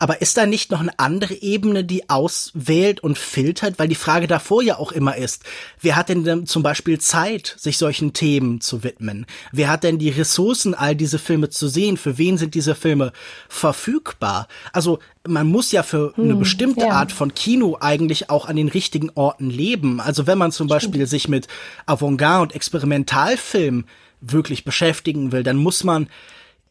aber 0.01 0.19
ist 0.19 0.35
da 0.35 0.47
nicht 0.47 0.71
noch 0.71 0.79
eine 0.79 0.97
andere 0.97 1.35
Ebene, 1.35 1.83
die 1.83 2.09
auswählt 2.09 3.01
und 3.01 3.19
filtert? 3.19 3.77
Weil 3.77 3.87
die 3.87 3.93
Frage 3.93 4.25
davor 4.25 4.63
ja 4.63 4.79
auch 4.79 4.91
immer 4.91 5.15
ist, 5.15 5.43
wer 5.79 5.95
hat 5.95 6.09
denn 6.09 6.47
zum 6.47 6.63
Beispiel 6.63 6.99
Zeit, 6.99 7.53
sich 7.59 7.77
solchen 7.77 8.11
Themen 8.11 8.61
zu 8.61 8.83
widmen? 8.83 9.27
Wer 9.51 9.69
hat 9.69 9.83
denn 9.83 9.99
die 9.99 10.09
Ressourcen, 10.09 10.73
all 10.73 10.95
diese 10.95 11.19
Filme 11.19 11.49
zu 11.49 11.67
sehen? 11.67 11.97
Für 11.97 12.17
wen 12.17 12.39
sind 12.39 12.55
diese 12.55 12.73
Filme 12.73 13.11
verfügbar? 13.47 14.47
Also 14.73 14.97
man 15.27 15.45
muss 15.45 15.71
ja 15.71 15.83
für 15.83 16.13
hm, 16.15 16.23
eine 16.23 16.35
bestimmte 16.35 16.87
ja. 16.87 16.93
Art 16.93 17.11
von 17.11 17.35
Kino 17.35 17.77
eigentlich 17.79 18.31
auch 18.31 18.47
an 18.47 18.55
den 18.55 18.69
richtigen 18.69 19.11
Orten 19.11 19.51
leben. 19.51 20.01
Also 20.01 20.25
wenn 20.25 20.39
man 20.39 20.51
zum 20.51 20.65
Beispiel 20.67 21.05
sich 21.05 21.27
mit 21.27 21.47
Avantgarde 21.85 22.41
und 22.41 22.55
Experimentalfilm 22.55 23.85
wirklich 24.19 24.63
beschäftigen 24.63 25.31
will, 25.31 25.43
dann 25.43 25.57
muss 25.57 25.83
man 25.83 26.07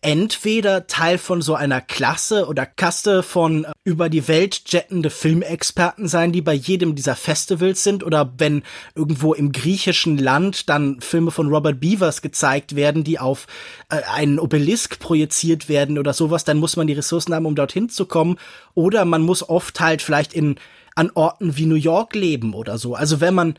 entweder 0.03 0.87
Teil 0.87 1.19
von 1.19 1.43
so 1.43 1.55
einer 1.55 1.81
Klasse 1.81 2.47
oder 2.47 2.65
Kaste 2.65 3.23
von 3.23 3.65
äh, 3.65 3.73
über 3.85 4.09
die 4.09 4.29
Welt 4.29 4.63
jettende 4.67 5.11
Filmexperten 5.11 6.09
sein, 6.09 6.33
die 6.33 6.41
bei 6.41 6.55
jedem 6.55 6.95
dieser 6.95 7.17
Festivals 7.17 7.85
sind 7.85 8.03
oder 8.03 8.33
wenn 8.39 8.63
irgendwo 8.95 9.35
im 9.35 9.53
griechischen 9.53 10.17
Land 10.17 10.69
dann 10.69 11.01
Filme 11.01 11.31
von 11.31 11.49
Robert 11.49 11.81
Beavers 11.81 12.23
gezeigt 12.23 12.77
werden, 12.77 13.05
die 13.05 13.19
auf 13.19 13.47
äh, 13.91 14.01
einen 14.15 14.39
Obelisk 14.39 14.99
projiziert 15.01 15.69
werden 15.69 15.99
oder 15.99 16.15
sowas, 16.15 16.45
dann 16.45 16.59
muss 16.59 16.77
man 16.77 16.87
die 16.87 16.95
Ressourcen 16.95 17.35
haben, 17.35 17.47
um 17.47 17.55
dorthin 17.55 17.91
zu 17.91 18.07
kommen 18.07 18.39
oder 18.75 19.05
man 19.05 19.23
muss 19.23 19.47
oft 19.47 19.81
halt 19.81 20.01
vielleicht 20.01 20.33
in 20.33 20.57
an 20.97 21.11
Orten 21.15 21.57
wie 21.57 21.67
New 21.67 21.77
York 21.77 22.15
leben 22.15 22.53
oder 22.53 22.77
so. 22.77 22.95
Also 22.95 23.21
wenn 23.21 23.35
man 23.35 23.55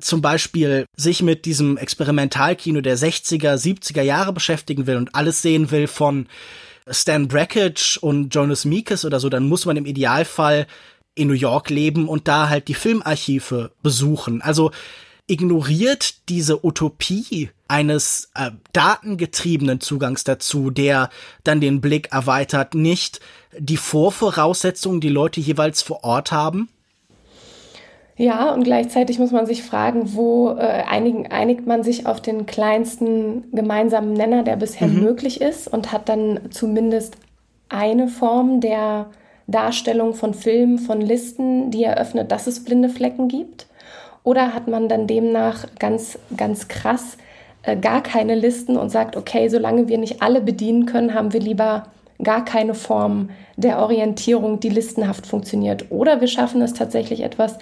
zum 0.00 0.20
Beispiel 0.20 0.86
sich 0.96 1.22
mit 1.22 1.44
diesem 1.44 1.76
Experimentalkino 1.76 2.80
der 2.80 2.98
60er, 2.98 3.54
70er 3.54 4.02
Jahre 4.02 4.32
beschäftigen 4.32 4.86
will 4.86 4.96
und 4.96 5.14
alles 5.14 5.42
sehen 5.42 5.70
will 5.70 5.86
von 5.86 6.26
Stan 6.90 7.28
Brakhage 7.28 7.98
und 8.00 8.34
Jonas 8.34 8.64
Meekes 8.64 9.04
oder 9.04 9.20
so, 9.20 9.28
dann 9.28 9.48
muss 9.48 9.66
man 9.66 9.76
im 9.76 9.86
Idealfall 9.86 10.66
in 11.14 11.28
New 11.28 11.34
York 11.34 11.70
leben 11.70 12.08
und 12.08 12.28
da 12.28 12.48
halt 12.48 12.68
die 12.68 12.74
Filmarchive 12.74 13.70
besuchen. 13.82 14.42
Also 14.42 14.72
ignoriert 15.26 16.28
diese 16.28 16.64
Utopie 16.66 17.50
eines 17.68 18.30
äh, 18.34 18.50
datengetriebenen 18.72 19.80
Zugangs 19.80 20.24
dazu, 20.24 20.70
der 20.70 21.08
dann 21.44 21.60
den 21.60 21.80
Blick 21.80 22.12
erweitert, 22.12 22.74
nicht 22.74 23.20
die 23.58 23.78
Vorvoraussetzungen, 23.78 25.00
die 25.00 25.08
Leute 25.08 25.40
jeweils 25.40 25.80
vor 25.80 26.04
Ort 26.04 26.30
haben? 26.32 26.68
Ja, 28.16 28.52
und 28.52 28.62
gleichzeitig 28.62 29.18
muss 29.18 29.32
man 29.32 29.46
sich 29.46 29.64
fragen, 29.64 30.14
wo 30.14 30.50
äh, 30.50 30.84
einigen, 30.88 31.26
einigt 31.32 31.66
man 31.66 31.82
sich 31.82 32.06
auf 32.06 32.20
den 32.20 32.46
kleinsten 32.46 33.44
gemeinsamen 33.52 34.12
Nenner, 34.12 34.44
der 34.44 34.56
bisher 34.56 34.86
mhm. 34.86 35.02
möglich 35.02 35.40
ist 35.40 35.66
und 35.66 35.90
hat 35.90 36.08
dann 36.08 36.40
zumindest 36.50 37.16
eine 37.68 38.06
Form 38.06 38.60
der 38.60 39.06
Darstellung 39.48 40.14
von 40.14 40.32
Filmen, 40.32 40.78
von 40.78 41.00
Listen, 41.00 41.70
die 41.70 41.84
eröffnet, 41.84 42.30
dass 42.30 42.46
es 42.46 42.64
blinde 42.64 42.88
Flecken 42.88 43.28
gibt? 43.28 43.66
Oder 44.22 44.54
hat 44.54 44.68
man 44.68 44.88
dann 44.88 45.06
demnach 45.06 45.66
ganz, 45.78 46.18
ganz 46.36 46.68
krass 46.68 47.18
äh, 47.62 47.76
gar 47.76 48.02
keine 48.02 48.34
Listen 48.34 48.76
und 48.76 48.90
sagt, 48.90 49.16
okay, 49.16 49.48
solange 49.48 49.88
wir 49.88 49.98
nicht 49.98 50.22
alle 50.22 50.40
bedienen 50.40 50.86
können, 50.86 51.14
haben 51.14 51.32
wir 51.32 51.40
lieber 51.40 51.88
gar 52.22 52.44
keine 52.44 52.74
Form 52.74 53.30
der 53.56 53.78
Orientierung, 53.80 54.60
die 54.60 54.68
listenhaft 54.68 55.26
funktioniert. 55.26 55.86
Oder 55.90 56.20
wir 56.20 56.28
schaffen 56.28 56.62
es 56.62 56.74
tatsächlich 56.74 57.22
etwas, 57.22 57.58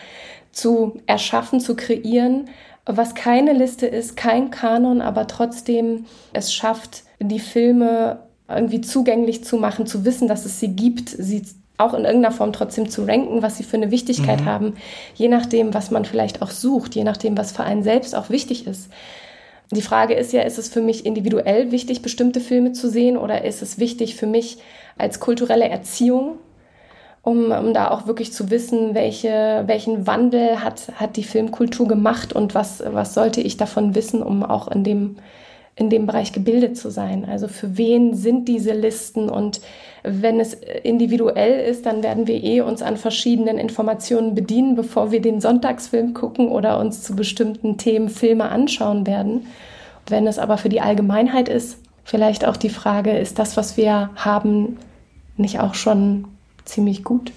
zu 0.52 1.00
erschaffen, 1.06 1.60
zu 1.60 1.74
kreieren, 1.74 2.48
was 2.84 3.14
keine 3.14 3.52
Liste 3.52 3.86
ist, 3.86 4.16
kein 4.16 4.50
Kanon, 4.50 5.00
aber 5.00 5.26
trotzdem 5.26 6.06
es 6.32 6.52
schafft, 6.52 7.04
die 7.20 7.40
Filme 7.40 8.20
irgendwie 8.48 8.80
zugänglich 8.80 9.44
zu 9.44 9.56
machen, 9.56 9.86
zu 9.86 10.04
wissen, 10.04 10.28
dass 10.28 10.44
es 10.44 10.60
sie 10.60 10.68
gibt, 10.68 11.08
sie 11.08 11.42
auch 11.78 11.94
in 11.94 12.04
irgendeiner 12.04 12.34
Form 12.34 12.52
trotzdem 12.52 12.88
zu 12.88 13.04
ranken, 13.04 13.42
was 13.42 13.56
sie 13.56 13.64
für 13.64 13.76
eine 13.76 13.90
Wichtigkeit 13.90 14.42
mhm. 14.42 14.46
haben, 14.46 14.76
je 15.14 15.28
nachdem, 15.28 15.74
was 15.74 15.90
man 15.90 16.04
vielleicht 16.04 16.42
auch 16.42 16.50
sucht, 16.50 16.94
je 16.94 17.04
nachdem, 17.04 17.36
was 17.36 17.52
für 17.52 17.64
einen 17.64 17.82
selbst 17.82 18.14
auch 18.14 18.30
wichtig 18.30 18.66
ist. 18.66 18.88
Die 19.70 19.82
Frage 19.82 20.14
ist 20.14 20.32
ja, 20.32 20.42
ist 20.42 20.58
es 20.58 20.68
für 20.68 20.82
mich 20.82 21.06
individuell 21.06 21.72
wichtig, 21.72 22.02
bestimmte 22.02 22.40
Filme 22.40 22.72
zu 22.72 22.90
sehen 22.90 23.16
oder 23.16 23.44
ist 23.44 23.62
es 23.62 23.78
wichtig 23.78 24.16
für 24.16 24.26
mich 24.26 24.58
als 24.98 25.18
kulturelle 25.18 25.68
Erziehung, 25.68 26.36
um, 27.22 27.52
um 27.52 27.72
da 27.72 27.90
auch 27.90 28.06
wirklich 28.06 28.32
zu 28.32 28.50
wissen, 28.50 28.94
welche, 28.94 29.62
welchen 29.66 30.06
Wandel 30.06 30.62
hat, 30.62 30.92
hat 30.96 31.16
die 31.16 31.22
Filmkultur 31.22 31.86
gemacht 31.86 32.32
und 32.32 32.54
was, 32.54 32.82
was 32.84 33.14
sollte 33.14 33.40
ich 33.40 33.56
davon 33.56 33.94
wissen, 33.94 34.22
um 34.22 34.42
auch 34.42 34.68
in 34.68 34.82
dem, 34.82 35.16
in 35.76 35.88
dem 35.88 36.06
Bereich 36.06 36.32
gebildet 36.32 36.76
zu 36.76 36.90
sein. 36.90 37.24
Also 37.24 37.46
für 37.46 37.78
wen 37.78 38.14
sind 38.14 38.48
diese 38.48 38.72
Listen 38.72 39.28
und 39.30 39.60
wenn 40.02 40.40
es 40.40 40.54
individuell 40.54 41.60
ist, 41.60 41.86
dann 41.86 42.02
werden 42.02 42.26
wir 42.26 42.42
eh 42.42 42.60
uns 42.60 42.82
an 42.82 42.96
verschiedenen 42.96 43.56
Informationen 43.56 44.34
bedienen, 44.34 44.74
bevor 44.74 45.12
wir 45.12 45.22
den 45.22 45.40
Sonntagsfilm 45.40 46.14
gucken 46.14 46.48
oder 46.48 46.80
uns 46.80 47.04
zu 47.04 47.14
bestimmten 47.14 47.78
Themen 47.78 48.08
Filme 48.08 48.48
anschauen 48.48 49.06
werden. 49.06 49.46
Wenn 50.08 50.26
es 50.26 50.40
aber 50.40 50.58
für 50.58 50.68
die 50.68 50.80
Allgemeinheit 50.80 51.48
ist, 51.48 51.78
vielleicht 52.02 52.44
auch 52.44 52.56
die 52.56 52.68
Frage, 52.68 53.16
ist 53.16 53.38
das, 53.38 53.56
was 53.56 53.76
wir 53.76 54.10
haben, 54.16 54.78
nicht 55.36 55.60
auch 55.60 55.74
schon 55.74 56.24
ziemlich 56.64 57.04
gut? 57.04 57.32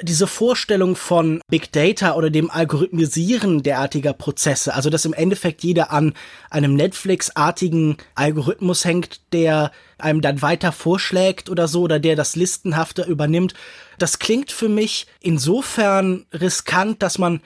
diese 0.00 0.26
Vorstellung 0.26 0.96
von 0.96 1.42
Big 1.48 1.70
Data 1.72 2.14
oder 2.14 2.30
dem 2.30 2.50
Algorithmisieren 2.50 3.62
derartiger 3.62 4.14
Prozesse, 4.14 4.74
also 4.74 4.88
dass 4.88 5.04
im 5.04 5.12
Endeffekt 5.12 5.62
jeder 5.62 5.90
an 5.92 6.14
einem 6.50 6.74
Netflix-artigen 6.74 7.98
Algorithmus 8.14 8.84
hängt, 8.84 9.20
der 9.32 9.70
einem 9.98 10.22
dann 10.22 10.40
weiter 10.40 10.72
vorschlägt 10.72 11.50
oder 11.50 11.68
so, 11.68 11.82
oder 11.82 12.00
der 12.00 12.16
das 12.16 12.36
Listenhafte 12.36 13.02
übernimmt, 13.02 13.54
das 13.98 14.18
klingt 14.18 14.50
für 14.50 14.68
mich 14.68 15.06
insofern 15.20 16.24
riskant, 16.32 17.02
dass 17.02 17.18
man 17.18 17.40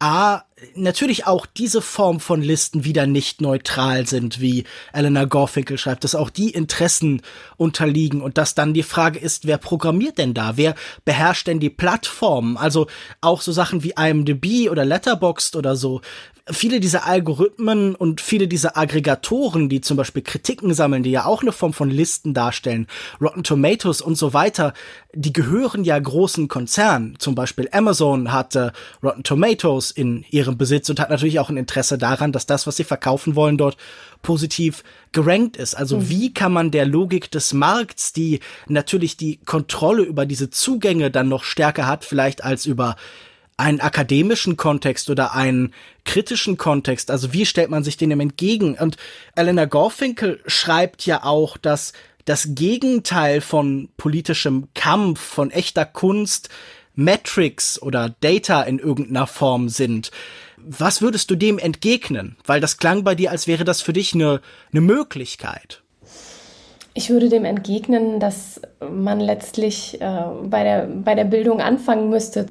A, 0.00 0.42
natürlich 0.74 1.26
auch 1.26 1.46
diese 1.46 1.82
Form 1.82 2.20
von 2.20 2.42
Listen 2.42 2.84
wieder 2.84 3.06
nicht 3.06 3.40
neutral 3.40 4.06
sind, 4.06 4.40
wie 4.40 4.64
Eleanor 4.92 5.26
Gorfinkel 5.26 5.78
schreibt, 5.78 6.04
dass 6.04 6.14
auch 6.14 6.30
die 6.30 6.50
Interessen 6.50 7.22
unterliegen 7.56 8.20
und 8.20 8.38
dass 8.38 8.54
dann 8.54 8.74
die 8.74 8.82
Frage 8.82 9.18
ist, 9.18 9.46
wer 9.46 9.58
programmiert 9.58 10.18
denn 10.18 10.34
da? 10.34 10.56
Wer 10.56 10.74
beherrscht 11.04 11.46
denn 11.46 11.60
die 11.60 11.70
Plattformen? 11.70 12.56
Also 12.56 12.86
auch 13.20 13.40
so 13.40 13.52
Sachen 13.52 13.82
wie 13.82 13.94
IMDb 13.96 14.70
oder 14.70 14.84
Letterboxd 14.84 15.56
oder 15.56 15.76
so 15.76 16.00
viele 16.50 16.80
dieser 16.80 17.06
Algorithmen 17.06 17.94
und 17.94 18.20
viele 18.20 18.48
dieser 18.48 18.76
Aggregatoren, 18.76 19.68
die 19.68 19.80
zum 19.80 19.96
Beispiel 19.96 20.22
Kritiken 20.22 20.74
sammeln, 20.74 21.02
die 21.02 21.10
ja 21.10 21.24
auch 21.24 21.42
eine 21.42 21.52
Form 21.52 21.72
von 21.72 21.88
Listen 21.90 22.34
darstellen, 22.34 22.88
Rotten 23.20 23.44
Tomatoes 23.44 24.00
und 24.00 24.16
so 24.16 24.34
weiter, 24.34 24.72
die 25.14 25.32
gehören 25.32 25.84
ja 25.84 25.98
großen 25.98 26.48
Konzernen. 26.48 27.16
Zum 27.18 27.34
Beispiel 27.34 27.68
Amazon 27.70 28.32
hat 28.32 28.56
äh, 28.56 28.72
Rotten 29.02 29.22
Tomatoes 29.22 29.90
in 29.92 30.24
ihrem 30.30 30.51
Besitz 30.56 30.88
und 30.90 31.00
hat 31.00 31.10
natürlich 31.10 31.38
auch 31.38 31.50
ein 31.50 31.56
Interesse 31.56 31.98
daran, 31.98 32.32
dass 32.32 32.46
das, 32.46 32.66
was 32.66 32.76
sie 32.76 32.84
verkaufen 32.84 33.36
wollen, 33.36 33.58
dort 33.58 33.76
positiv 34.22 34.84
gerankt 35.12 35.56
ist. 35.56 35.74
Also 35.74 35.98
mhm. 35.98 36.08
wie 36.08 36.34
kann 36.34 36.52
man 36.52 36.70
der 36.70 36.86
Logik 36.86 37.30
des 37.30 37.52
Markts, 37.52 38.12
die 38.12 38.40
natürlich 38.68 39.16
die 39.16 39.38
Kontrolle 39.44 40.02
über 40.02 40.26
diese 40.26 40.50
Zugänge 40.50 41.10
dann 41.10 41.28
noch 41.28 41.44
stärker 41.44 41.86
hat, 41.86 42.04
vielleicht 42.04 42.44
als 42.44 42.66
über 42.66 42.96
einen 43.56 43.80
akademischen 43.80 44.56
Kontext 44.56 45.10
oder 45.10 45.34
einen 45.34 45.72
kritischen 46.04 46.56
Kontext? 46.56 47.10
Also 47.10 47.32
wie 47.32 47.46
stellt 47.46 47.70
man 47.70 47.84
sich 47.84 47.96
dem 47.96 48.18
entgegen? 48.18 48.74
Und 48.74 48.96
Elena 49.36 49.66
Gorfinkel 49.66 50.40
schreibt 50.46 51.06
ja 51.06 51.24
auch, 51.24 51.56
dass 51.56 51.92
das 52.24 52.50
Gegenteil 52.50 53.40
von 53.40 53.88
politischem 53.96 54.68
Kampf, 54.74 55.20
von 55.20 55.50
echter 55.50 55.84
Kunst, 55.84 56.48
Metrics 56.94 57.80
oder 57.80 58.14
Data 58.20 58.62
in 58.62 58.78
irgendeiner 58.78 59.26
Form 59.26 59.68
sind. 59.68 60.10
Was 60.56 61.02
würdest 61.02 61.30
du 61.30 61.36
dem 61.36 61.58
entgegnen? 61.58 62.36
Weil 62.44 62.60
das 62.60 62.78
klang 62.78 63.04
bei 63.04 63.14
dir, 63.14 63.30
als 63.30 63.46
wäre 63.46 63.64
das 63.64 63.80
für 63.80 63.92
dich 63.92 64.14
eine, 64.14 64.40
eine 64.70 64.80
Möglichkeit. 64.80 65.82
Ich 66.94 67.08
würde 67.08 67.28
dem 67.28 67.44
entgegnen, 67.44 68.20
dass 68.20 68.60
man 68.80 69.18
letztlich 69.18 70.00
äh, 70.00 70.24
bei, 70.44 70.62
der, 70.62 70.86
bei 70.86 71.14
der 71.14 71.24
Bildung 71.24 71.60
anfangen 71.60 72.10
müsste, 72.10 72.46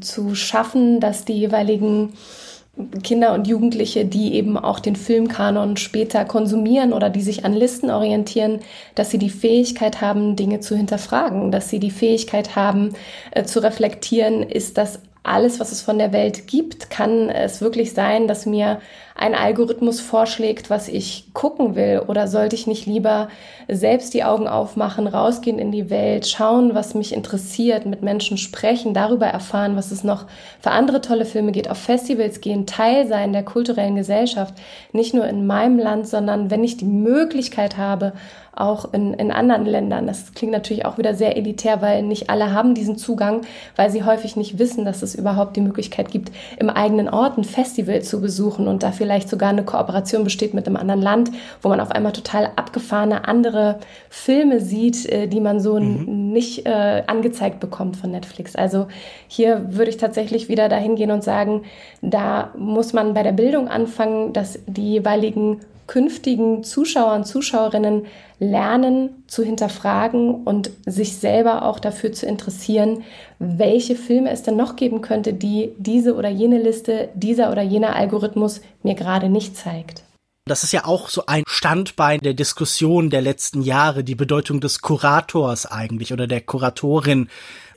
zu 0.00 0.34
schaffen, 0.34 0.98
dass 0.98 1.26
die 1.26 1.34
jeweiligen 1.34 2.14
Kinder 3.02 3.34
und 3.34 3.46
Jugendliche, 3.46 4.04
die 4.04 4.34
eben 4.34 4.56
auch 4.56 4.80
den 4.80 4.96
Filmkanon 4.96 5.76
später 5.76 6.24
konsumieren 6.24 6.92
oder 6.92 7.10
die 7.10 7.22
sich 7.22 7.44
an 7.44 7.52
Listen 7.52 7.90
orientieren, 7.90 8.60
dass 8.94 9.10
sie 9.10 9.18
die 9.18 9.30
Fähigkeit 9.30 10.00
haben, 10.00 10.36
Dinge 10.36 10.60
zu 10.60 10.76
hinterfragen, 10.76 11.50
dass 11.50 11.68
sie 11.68 11.78
die 11.78 11.90
Fähigkeit 11.90 12.56
haben, 12.56 12.94
äh, 13.30 13.44
zu 13.44 13.62
reflektieren, 13.62 14.42
ist 14.42 14.78
das 14.78 15.00
alles, 15.22 15.60
was 15.60 15.70
es 15.70 15.82
von 15.82 15.98
der 15.98 16.12
Welt 16.12 16.46
gibt, 16.46 16.90
kann 16.90 17.28
es 17.28 17.60
wirklich 17.60 17.92
sein, 17.92 18.26
dass 18.26 18.46
mir 18.46 18.80
ein 19.14 19.34
Algorithmus 19.34 20.00
vorschlägt, 20.00 20.70
was 20.70 20.88
ich 20.88 21.26
gucken 21.34 21.74
will? 21.74 22.02
Oder 22.06 22.28
sollte 22.28 22.56
ich 22.56 22.66
nicht 22.66 22.86
lieber 22.86 23.28
selbst 23.68 24.14
die 24.14 24.24
Augen 24.24 24.48
aufmachen, 24.48 25.06
rausgehen 25.06 25.58
in 25.58 25.72
die 25.72 25.90
Welt, 25.90 26.26
schauen, 26.26 26.74
was 26.74 26.94
mich 26.94 27.12
interessiert, 27.12 27.86
mit 27.86 28.02
Menschen 28.02 28.38
sprechen, 28.38 28.94
darüber 28.94 29.26
erfahren, 29.26 29.76
was 29.76 29.90
es 29.90 30.04
noch 30.04 30.26
für 30.60 30.70
andere 30.70 31.00
tolle 31.00 31.24
Filme 31.24 31.52
geht, 31.52 31.70
auf 31.70 31.78
Festivals 31.78 32.40
gehen, 32.40 32.66
Teil 32.66 33.06
sein 33.06 33.32
der 33.32 33.44
kulturellen 33.44 33.96
Gesellschaft, 33.96 34.54
nicht 34.92 35.14
nur 35.14 35.26
in 35.26 35.46
meinem 35.46 35.78
Land, 35.78 36.08
sondern 36.08 36.50
wenn 36.50 36.64
ich 36.64 36.76
die 36.76 36.84
Möglichkeit 36.84 37.76
habe, 37.76 38.12
auch 38.60 38.92
in, 38.92 39.14
in 39.14 39.30
anderen 39.30 39.64
Ländern. 39.64 40.06
Das 40.06 40.34
klingt 40.34 40.52
natürlich 40.52 40.84
auch 40.84 40.98
wieder 40.98 41.14
sehr 41.14 41.36
elitär, 41.36 41.82
weil 41.82 42.02
nicht 42.02 42.30
alle 42.30 42.52
haben 42.52 42.74
diesen 42.74 42.96
Zugang, 42.96 43.42
weil 43.76 43.90
sie 43.90 44.04
häufig 44.04 44.36
nicht 44.36 44.58
wissen, 44.58 44.84
dass 44.84 45.02
es 45.02 45.14
überhaupt 45.14 45.56
die 45.56 45.60
Möglichkeit 45.60 46.10
gibt, 46.10 46.32
im 46.58 46.68
eigenen 46.68 47.08
Ort 47.08 47.38
ein 47.38 47.44
Festival 47.44 48.02
zu 48.02 48.20
besuchen 48.20 48.68
und 48.68 48.82
da 48.82 48.92
vielleicht 49.10 49.28
sogar 49.28 49.48
eine 49.48 49.64
Kooperation 49.64 50.22
besteht 50.22 50.54
mit 50.54 50.68
einem 50.68 50.76
anderen 50.76 51.02
Land, 51.02 51.32
wo 51.62 51.68
man 51.68 51.80
auf 51.80 51.90
einmal 51.90 52.12
total 52.12 52.52
abgefahrene 52.54 53.26
andere 53.26 53.80
Filme 54.08 54.60
sieht, 54.60 55.04
äh, 55.06 55.26
die 55.26 55.40
man 55.40 55.58
so 55.58 55.80
mhm. 55.80 56.30
nicht 56.32 56.64
äh, 56.64 57.02
angezeigt 57.08 57.58
bekommt 57.58 57.96
von 57.96 58.12
Netflix. 58.12 58.54
Also 58.54 58.86
hier 59.26 59.74
würde 59.74 59.90
ich 59.90 59.96
tatsächlich 59.96 60.48
wieder 60.48 60.68
dahin 60.68 60.94
gehen 60.94 61.10
und 61.10 61.24
sagen, 61.24 61.62
da 62.02 62.52
muss 62.56 62.92
man 62.92 63.12
bei 63.12 63.24
der 63.24 63.32
Bildung 63.32 63.66
anfangen, 63.66 64.32
dass 64.32 64.60
die 64.68 64.92
jeweiligen 64.92 65.58
künftigen 65.90 66.62
Zuschauer 66.62 67.14
und 67.14 67.26
Zuschauerinnen 67.26 68.06
lernen 68.38 69.24
zu 69.26 69.42
hinterfragen 69.42 70.44
und 70.44 70.70
sich 70.86 71.16
selber 71.16 71.64
auch 71.64 71.80
dafür 71.80 72.12
zu 72.12 72.26
interessieren, 72.26 73.02
welche 73.40 73.96
Filme 73.96 74.30
es 74.30 74.44
denn 74.44 74.54
noch 74.54 74.76
geben 74.76 75.00
könnte, 75.00 75.32
die 75.32 75.72
diese 75.78 76.14
oder 76.14 76.28
jene 76.28 76.62
Liste, 76.62 77.08
dieser 77.14 77.50
oder 77.50 77.62
jener 77.62 77.96
Algorithmus 77.96 78.60
mir 78.84 78.94
gerade 78.94 79.28
nicht 79.28 79.56
zeigt. 79.56 80.04
Das 80.46 80.62
ist 80.62 80.72
ja 80.72 80.84
auch 80.84 81.08
so 81.08 81.26
ein 81.26 81.42
Standbein 81.48 82.20
der 82.20 82.34
Diskussion 82.34 83.10
der 83.10 83.20
letzten 83.20 83.60
Jahre, 83.60 84.04
die 84.04 84.14
Bedeutung 84.14 84.60
des 84.60 84.82
Kurators 84.82 85.66
eigentlich 85.66 86.12
oder 86.12 86.28
der 86.28 86.40
Kuratorin. 86.40 87.28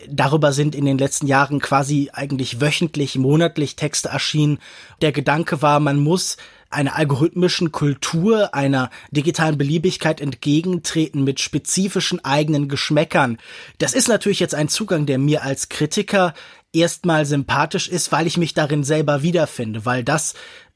Darüber 0.07 0.53
sind 0.53 0.75
in 0.75 0.85
den 0.85 0.99
letzten 0.99 1.25
Jahren 1.25 1.59
quasi 1.59 2.11
eigentlich 2.13 2.61
wöchentlich, 2.61 3.17
monatlich 3.17 3.75
Texte 3.75 4.09
erschienen. 4.09 4.59
Der 5.01 5.11
Gedanke 5.11 5.63
war, 5.63 5.79
man 5.79 5.99
muss 5.99 6.37
einer 6.73 6.95
algorithmischen 6.95 7.71
Kultur, 7.71 8.53
einer 8.53 8.89
digitalen 9.11 9.57
Beliebigkeit 9.57 10.21
entgegentreten 10.21 11.23
mit 11.23 11.39
spezifischen 11.39 12.23
eigenen 12.23 12.67
Geschmäckern. 12.67 13.37
Das 13.77 13.93
ist 13.93 14.07
natürlich 14.07 14.39
jetzt 14.39 14.55
ein 14.55 14.69
Zugang, 14.69 15.05
der 15.05 15.17
mir 15.17 15.43
als 15.43 15.69
Kritiker 15.69 16.33
erstmal 16.73 17.25
sympathisch 17.25 17.87
ist, 17.87 18.11
weil 18.11 18.27
ich 18.27 18.37
mich 18.37 18.53
darin 18.53 18.83
selber 18.83 19.21
wiederfinde, 19.21 19.85
weil 19.85 20.03
das 20.03 20.33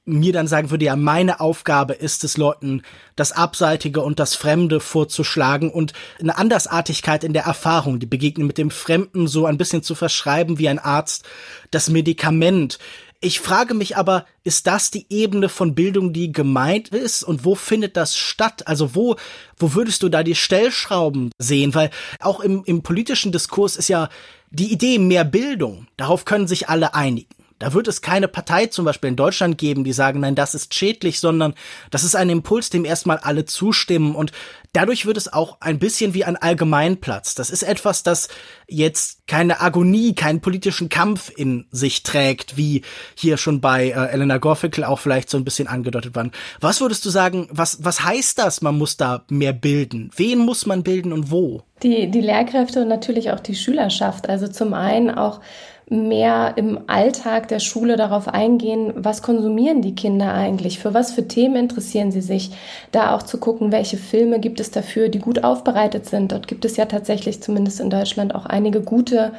mir 0.08 0.32
dann 0.32 0.48
sagen 0.48 0.72
würde, 0.72 0.86
ja, 0.86 0.96
meine 0.96 1.42
Aufgabe 1.42 1.94
ist 1.94 2.24
es, 2.24 2.38
Leuten 2.38 2.82
das 3.16 3.34
Abseitige 3.34 4.02
und 4.02 4.20
das 4.20 4.36
Fremde 4.36 4.80
vorzuschlagen 4.80 5.70
und 5.70 5.92
eine 6.20 6.38
Andersartigkeit 6.38 7.26
in 7.26 7.34
der 7.34 7.44
Erfahrung, 7.44 8.00
die 8.00 8.06
Begegnung 8.06 8.48
mit 8.48 8.58
dem 8.58 8.72
Fremden 8.72 9.28
so 9.28 9.46
ein 9.46 9.58
bisschen 9.58 9.84
zu 9.84 9.96
verschreiben 9.96 10.60
wie 10.60 10.70
ein 10.70 10.80
Arzt 10.80 11.26
das 11.72 11.90
Medikament. 11.90 12.80
Ich 13.20 13.40
frage 13.40 13.74
mich 13.74 13.98
aber, 13.98 14.26
ist 14.44 14.68
das 14.68 14.92
die 14.92 15.08
Ebene 15.10 15.50
von 15.50 15.74
Bildung, 15.74 16.14
die 16.14 16.32
gemeint 16.32 16.90
ist? 16.90 17.24
Und 17.24 17.46
wo 17.46 17.56
findet 17.56 17.98
das 17.98 18.16
statt? 18.16 18.68
Also 18.68 18.94
wo, 18.94 19.16
wo 19.58 19.74
würdest 19.74 20.04
du 20.04 20.10
da 20.10 20.22
die 20.22 20.36
Stellschrauben 20.36 21.32
sehen? 21.40 21.74
Weil 21.74 21.90
auch 22.20 22.40
im, 22.40 22.64
im 22.66 22.84
politischen 22.84 23.32
Diskurs 23.32 23.76
ist 23.76 23.88
ja 23.88 24.10
die 24.52 24.72
Idee 24.72 25.00
mehr 25.00 25.24
Bildung. 25.24 25.88
Darauf 25.98 26.26
können 26.26 26.48
sich 26.48 26.70
alle 26.70 26.94
einigen. 26.94 27.37
Da 27.60 27.74
wird 27.74 27.88
es 27.88 28.02
keine 28.02 28.28
Partei 28.28 28.68
zum 28.68 28.86
Beispiel 28.86 29.10
in 29.10 29.16
Deutschland 29.16 29.58
geben, 29.58 29.84
die 29.84 29.94
sagen, 29.94 30.20
nein, 30.20 30.36
das 30.36 30.54
ist 30.54 30.74
schädlich, 30.74 31.20
sondern 31.20 31.56
das 31.90 32.04
ist 32.04 32.16
ein 32.16 32.30
Impuls, 32.30 32.70
dem 32.70 32.86
erstmal 32.86 33.18
alle 33.18 33.46
zustimmen. 33.46 34.16
Und 34.16 34.32
dadurch 34.74 35.06
wird 35.06 35.18
es 35.18 35.32
auch 35.32 35.58
ein 35.60 35.80
bisschen 35.80 36.14
wie 36.14 36.24
ein 36.24 36.38
Allgemeinplatz. 36.38 37.34
Das 37.36 37.50
ist 37.50 37.64
etwas, 37.64 38.04
das 38.04 38.30
jetzt 38.68 39.26
keine 39.28 39.60
Agonie, 39.60 40.14
keinen 40.14 40.40
politischen 40.40 40.90
Kampf 40.90 41.32
in 41.36 41.66
sich 41.72 42.04
trägt, 42.04 42.58
wie 42.58 42.84
hier 43.16 43.38
schon 43.38 43.60
bei 43.60 43.88
äh, 43.88 44.12
Elena 44.12 44.38
Gorfickel 44.38 44.84
auch 44.84 45.00
vielleicht 45.00 45.30
so 45.30 45.38
ein 45.38 45.44
bisschen 45.44 45.68
angedeutet 45.68 46.16
waren. 46.16 46.32
Was 46.60 46.80
würdest 46.80 47.06
du 47.06 47.10
sagen, 47.10 47.48
was, 47.52 47.84
was 47.84 48.04
heißt 48.04 48.38
das, 48.38 48.62
man 48.62 48.78
muss 48.78 48.98
da 48.98 49.26
mehr 49.30 49.54
bilden? 49.54 50.12
Wen 50.16 50.40
muss 50.40 50.66
man 50.66 50.84
bilden 50.84 51.12
und 51.12 51.32
wo? 51.32 51.64
Die, 51.84 52.10
die 52.10 52.22
Lehrkräfte 52.22 52.82
und 52.82 52.88
natürlich 52.88 53.32
auch 53.32 53.40
die 53.40 53.56
Schülerschaft. 53.56 54.30
Also 54.30 54.48
zum 54.48 54.74
einen 54.74 55.10
auch 55.10 55.42
mehr 55.90 56.54
im 56.58 56.80
Alltag 56.88 57.48
der 57.48 57.60
Schule 57.60 57.96
darauf 57.96 58.28
eingehen, 58.28 58.94
was 58.96 59.22
konsumieren 59.22 59.82
die 59.82 59.96
Kinder 59.96 60.34
eigentlich, 60.34 60.80
für 60.80 60.94
was 60.94 61.14
für 61.14 61.28
Themen 61.28 61.56
interessieren 61.56 62.12
sie 62.12 62.22
sich, 62.22 62.52
da 62.92 63.16
auch 63.16 63.24
zu 63.24 63.38
gucken, 63.38 63.72
welche 63.72 63.98
Filme 63.98 64.40
gibt 64.40 64.60
es 64.60 64.70
dafür, 64.70 65.08
die 65.08 65.20
gut 65.20 65.44
aufbereitet 65.44 66.06
sind. 66.06 66.32
Dort 66.34 66.48
gibt 66.48 66.66
es 66.66 66.76
ja 66.76 66.86
tatsächlich 66.86 67.42
zumindest 67.42 67.80
in 67.80 67.90
Deutschland 67.90 68.36
auch 68.36 68.46
einige 68.46 68.82
gute 68.82 69.32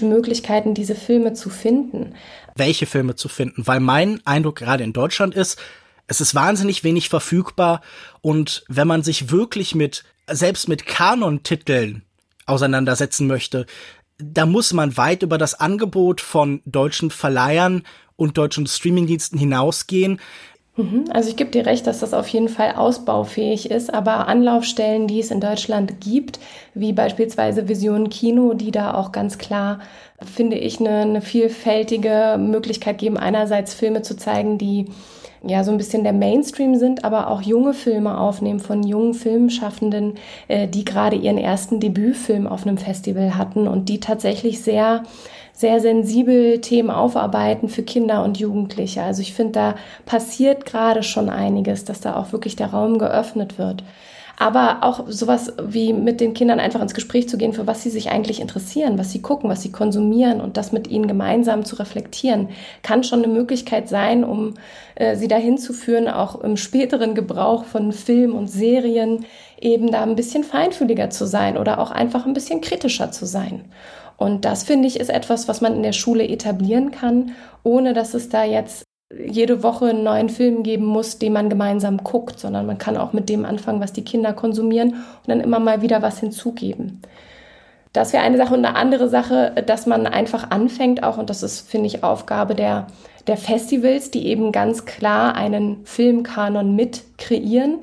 Möglichkeiten, 0.00 0.74
diese 0.74 0.94
Filme 0.94 1.32
zu 1.32 1.48
finden. 1.48 2.14
Welche 2.54 2.84
Filme 2.84 3.14
zu 3.14 3.28
finden? 3.28 3.66
Weil 3.66 3.80
mein 3.80 4.20
Eindruck 4.26 4.56
gerade 4.56 4.84
in 4.84 4.92
Deutschland 4.92 5.34
ist, 5.34 5.58
es 6.08 6.20
ist 6.20 6.34
wahnsinnig 6.34 6.84
wenig 6.84 7.08
verfügbar 7.08 7.80
und 8.20 8.64
wenn 8.68 8.86
man 8.86 9.02
sich 9.02 9.30
wirklich 9.30 9.74
mit, 9.74 10.04
selbst 10.30 10.68
mit 10.68 10.86
Kanon-Titeln 10.86 12.02
auseinandersetzen 12.44 13.26
möchte, 13.26 13.66
da 14.18 14.46
muss 14.46 14.72
man 14.72 14.96
weit 14.96 15.22
über 15.22 15.38
das 15.38 15.58
Angebot 15.58 16.20
von 16.20 16.62
deutschen 16.64 17.10
Verleihern 17.10 17.82
und 18.16 18.38
deutschen 18.38 18.66
Streamingdiensten 18.66 19.38
hinausgehen. 19.38 20.20
Mhm. 20.76 21.04
Also 21.10 21.30
ich 21.30 21.36
gebe 21.36 21.50
dir 21.50 21.66
recht, 21.66 21.86
dass 21.86 22.00
das 22.00 22.12
auf 22.12 22.28
jeden 22.28 22.48
Fall 22.48 22.74
ausbaufähig 22.74 23.70
ist, 23.70 23.92
aber 23.92 24.28
Anlaufstellen, 24.28 25.06
die 25.06 25.20
es 25.20 25.30
in 25.30 25.40
Deutschland 25.40 26.00
gibt, 26.00 26.38
wie 26.74 26.92
beispielsweise 26.92 27.68
Vision 27.68 28.10
Kino, 28.10 28.54
die 28.54 28.70
da 28.70 28.94
auch 28.94 29.12
ganz 29.12 29.38
klar, 29.38 29.80
finde 30.34 30.56
ich, 30.56 30.80
eine, 30.80 31.00
eine 31.00 31.22
vielfältige 31.22 32.36
Möglichkeit 32.38 32.98
geben, 32.98 33.16
einerseits 33.16 33.74
Filme 33.74 34.02
zu 34.02 34.16
zeigen, 34.16 34.58
die 34.58 34.86
ja 35.48 35.64
so 35.64 35.70
ein 35.70 35.78
bisschen 35.78 36.04
der 36.04 36.12
Mainstream 36.12 36.76
sind, 36.76 37.04
aber 37.04 37.30
auch 37.30 37.42
junge 37.42 37.74
Filme 37.74 38.18
aufnehmen 38.18 38.60
von 38.60 38.82
jungen 38.82 39.14
Filmschaffenden, 39.14 40.14
äh, 40.48 40.68
die 40.68 40.84
gerade 40.84 41.16
ihren 41.16 41.38
ersten 41.38 41.80
Debütfilm 41.80 42.46
auf 42.46 42.66
einem 42.66 42.78
Festival 42.78 43.36
hatten 43.36 43.68
und 43.68 43.88
die 43.88 44.00
tatsächlich 44.00 44.62
sehr 44.62 45.02
sehr 45.56 45.80
sensibel 45.80 46.60
Themen 46.60 46.90
aufarbeiten 46.90 47.70
für 47.70 47.82
Kinder 47.82 48.22
und 48.22 48.38
Jugendliche. 48.38 49.02
Also 49.02 49.22
ich 49.22 49.32
finde, 49.32 49.52
da 49.52 49.74
passiert 50.04 50.66
gerade 50.66 51.02
schon 51.02 51.30
einiges, 51.30 51.86
dass 51.86 52.00
da 52.00 52.16
auch 52.16 52.32
wirklich 52.32 52.56
der 52.56 52.68
Raum 52.68 52.98
geöffnet 52.98 53.56
wird. 53.56 53.82
Aber 54.38 54.78
auch 54.82 55.04
sowas 55.08 55.54
wie 55.62 55.94
mit 55.94 56.20
den 56.20 56.34
Kindern 56.34 56.60
einfach 56.60 56.82
ins 56.82 56.92
Gespräch 56.92 57.28
zu 57.28 57.38
gehen, 57.38 57.54
für 57.54 57.66
was 57.66 57.82
sie 57.82 57.90
sich 57.90 58.10
eigentlich 58.10 58.40
interessieren, 58.40 58.98
was 58.98 59.10
sie 59.10 59.22
gucken, 59.22 59.48
was 59.48 59.62
sie 59.62 59.72
konsumieren 59.72 60.42
und 60.42 60.58
das 60.58 60.72
mit 60.72 60.88
ihnen 60.88 61.06
gemeinsam 61.06 61.64
zu 61.64 61.76
reflektieren, 61.76 62.50
kann 62.82 63.02
schon 63.02 63.24
eine 63.24 63.32
Möglichkeit 63.32 63.88
sein, 63.88 64.24
um 64.24 64.54
äh, 64.94 65.16
sie 65.16 65.28
dahin 65.28 65.56
zu 65.56 65.72
führen, 65.72 66.08
auch 66.08 66.42
im 66.42 66.58
späteren 66.58 67.14
Gebrauch 67.14 67.64
von 67.64 67.92
Film 67.92 68.34
und 68.34 68.48
Serien 68.48 69.24
eben 69.58 69.90
da 69.90 70.02
ein 70.02 70.16
bisschen 70.16 70.44
feinfühliger 70.44 71.08
zu 71.08 71.26
sein 71.26 71.56
oder 71.56 71.78
auch 71.78 71.90
einfach 71.90 72.26
ein 72.26 72.34
bisschen 72.34 72.60
kritischer 72.60 73.10
zu 73.10 73.24
sein. 73.24 73.64
Und 74.18 74.44
das 74.44 74.64
finde 74.64 74.88
ich 74.88 74.98
ist 74.98 75.10
etwas, 75.10 75.48
was 75.48 75.60
man 75.60 75.74
in 75.74 75.82
der 75.82 75.92
Schule 75.92 76.26
etablieren 76.26 76.90
kann, 76.90 77.32
ohne 77.62 77.92
dass 77.92 78.14
es 78.14 78.28
da 78.28 78.44
jetzt 78.44 78.85
jede 79.10 79.62
Woche 79.62 79.86
einen 79.86 80.02
neuen 80.02 80.28
Film 80.28 80.62
geben 80.62 80.84
muss, 80.84 81.18
den 81.18 81.32
man 81.32 81.48
gemeinsam 81.48 81.98
guckt, 81.98 82.40
sondern 82.40 82.66
man 82.66 82.78
kann 82.78 82.96
auch 82.96 83.12
mit 83.12 83.28
dem 83.28 83.44
anfangen, 83.44 83.80
was 83.80 83.92
die 83.92 84.04
Kinder 84.04 84.32
konsumieren 84.32 84.94
und 84.94 85.28
dann 85.28 85.40
immer 85.40 85.60
mal 85.60 85.80
wieder 85.82 86.02
was 86.02 86.18
hinzugeben. 86.20 87.00
Das 87.92 88.12
wäre 88.12 88.24
eine 88.24 88.36
Sache 88.36 88.52
und 88.52 88.64
eine 88.64 88.76
andere 88.76 89.08
Sache, 89.08 89.52
dass 89.66 89.86
man 89.86 90.06
einfach 90.06 90.50
anfängt 90.50 91.02
auch, 91.02 91.18
und 91.18 91.30
das 91.30 91.42
ist, 91.42 91.68
finde 91.68 91.86
ich, 91.86 92.02
Aufgabe 92.02 92.54
der, 92.54 92.88
der 93.26 93.36
Festivals, 93.36 94.10
die 94.10 94.26
eben 94.26 94.52
ganz 94.52 94.84
klar 94.84 95.34
einen 95.34 95.86
Filmkanon 95.86 96.74
mit 96.74 97.04
kreieren, 97.16 97.78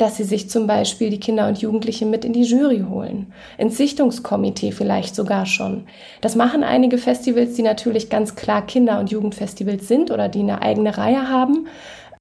dass 0.00 0.16
sie 0.16 0.24
sich 0.24 0.48
zum 0.48 0.66
Beispiel 0.66 1.10
die 1.10 1.20
Kinder 1.20 1.46
und 1.46 1.60
Jugendliche 1.60 2.06
mit 2.06 2.24
in 2.24 2.32
die 2.32 2.44
Jury 2.44 2.84
holen, 2.88 3.32
ins 3.58 3.76
Sichtungskomitee 3.76 4.72
vielleicht 4.72 5.14
sogar 5.14 5.44
schon. 5.44 5.84
Das 6.20 6.36
machen 6.36 6.62
einige 6.62 6.96
Festivals, 6.96 7.54
die 7.54 7.62
natürlich 7.62 8.08
ganz 8.08 8.34
klar 8.34 8.64
Kinder- 8.66 8.98
und 8.98 9.10
Jugendfestivals 9.10 9.88
sind 9.88 10.10
oder 10.10 10.28
die 10.28 10.40
eine 10.40 10.62
eigene 10.62 10.96
Reihe 10.96 11.28
haben. 11.28 11.66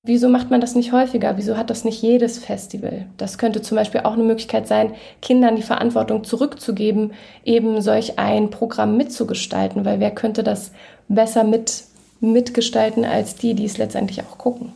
Wieso 0.03 0.29
macht 0.29 0.49
man 0.49 0.61
das 0.61 0.75
nicht 0.75 0.91
häufiger? 0.91 1.37
Wieso 1.37 1.57
hat 1.57 1.69
das 1.69 1.83
nicht 1.85 2.01
jedes 2.01 2.37
Festival? 2.37 3.05
Das 3.17 3.37
könnte 3.37 3.61
zum 3.61 3.77
Beispiel 3.77 4.01
auch 4.01 4.13
eine 4.13 4.23
Möglichkeit 4.23 4.67
sein, 4.67 4.93
Kindern 5.21 5.55
die 5.55 5.61
Verantwortung 5.61 6.23
zurückzugeben, 6.23 7.11
eben 7.45 7.81
solch 7.81 8.17
ein 8.17 8.49
Programm 8.49 8.97
mitzugestalten, 8.97 9.85
weil 9.85 9.99
wer 9.99 10.11
könnte 10.11 10.43
das 10.43 10.71
besser 11.09 11.43
mit, 11.43 11.83
mitgestalten 12.21 13.05
als 13.05 13.35
die, 13.35 13.53
die 13.53 13.65
es 13.65 13.77
letztendlich 13.77 14.21
auch 14.21 14.37
gucken? 14.37 14.73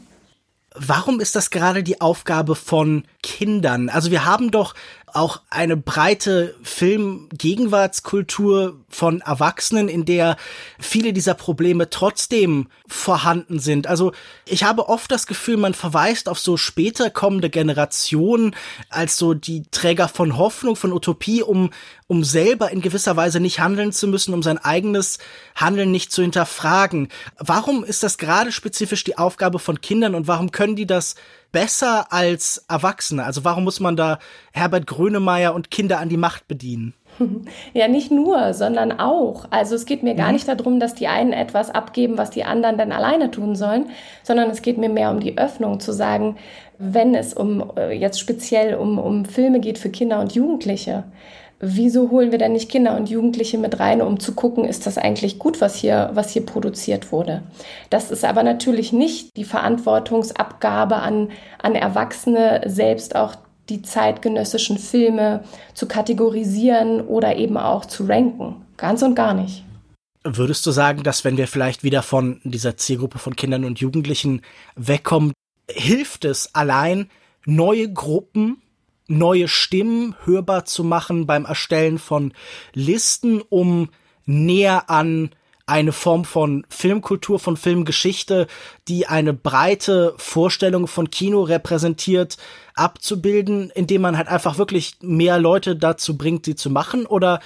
Warum 0.75 1.19
ist 1.19 1.35
das 1.35 1.49
gerade 1.49 1.83
die 1.83 2.01
Aufgabe 2.01 2.55
von 2.55 3.03
Kindern? 3.21 3.89
Also 3.89 4.11
wir 4.11 4.25
haben 4.25 4.51
doch 4.51 4.73
auch 5.15 5.41
eine 5.49 5.77
breite 5.77 6.55
Filmgegenwartskultur 6.63 8.79
von 8.89 9.21
Erwachsenen, 9.21 9.87
in 9.87 10.03
der 10.05 10.35
viele 10.79 11.13
dieser 11.13 11.35
Probleme 11.35 11.89
trotzdem 11.89 12.67
vorhanden 12.87 13.59
sind. 13.59 13.87
Also 13.87 14.11
ich 14.45 14.63
habe 14.63 14.89
oft 14.89 15.11
das 15.11 15.27
Gefühl, 15.27 15.57
man 15.57 15.73
verweist 15.73 16.29
auf 16.29 16.39
so 16.39 16.57
später 16.57 17.09
kommende 17.09 17.49
Generationen 17.49 18.55
als 18.89 19.17
so 19.17 19.33
die 19.33 19.63
Träger 19.71 20.07
von 20.07 20.37
Hoffnung, 20.37 20.75
von 20.75 20.93
Utopie, 20.93 21.43
um, 21.43 21.71
um 22.07 22.23
selber 22.23 22.71
in 22.71 22.81
gewisser 22.81 23.15
Weise 23.15 23.39
nicht 23.39 23.59
handeln 23.59 23.91
zu 23.91 24.07
müssen, 24.07 24.33
um 24.33 24.43
sein 24.43 24.57
eigenes 24.57 25.19
Handeln 25.55 25.91
nicht 25.91 26.11
zu 26.11 26.21
hinterfragen. 26.21 27.09
Warum 27.37 27.83
ist 27.83 28.03
das 28.03 28.17
gerade 28.17 28.51
spezifisch 28.51 29.03
die 29.03 29.17
Aufgabe 29.17 29.59
von 29.59 29.81
Kindern 29.81 30.15
und 30.15 30.27
warum 30.27 30.51
können 30.51 30.75
die 30.75 30.87
das 30.87 31.15
besser 31.53 32.11
als 32.11 32.65
Erwachsene? 32.67 33.23
Also 33.23 33.45
warum 33.45 33.63
muss 33.63 33.79
man 33.79 33.95
da 33.95 34.19
Herbert 34.51 34.87
Grönemeyer 34.87 35.55
und 35.55 35.71
Kinder 35.71 35.99
an 35.99 36.09
die 36.09 36.17
Macht 36.17 36.49
bedienen? 36.49 36.93
Ja, 37.73 37.87
nicht 37.87 38.11
nur, 38.11 38.53
sondern 38.53 38.99
auch. 38.99 39.45
Also 39.51 39.75
es 39.75 39.85
geht 39.85 40.03
mir 40.03 40.15
gar 40.15 40.27
mhm. 40.27 40.33
nicht 40.33 40.47
darum, 40.47 40.79
dass 40.79 40.95
die 40.95 41.07
einen 41.07 41.33
etwas 41.33 41.69
abgeben, 41.69 42.17
was 42.17 42.31
die 42.31 42.43
anderen 42.43 42.77
dann 42.77 42.91
alleine 42.91 43.31
tun 43.31 43.55
sollen, 43.55 43.89
sondern 44.23 44.49
es 44.49 44.61
geht 44.61 44.77
mir 44.77 44.89
mehr 44.89 45.11
um 45.11 45.19
die 45.19 45.37
Öffnung 45.37 45.79
zu 45.79 45.91
sagen, 45.91 46.37
wenn 46.79 47.15
es 47.15 47.33
um 47.33 47.71
äh, 47.77 47.91
jetzt 47.91 48.19
speziell 48.19 48.75
um, 48.75 48.97
um 48.97 49.25
Filme 49.25 49.59
geht 49.59 49.77
für 49.77 49.89
Kinder 49.89 50.19
und 50.19 50.33
Jugendliche, 50.33 51.03
wieso 51.65 52.11
holen 52.11 52.31
wir 52.31 52.37
denn 52.37 52.51
nicht 52.51 52.69
Kinder 52.69 52.97
und 52.97 53.09
Jugendliche 53.09 53.57
mit 53.57 53.79
rein, 53.79 54.01
um 54.01 54.19
zu 54.19 54.33
gucken, 54.33 54.65
ist 54.65 54.85
das 54.85 54.97
eigentlich 54.97 55.39
gut, 55.39 55.61
was 55.61 55.75
hier, 55.75 56.11
was 56.13 56.31
hier 56.31 56.45
produziert 56.45 57.11
wurde? 57.11 57.41
Das 57.89 58.11
ist 58.11 58.25
aber 58.25 58.43
natürlich 58.43 58.91
nicht 58.91 59.37
die 59.37 59.45
Verantwortungsabgabe 59.45 60.97
an, 60.97 61.31
an 61.61 61.75
Erwachsene, 61.75 62.63
selbst 62.65 63.15
auch 63.15 63.35
die 63.69 63.81
zeitgenössischen 63.81 64.77
Filme 64.77 65.45
zu 65.73 65.87
kategorisieren 65.87 66.99
oder 66.99 67.37
eben 67.37 67.57
auch 67.57 67.85
zu 67.85 68.03
ranken. 68.05 68.57
Ganz 68.75 69.01
und 69.01 69.15
gar 69.15 69.33
nicht. 69.33 69.63
Würdest 70.25 70.65
du 70.65 70.71
sagen, 70.71 71.03
dass 71.03 71.23
wenn 71.23 71.37
wir 71.37 71.47
vielleicht 71.47 71.83
wieder 71.83 72.01
von 72.01 72.41
dieser 72.43 72.75
Zielgruppe 72.75 73.19
von 73.19 73.35
Kindern 73.37 73.63
und 73.63 73.79
Jugendlichen 73.79 74.41
wegkommen, 74.75 75.31
hilft 75.69 76.25
es 76.25 76.53
allein, 76.53 77.09
neue 77.45 77.91
Gruppen 77.91 78.62
neue 79.07 79.47
Stimmen 79.47 80.15
hörbar 80.25 80.65
zu 80.65 80.83
machen 80.83 81.25
beim 81.25 81.45
Erstellen 81.45 81.99
von 81.99 82.33
Listen, 82.73 83.41
um 83.49 83.89
näher 84.25 84.89
an 84.89 85.31
eine 85.65 85.93
Form 85.93 86.25
von 86.25 86.65
Filmkultur, 86.69 87.39
von 87.39 87.55
Filmgeschichte, 87.55 88.47
die 88.87 89.07
eine 89.07 89.33
breite 89.33 90.13
Vorstellung 90.17 90.87
von 90.87 91.09
Kino 91.09 91.41
repräsentiert, 91.41 92.37
abzubilden, 92.75 93.71
indem 93.73 94.01
man 94.01 94.17
halt 94.17 94.27
einfach 94.27 94.57
wirklich 94.57 94.95
mehr 95.01 95.39
Leute 95.39 95.75
dazu 95.75 96.17
bringt, 96.17 96.45
sie 96.45 96.55
zu 96.55 96.69
machen? 96.69 97.05
Oder 97.05 97.39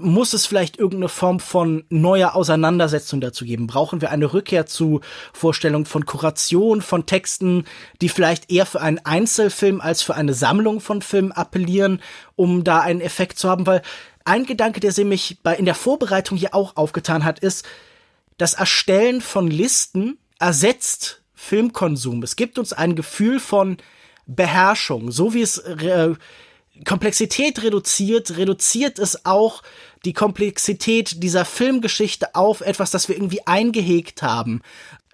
muss 0.00 0.32
es 0.32 0.46
vielleicht 0.46 0.78
irgendeine 0.78 1.08
Form 1.08 1.40
von 1.40 1.84
neuer 1.88 2.34
Auseinandersetzung 2.34 3.20
dazu 3.20 3.44
geben? 3.44 3.66
Brauchen 3.66 4.00
wir 4.00 4.10
eine 4.10 4.32
Rückkehr 4.32 4.66
zu 4.66 5.00
Vorstellungen 5.32 5.86
von 5.86 6.06
Kuration, 6.06 6.82
von 6.82 7.06
Texten, 7.06 7.64
die 8.00 8.08
vielleicht 8.08 8.50
eher 8.50 8.66
für 8.66 8.80
einen 8.80 8.98
Einzelfilm 9.04 9.80
als 9.80 10.02
für 10.02 10.14
eine 10.14 10.34
Sammlung 10.34 10.80
von 10.80 11.02
Filmen 11.02 11.32
appellieren, 11.32 12.02
um 12.36 12.64
da 12.64 12.80
einen 12.80 13.00
Effekt 13.00 13.38
zu 13.38 13.48
haben? 13.48 13.66
Weil 13.66 13.82
ein 14.24 14.44
Gedanke, 14.44 14.80
der 14.80 14.92
sie 14.92 15.04
mich 15.04 15.38
bei, 15.42 15.56
in 15.56 15.64
der 15.64 15.74
Vorbereitung 15.74 16.36
hier 16.36 16.54
auch 16.54 16.76
aufgetan 16.76 17.24
hat, 17.24 17.38
ist, 17.38 17.66
das 18.38 18.54
Erstellen 18.54 19.20
von 19.20 19.48
Listen 19.50 20.18
ersetzt 20.38 21.22
Filmkonsum. 21.34 22.22
Es 22.22 22.36
gibt 22.36 22.58
uns 22.58 22.72
ein 22.72 22.96
Gefühl 22.96 23.40
von 23.40 23.76
Beherrschung, 24.26 25.10
so 25.10 25.34
wie 25.34 25.42
es 25.42 25.58
äh, 25.58 26.14
Komplexität 26.84 27.62
reduziert, 27.62 28.36
reduziert 28.36 28.98
es 28.98 29.26
auch 29.26 29.62
die 30.04 30.12
Komplexität 30.12 31.22
dieser 31.22 31.44
Filmgeschichte 31.44 32.34
auf 32.34 32.60
etwas, 32.62 32.90
das 32.90 33.08
wir 33.08 33.16
irgendwie 33.16 33.46
eingehegt 33.46 34.22
haben. 34.22 34.62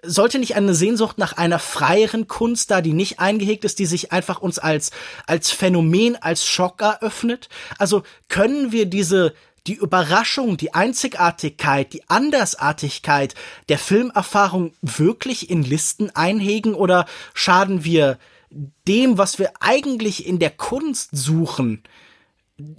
Sollte 0.03 0.39
nicht 0.39 0.55
eine 0.55 0.73
Sehnsucht 0.73 1.17
nach 1.17 1.33
einer 1.33 1.59
freieren 1.59 2.27
Kunst 2.27 2.71
da, 2.71 2.81
die 2.81 2.93
nicht 2.93 3.19
eingehegt 3.19 3.65
ist, 3.65 3.79
die 3.79 3.85
sich 3.85 4.11
einfach 4.11 4.39
uns 4.39 4.59
als, 4.59 4.91
als 5.25 5.51
Phänomen, 5.51 6.15
als 6.15 6.45
Schock 6.45 6.81
eröffnet? 6.81 7.49
Also 7.77 8.03
können 8.29 8.71
wir 8.71 8.85
diese, 8.85 9.33
die 9.65 9.73
Überraschung, 9.73 10.55
die 10.55 10.73
Einzigartigkeit, 10.73 11.91
die 11.91 12.07
Andersartigkeit 12.09 13.35
der 13.67 13.79
Filmerfahrung 13.79 14.73
wirklich 14.81 15.49
in 15.49 15.63
Listen 15.63 16.15
einhegen 16.15 16.73
oder 16.73 17.05
schaden 17.33 17.83
wir 17.83 18.17
dem, 18.49 19.17
was 19.17 19.39
wir 19.39 19.51
eigentlich 19.59 20.25
in 20.25 20.39
der 20.39 20.51
Kunst 20.51 21.09
suchen, 21.11 21.83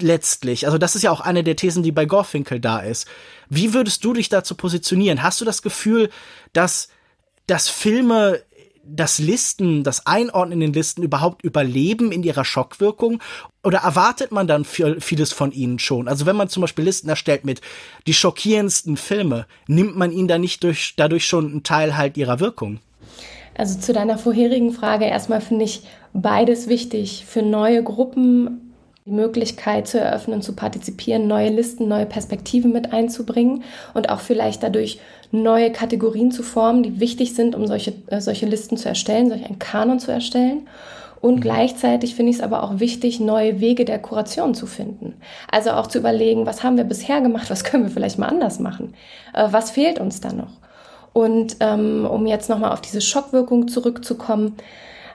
letztlich. 0.00 0.66
Also 0.66 0.78
das 0.78 0.96
ist 0.96 1.02
ja 1.02 1.10
auch 1.10 1.20
eine 1.20 1.44
der 1.44 1.56
Thesen, 1.56 1.82
die 1.82 1.92
bei 1.92 2.04
Gorfinkel 2.04 2.60
da 2.60 2.80
ist. 2.80 3.06
Wie 3.48 3.74
würdest 3.74 4.04
du 4.04 4.12
dich 4.12 4.28
dazu 4.28 4.54
positionieren? 4.54 5.22
Hast 5.22 5.40
du 5.40 5.44
das 5.44 5.62
Gefühl, 5.62 6.10
dass, 6.52 6.88
dass 7.46 7.68
Filme 7.68 8.42
das 8.90 9.18
Listen, 9.18 9.84
das 9.84 10.06
Einordnen 10.06 10.62
in 10.62 10.72
den 10.72 10.72
Listen 10.72 11.02
überhaupt 11.02 11.44
überleben 11.44 12.10
in 12.10 12.22
ihrer 12.22 12.44
Schockwirkung? 12.44 13.22
Oder 13.62 13.78
erwartet 13.78 14.32
man 14.32 14.48
dann 14.48 14.64
vieles 14.64 15.32
von 15.32 15.52
ihnen 15.52 15.78
schon? 15.78 16.08
Also 16.08 16.26
wenn 16.26 16.36
man 16.36 16.48
zum 16.48 16.62
Beispiel 16.62 16.84
Listen 16.84 17.08
erstellt 17.08 17.44
mit 17.44 17.60
die 18.06 18.14
schockierendsten 18.14 18.96
Filme, 18.96 19.46
nimmt 19.66 19.96
man 19.96 20.10
ihnen 20.10 20.28
da 20.28 20.38
nicht 20.38 20.64
durch, 20.64 20.94
dadurch 20.96 21.26
schon 21.26 21.50
einen 21.50 21.62
Teil 21.62 21.96
halt 21.96 22.16
ihrer 22.16 22.40
Wirkung? 22.40 22.80
Also 23.58 23.78
zu 23.78 23.92
deiner 23.92 24.16
vorherigen 24.16 24.72
Frage 24.72 25.04
erstmal 25.04 25.40
finde 25.40 25.64
ich 25.64 25.82
beides 26.14 26.68
wichtig 26.68 27.26
für 27.26 27.42
neue 27.42 27.82
Gruppen 27.82 28.72
die 29.04 29.10
Möglichkeit 29.10 29.88
zu 29.88 29.98
eröffnen, 29.98 30.42
zu 30.42 30.54
partizipieren, 30.54 31.26
neue 31.26 31.48
Listen, 31.48 31.88
neue 31.88 32.06
Perspektiven 32.06 32.72
mit 32.72 32.92
einzubringen 32.92 33.64
und 33.94 34.10
auch 34.10 34.20
vielleicht 34.20 34.62
dadurch 34.62 35.00
neue 35.32 35.72
Kategorien 35.72 36.30
zu 36.30 36.42
formen, 36.42 36.82
die 36.82 37.00
wichtig 37.00 37.34
sind, 37.34 37.54
um 37.54 37.66
solche, 37.66 37.94
äh, 38.06 38.20
solche 38.20 38.46
Listen 38.46 38.76
zu 38.76 38.88
erstellen, 38.88 39.28
solch 39.28 39.44
einen 39.44 39.58
Kanon 39.58 39.98
zu 39.98 40.12
erstellen. 40.12 40.68
Und 41.20 41.36
mhm. 41.36 41.40
gleichzeitig 41.40 42.14
finde 42.14 42.30
ich 42.30 42.36
es 42.36 42.42
aber 42.42 42.62
auch 42.62 42.78
wichtig, 42.78 43.18
neue 43.18 43.60
Wege 43.60 43.84
der 43.84 43.98
Kuration 43.98 44.54
zu 44.54 44.66
finden. 44.66 45.14
Also 45.50 45.70
auch 45.72 45.88
zu 45.88 45.98
überlegen, 45.98 46.46
was 46.46 46.62
haben 46.62 46.76
wir 46.76 46.84
bisher 46.84 47.20
gemacht, 47.20 47.50
was 47.50 47.64
können 47.64 47.82
wir 47.84 47.90
vielleicht 47.90 48.18
mal 48.18 48.28
anders 48.28 48.60
machen, 48.60 48.94
äh, 49.34 49.48
was 49.50 49.72
fehlt 49.72 49.98
uns 49.98 50.20
da 50.20 50.32
noch. 50.32 50.52
Und 51.18 51.56
ähm, 51.58 52.06
um 52.08 52.28
jetzt 52.28 52.48
nochmal 52.48 52.70
auf 52.70 52.80
diese 52.80 53.00
Schockwirkung 53.00 53.66
zurückzukommen, 53.66 54.54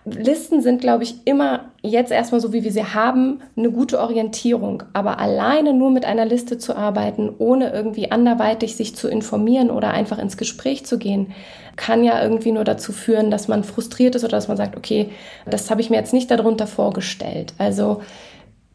Listen 0.06 0.62
sind, 0.62 0.82
glaube 0.82 1.04
ich, 1.04 1.16
immer 1.24 1.72
jetzt 1.82 2.12
erstmal 2.12 2.42
so, 2.42 2.52
wie 2.52 2.66
wir 2.66 2.74
sie 2.74 2.84
haben, 2.84 3.40
eine 3.56 3.72
gute 3.72 4.02
Orientierung. 4.02 4.84
Aber 4.92 5.18
alleine 5.20 5.74
nur 5.74 5.92
mit 5.92 6.04
einer 6.04 6.26
Liste 6.26 6.58
zu 6.58 6.76
arbeiten, 6.76 7.34
ohne 7.38 7.72
irgendwie 7.72 8.12
anderweitig 8.12 8.76
sich 8.76 8.98
zu 8.98 9.08
informieren 9.08 9.72
oder 9.72 9.92
einfach 9.92 10.20
ins 10.20 10.36
Gespräch 10.36 10.86
zu 10.86 10.98
gehen, 10.98 11.32
kann 11.78 12.04
ja 12.04 12.22
irgendwie 12.22 12.52
nur 12.52 12.66
dazu 12.66 12.92
führen, 12.92 13.32
dass 13.32 13.48
man 13.48 13.64
frustriert 13.64 14.16
ist 14.16 14.26
oder 14.26 14.36
dass 14.36 14.50
man 14.50 14.58
sagt, 14.58 14.76
okay, 14.76 15.10
das 15.46 15.72
habe 15.72 15.80
ich 15.80 15.90
mir 15.90 15.96
jetzt 15.96 16.12
nicht 16.12 16.30
darunter 16.30 16.68
vorgestellt. 16.68 17.54
Also 17.58 18.02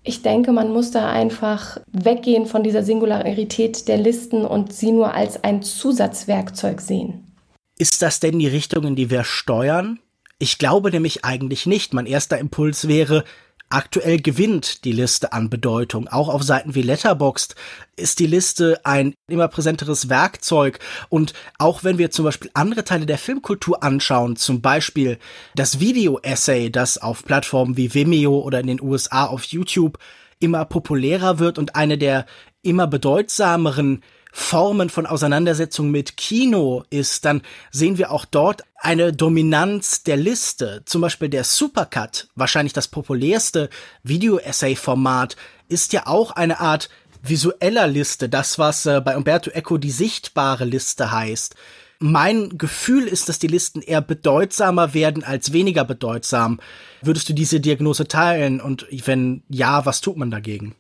ich 0.03 0.23
denke, 0.23 0.53
man 0.53 0.73
muss 0.73 0.91
da 0.91 1.11
einfach 1.11 1.79
weggehen 1.93 2.47
von 2.47 2.63
dieser 2.63 2.83
Singularität 2.83 3.89
der 3.89 3.99
Listen 3.99 4.45
und 4.45 4.73
sie 4.73 4.93
nur 4.93 5.15
als 5.15 5.43
ein 5.45 5.63
Zusatzwerkzeug 5.63 6.81
sehen. 6.81 7.37
Ist 7.79 8.03
das 8.03 8.21
denn 8.21 8.39
die 8.39 8.49
Richtung, 8.49 8.85
in 8.85 8.97
die 8.97 9.11
wir 9.11 9.25
steuern? 9.25 10.01
Ich 10.39 10.59
glaube 10.59 10.91
nämlich 10.91 11.25
eigentlich 11.25 11.67
nicht. 11.67 11.95
Mein 11.95 12.07
erster 12.07 12.39
Impuls 12.39 12.89
wäre, 12.89 13.25
Aktuell 13.71 14.19
gewinnt 14.19 14.85
die 14.85 14.93
Liste 14.93 15.35
an 15.35 15.51
Bedeutung. 15.51 16.09
Auch 16.09 16.31
auf 16.31 16.43
Seiten 16.43 16.75
wie 16.75 16.83
Letterboxd 16.83 17.55
ist 17.97 18.19
die 18.19 18.27
Liste 18.27 18.81
ein 18.85 19.15
immer 19.29 19.49
präsenteres 19.49 20.09
Werkzeug. 20.09 20.79
Und 21.11 21.35
auch 21.59 21.85
wenn 21.85 21.99
wir 21.99 22.11
zum 22.11 22.25
Beispiel 22.25 22.51
andere 22.55 22.85
Teile 22.85 23.05
der 23.05 23.19
Filmkultur 23.19 23.83
anschauen, 23.83 24.37
zum 24.37 24.63
Beispiel 24.63 25.19
das 25.55 25.81
Video-Essay, 25.81 26.71
das 26.71 26.97
auf 26.97 27.25
Plattformen 27.25 27.77
wie 27.77 27.93
Vimeo 27.93 28.39
oder 28.39 28.61
in 28.61 28.69
den 28.69 28.81
USA 28.81 29.27
auf 29.27 29.45
YouTube 29.45 29.99
immer 30.41 30.65
populärer 30.65 31.39
wird 31.39 31.59
und 31.59 31.77
eine 31.77 31.99
der 31.99 32.25
immer 32.63 32.87
bedeutsameren 32.87 34.03
Formen 34.39 34.89
von 34.89 35.05
Auseinandersetzung 35.05 35.91
mit 35.91 36.17
Kino 36.17 36.85
ist, 36.91 37.25
dann 37.25 37.43
sehen 37.73 37.99
wir 37.99 38.13
auch 38.13 38.25
dort 38.25 38.63
eine 38.77 39.13
Dominanz 39.13 40.05
der 40.05 40.17
Liste. 40.17 40.83
Zum 40.87 41.03
Beispiel 41.03 41.29
der 41.29 41.43
Supercut, 41.45 42.29
wahrscheinlich 42.37 42.73
das 42.73 42.89
populärste 42.89 43.69
Video-Essay-Format, 44.05 45.37
ist 45.69 45.93
ja 45.93 46.07
auch 46.07 46.31
eine 46.31 46.61
Art 46.61 46.89
visueller 47.23 47.89
Liste, 47.89 48.29
das 48.29 48.59
was 48.59 48.87
äh, 48.87 49.03
bei 49.05 49.17
Umberto 49.17 49.51
Eco 49.51 49.77
die 49.77 49.91
sichtbare 49.91 50.65
Liste 50.65 51.11
heißt. 51.11 51.57
Mein 51.99 52.57
Gefühl 52.57 53.09
ist, 53.09 53.29
dass 53.29 53.41
die 53.41 53.49
Listen 53.49 53.83
eher 53.83 54.01
bedeutsamer 54.01 54.95
werden 54.95 55.25
als 55.25 55.53
weniger 55.53 55.85
bedeutsam. 55.85 56.61
Würdest 57.03 57.29
du 57.29 57.35
diese 57.35 57.59
Diagnose 57.59 58.07
teilen? 58.07 58.61
Und 58.61 58.87
wenn 59.05 59.43
ja, 59.49 59.85
was 59.85 60.01
tut 60.01 60.17
man 60.17 60.31
dagegen? 60.31 60.77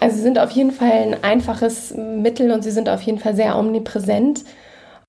Also 0.00 0.16
sie 0.16 0.22
sind 0.22 0.38
auf 0.38 0.50
jeden 0.50 0.72
Fall 0.72 0.90
ein 0.90 1.24
einfaches 1.24 1.94
Mittel 1.96 2.50
und 2.50 2.62
sie 2.62 2.70
sind 2.70 2.88
auf 2.88 3.02
jeden 3.02 3.18
Fall 3.18 3.34
sehr 3.34 3.58
omnipräsent. 3.58 4.44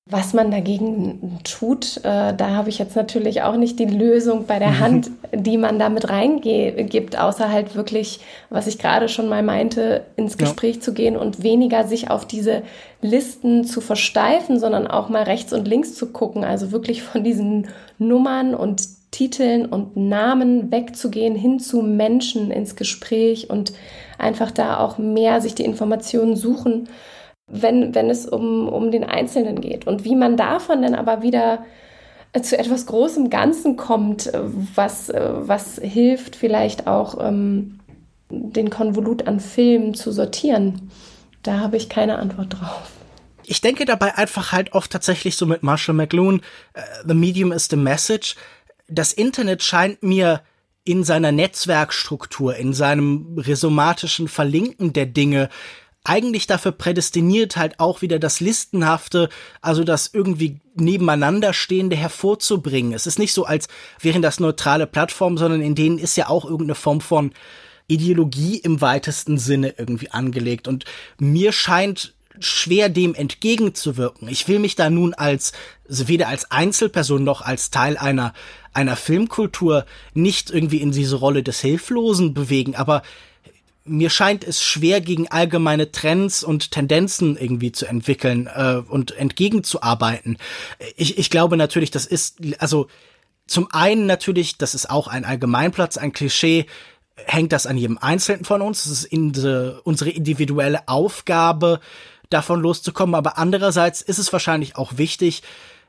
Was 0.10 0.34
man 0.34 0.52
dagegen 0.52 1.40
tut, 1.44 1.98
äh, 1.98 2.34
da 2.34 2.52
habe 2.52 2.70
ich 2.70 2.80
jetzt 2.80 2.96
natürlich 2.96 3.42
auch 3.42 3.58
nicht 3.58 3.78
die 3.78 3.86
Lösung 3.86 4.46
bei 4.46 4.58
der 4.58 4.80
Hand, 4.80 5.12
die 5.34 5.58
man 5.58 5.80
damit 5.80 6.10
reingibt, 6.10 7.20
außer 7.20 7.52
halt 7.52 7.76
wirklich, 7.76 8.22
was 8.50 8.68
ich 8.68 8.80
gerade 8.80 9.10
schon 9.10 9.28
mal 9.28 9.44
meinte, 9.44 10.06
ins 10.16 10.38
Gespräch 10.38 10.76
ja. 10.76 10.82
zu 10.82 10.94
gehen 10.94 11.18
und 11.18 11.44
weniger 11.44 11.86
sich 11.86 12.10
auf 12.10 12.26
diese 12.26 12.62
Listen 13.02 13.66
zu 13.66 13.82
versteifen, 13.82 14.60
sondern 14.60 14.88
auch 14.88 15.10
mal 15.10 15.24
rechts 15.24 15.52
und 15.52 15.68
links 15.68 15.94
zu 15.94 16.14
gucken. 16.14 16.46
Also 16.46 16.72
wirklich 16.72 17.04
von 17.04 17.26
diesen 17.26 17.68
Nummern 17.98 18.56
und 18.56 18.88
Titeln 19.12 19.66
und 19.66 19.98
Namen 19.98 20.72
wegzugehen, 20.72 21.36
hin 21.36 21.60
zu 21.60 21.82
Menschen 21.82 22.50
ins 22.52 22.78
Gespräch 22.78 23.50
und 23.50 23.74
einfach 24.18 24.52
da 24.52 24.80
auch 24.80 24.98
mehr 24.98 25.42
sich 25.42 25.56
die 25.56 25.66
Informationen 25.66 26.36
suchen, 26.36 26.90
wenn, 27.48 27.96
wenn 27.96 28.10
es 28.10 28.26
um, 28.26 28.68
um 28.68 28.92
den 28.92 29.04
Einzelnen 29.04 29.62
geht. 29.62 29.88
Und 29.88 30.04
wie 30.04 30.16
man 30.16 30.38
davon 30.38 30.82
dann 30.82 30.96
aber 30.96 31.22
wieder 31.22 31.66
äh, 32.34 32.42
zu 32.42 32.58
etwas 32.58 32.86
großem 32.86 33.30
Ganzen 33.30 33.78
kommt, 33.78 34.28
äh, 34.28 34.42
was, 34.76 35.10
äh, 35.10 35.30
was 35.34 35.80
hilft 35.82 36.36
vielleicht 36.36 36.88
auch 36.88 37.18
ähm, 37.20 37.80
den 38.30 38.70
Konvolut 38.70 39.28
an 39.28 39.40
Filmen 39.40 39.94
zu 39.94 40.12
sortieren. 40.12 40.92
Da 41.44 41.60
habe 41.60 41.78
ich 41.78 41.88
keine 41.88 42.20
Antwort 42.20 42.60
drauf. 42.60 42.92
Ich 43.46 43.62
denke 43.62 43.86
dabei 43.86 44.16
einfach 44.18 44.52
halt 44.52 44.74
oft 44.74 44.92
tatsächlich 44.92 45.38
so 45.38 45.46
mit 45.46 45.64
Marshall 45.64 45.96
McLuhan, 45.96 46.42
uh, 46.76 46.82
The 47.08 47.14
Medium 47.14 47.54
is 47.54 47.68
the 47.70 47.78
Message. 47.78 48.36
Das 48.90 49.14
Internet 49.14 49.64
scheint 49.64 50.04
mir 50.04 50.42
in 50.88 51.04
seiner 51.04 51.34
Netzwerkstruktur, 51.34 52.56
in 52.56 52.74
seinem 52.74 53.38
rhizomatischen 53.38 54.28
Verlinken 54.28 54.94
der 54.94 55.06
Dinge 55.06 55.50
eigentlich 56.06 56.48
dafür 56.48 56.72
prädestiniert, 56.72 57.58
halt 57.58 57.82
auch 57.82 58.02
wieder 58.02 58.18
das 58.18 58.40
Listenhafte, 58.40 59.28
also 59.62 59.84
das 59.84 60.10
irgendwie 60.14 60.62
nebeneinander 60.76 61.52
stehende 61.52 61.98
hervorzubringen. 61.98 62.94
Es 62.94 63.06
ist 63.06 63.20
nicht 63.20 63.34
so, 63.34 63.44
als 63.44 63.68
wären 64.00 64.22
das 64.22 64.40
neutrale 64.40 64.88
Plattformen, 64.88 65.36
sondern 65.36 65.62
in 65.62 65.76
denen 65.76 66.00
ist 66.00 66.16
ja 66.16 66.30
auch 66.30 66.46
irgendeine 66.46 66.76
Form 66.76 67.02
von 67.02 67.34
Ideologie 67.88 68.58
im 68.58 68.80
weitesten 68.80 69.38
Sinne 69.38 69.74
irgendwie 69.78 70.12
angelegt. 70.12 70.70
Und 70.70 70.86
mir 71.20 71.52
scheint 71.52 72.14
schwer 72.40 72.88
dem 72.88 73.14
entgegenzuwirken. 73.16 74.30
Ich 74.30 74.48
will 74.48 74.60
mich 74.60 74.76
da 74.76 74.90
nun 74.90 75.14
als, 75.14 75.52
weder 75.88 76.30
als 76.30 76.52
Einzelperson 76.52 77.24
noch 77.24 77.42
als 77.42 77.72
Teil 77.72 77.98
einer, 77.98 78.34
einer 78.78 78.96
Filmkultur 78.96 79.86
nicht 80.14 80.52
irgendwie 80.52 80.82
in 80.82 80.92
diese 80.92 81.16
Rolle 81.16 81.42
des 81.42 81.60
Hilflosen 81.62 82.36
bewegen, 82.36 82.76
aber 82.76 83.02
mir 83.84 84.10
scheint 84.10 84.44
es 84.44 84.62
schwer, 84.62 85.02
gegen 85.02 85.30
allgemeine 85.30 85.92
Trends 85.92 86.44
und 86.44 86.72
Tendenzen 86.72 87.38
irgendwie 87.38 87.72
zu 87.72 87.88
entwickeln 87.88 88.48
äh, 88.54 88.82
und 88.88 89.18
entgegenzuarbeiten. 89.18 90.38
Ich, 90.96 91.18
ich 91.18 91.30
glaube 91.30 91.58
natürlich, 91.58 91.90
das 91.90 92.06
ist, 92.06 92.38
also 92.60 92.88
zum 93.48 93.68
einen 93.72 94.06
natürlich, 94.06 94.58
das 94.58 94.76
ist 94.76 94.90
auch 94.90 95.08
ein 95.08 95.26
Allgemeinplatz, 95.26 95.98
ein 95.98 96.12
Klischee, 96.12 96.66
hängt 97.16 97.54
das 97.54 97.66
an 97.66 97.78
jedem 97.78 97.98
Einzelnen 97.98 98.46
von 98.46 98.62
uns. 98.62 98.84
Das 98.84 98.92
ist 98.92 99.06
in 99.06 99.32
die, 99.32 99.74
unsere 99.84 100.12
individuelle 100.12 100.88
Aufgabe, 100.88 101.80
davon 102.30 102.60
loszukommen. 102.60 103.16
Aber 103.16 103.38
andererseits 103.38 104.02
ist 104.02 104.20
es 104.20 104.34
wahrscheinlich 104.34 104.76
auch 104.76 104.98
wichtig, 104.98 105.44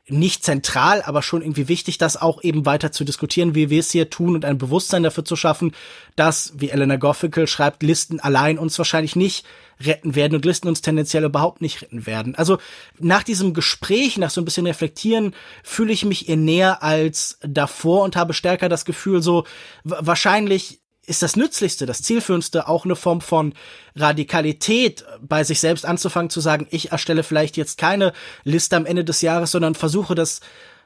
nicht 0.09 0.43
zentral, 0.43 1.01
aber 1.01 1.21
schon 1.21 1.41
irgendwie 1.41 1.67
wichtig, 1.67 1.97
das 1.97 2.17
auch 2.17 2.43
eben 2.43 2.65
weiter 2.65 2.91
zu 2.91 3.03
diskutieren, 3.03 3.55
wie 3.55 3.69
wir 3.69 3.79
es 3.79 3.91
hier 3.91 4.09
tun 4.09 4.35
und 4.35 4.45
ein 4.45 4.57
Bewusstsein 4.57 5.03
dafür 5.03 5.25
zu 5.25 5.35
schaffen, 5.35 5.73
dass, 6.15 6.53
wie 6.55 6.69
Elena 6.69 6.97
Goffical 6.97 7.47
schreibt, 7.47 7.83
Listen 7.83 8.19
allein 8.19 8.57
uns 8.57 8.77
wahrscheinlich 8.77 9.15
nicht 9.15 9.45
retten 9.81 10.15
werden 10.15 10.35
und 10.35 10.45
Listen 10.45 10.67
uns 10.67 10.81
tendenziell 10.81 11.23
überhaupt 11.23 11.61
nicht 11.61 11.81
retten 11.81 12.05
werden. 12.05 12.35
Also 12.35 12.57
nach 12.99 13.23
diesem 13.23 13.53
Gespräch, 13.53 14.17
nach 14.17 14.29
so 14.29 14.41
ein 14.41 14.45
bisschen 14.45 14.67
Reflektieren, 14.67 15.33
fühle 15.63 15.93
ich 15.93 16.05
mich 16.05 16.27
ihr 16.27 16.37
näher 16.37 16.83
als 16.83 17.39
davor 17.41 18.03
und 18.03 18.15
habe 18.15 18.33
stärker 18.33 18.69
das 18.69 18.85
Gefühl, 18.85 19.21
so 19.21 19.45
wahrscheinlich 19.83 20.81
ist 21.09 21.23
das 21.23 21.35
Nützlichste, 21.35 21.85
das 21.85 22.03
Zielführendste 22.03 22.67
auch 22.67 22.85
eine 22.85 22.95
Form 22.95 23.19
von 23.19 23.53
Radikalität 23.95 25.03
bei 25.21 25.43
sich 25.43 25.59
selbst 25.59 25.85
anzufangen, 25.85 26.29
zu 26.29 26.39
sagen, 26.39 26.67
ich 26.69 26.91
erstelle 26.91 27.23
vielleicht 27.23 27.57
jetzt 27.57 27.77
keine 27.77 28.13
Liste 28.43 28.75
am 28.75 28.85
Ende 28.85 29.03
des 29.03 29.21
Jahres, 29.21 29.51
sondern 29.51 29.75
versuche 29.75 30.15
das 30.15 30.39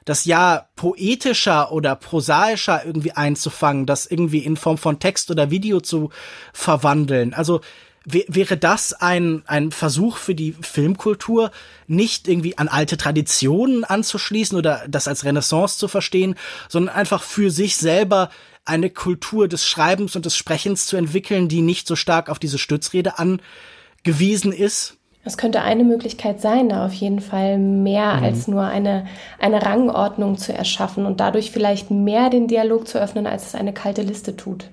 das 0.06 0.26
Jahr 0.26 0.68
poetischer 0.76 1.72
oder 1.72 1.96
prosaischer 1.96 2.84
irgendwie 2.84 3.12
einzufangen, 3.12 3.86
das 3.86 4.04
irgendwie 4.04 4.40
in 4.40 4.58
Form 4.58 4.76
von 4.76 4.98
Text 4.98 5.30
oder 5.30 5.50
Video 5.50 5.80
zu 5.80 6.10
verwandeln. 6.52 7.32
Also 7.32 7.62
wäre 8.04 8.58
das 8.58 8.92
ein, 8.92 9.42
ein 9.46 9.70
Versuch 9.70 10.18
für 10.18 10.34
die 10.34 10.54
Filmkultur, 10.60 11.50
nicht 11.86 12.28
irgendwie 12.28 12.58
an 12.58 12.68
alte 12.68 12.98
Traditionen 12.98 13.82
anzuschließen 13.82 14.58
oder 14.58 14.84
das 14.88 15.08
als 15.08 15.24
Renaissance 15.24 15.78
zu 15.78 15.88
verstehen, 15.88 16.34
sondern 16.68 16.94
einfach 16.94 17.22
für 17.22 17.50
sich 17.50 17.78
selber 17.78 18.28
eine 18.64 18.90
Kultur 18.90 19.48
des 19.48 19.66
Schreibens 19.66 20.16
und 20.16 20.26
des 20.26 20.36
Sprechens 20.36 20.86
zu 20.86 20.96
entwickeln, 20.96 21.48
die 21.48 21.62
nicht 21.62 21.86
so 21.86 21.96
stark 21.96 22.30
auf 22.30 22.38
diese 22.38 22.58
Stützrede 22.58 23.14
angewiesen 23.18 24.52
ist? 24.52 24.96
Es 25.26 25.38
könnte 25.38 25.62
eine 25.62 25.84
Möglichkeit 25.84 26.40
sein, 26.40 26.68
da 26.68 26.84
auf 26.84 26.92
jeden 26.92 27.20
Fall 27.20 27.58
mehr 27.58 28.16
mhm. 28.16 28.24
als 28.24 28.46
nur 28.46 28.64
eine, 28.64 29.06
eine 29.38 29.62
Rangordnung 29.62 30.36
zu 30.36 30.52
erschaffen 30.52 31.06
und 31.06 31.20
dadurch 31.20 31.50
vielleicht 31.50 31.90
mehr 31.90 32.28
den 32.28 32.46
Dialog 32.46 32.86
zu 32.86 33.00
öffnen, 33.00 33.26
als 33.26 33.46
es 33.46 33.54
eine 33.54 33.72
kalte 33.72 34.02
Liste 34.02 34.36
tut. 34.36 34.70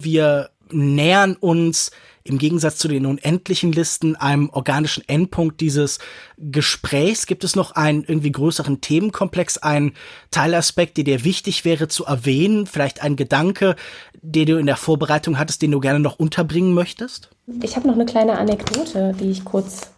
Wir 0.00 0.50
nähern 0.72 1.36
uns 1.36 1.92
im 2.24 2.38
Gegensatz 2.38 2.76
zu 2.76 2.88
den 2.88 3.06
unendlichen 3.06 3.72
Listen 3.72 4.16
einem 4.16 4.50
organischen 4.50 5.08
Endpunkt 5.08 5.60
dieses 5.60 5.98
Gesprächs. 6.38 7.26
Gibt 7.26 7.44
es 7.44 7.56
noch 7.56 7.72
einen 7.72 8.04
irgendwie 8.04 8.32
größeren 8.32 8.80
Themenkomplex, 8.80 9.58
einen 9.58 9.94
Teilaspekt, 10.30 10.96
der 10.96 11.04
dir 11.04 11.24
wichtig 11.24 11.64
wäre 11.64 11.88
zu 11.88 12.04
erwähnen? 12.04 12.66
Vielleicht 12.66 13.02
ein 13.02 13.16
Gedanke, 13.16 13.76
den 14.22 14.46
du 14.46 14.58
in 14.58 14.66
der 14.66 14.76
Vorbereitung 14.76 15.38
hattest, 15.38 15.62
den 15.62 15.70
du 15.70 15.80
gerne 15.80 16.00
noch 16.00 16.18
unterbringen 16.18 16.74
möchtest? 16.74 17.30
Ich 17.62 17.76
habe 17.76 17.88
noch 17.88 17.94
eine 17.94 18.06
kleine 18.06 18.38
Anekdote, 18.38 19.14
die 19.18 19.30
ich 19.30 19.44
kurz 19.44 19.90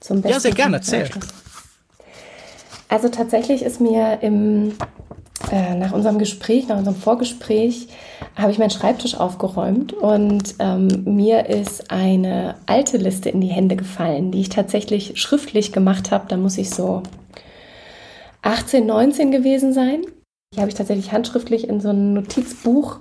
zum 0.00 0.22
Besten. 0.22 0.32
Ja, 0.32 0.40
sehr 0.40 0.52
gerne, 0.52 0.76
erzähl. 0.76 1.08
Also 2.88 3.08
tatsächlich 3.08 3.62
ist 3.62 3.80
mir 3.80 4.20
im 4.22 4.72
äh, 5.50 5.74
nach 5.74 5.92
unserem 5.92 6.18
Gespräch, 6.18 6.68
nach 6.68 6.78
unserem 6.78 6.96
Vorgespräch, 6.96 7.88
habe 8.36 8.52
ich 8.52 8.58
meinen 8.58 8.70
Schreibtisch 8.70 9.16
aufgeräumt 9.16 9.92
und 9.92 10.56
ähm, 10.58 10.88
mir 11.04 11.46
ist 11.46 11.90
eine 11.90 12.56
alte 12.66 12.96
Liste 12.96 13.30
in 13.30 13.40
die 13.40 13.48
Hände 13.48 13.76
gefallen, 13.76 14.30
die 14.30 14.40
ich 14.40 14.48
tatsächlich 14.48 15.20
schriftlich 15.20 15.72
gemacht 15.72 16.10
habe. 16.10 16.26
Da 16.28 16.36
muss 16.36 16.58
ich 16.58 16.70
so 16.70 17.02
18, 18.42 18.86
19 18.86 19.30
gewesen 19.30 19.72
sein. 19.72 20.02
Die 20.54 20.60
habe 20.60 20.68
ich 20.68 20.74
tatsächlich 20.74 21.12
handschriftlich 21.12 21.68
in 21.68 21.80
so 21.80 21.90
ein 21.90 22.14
Notizbuch 22.14 22.98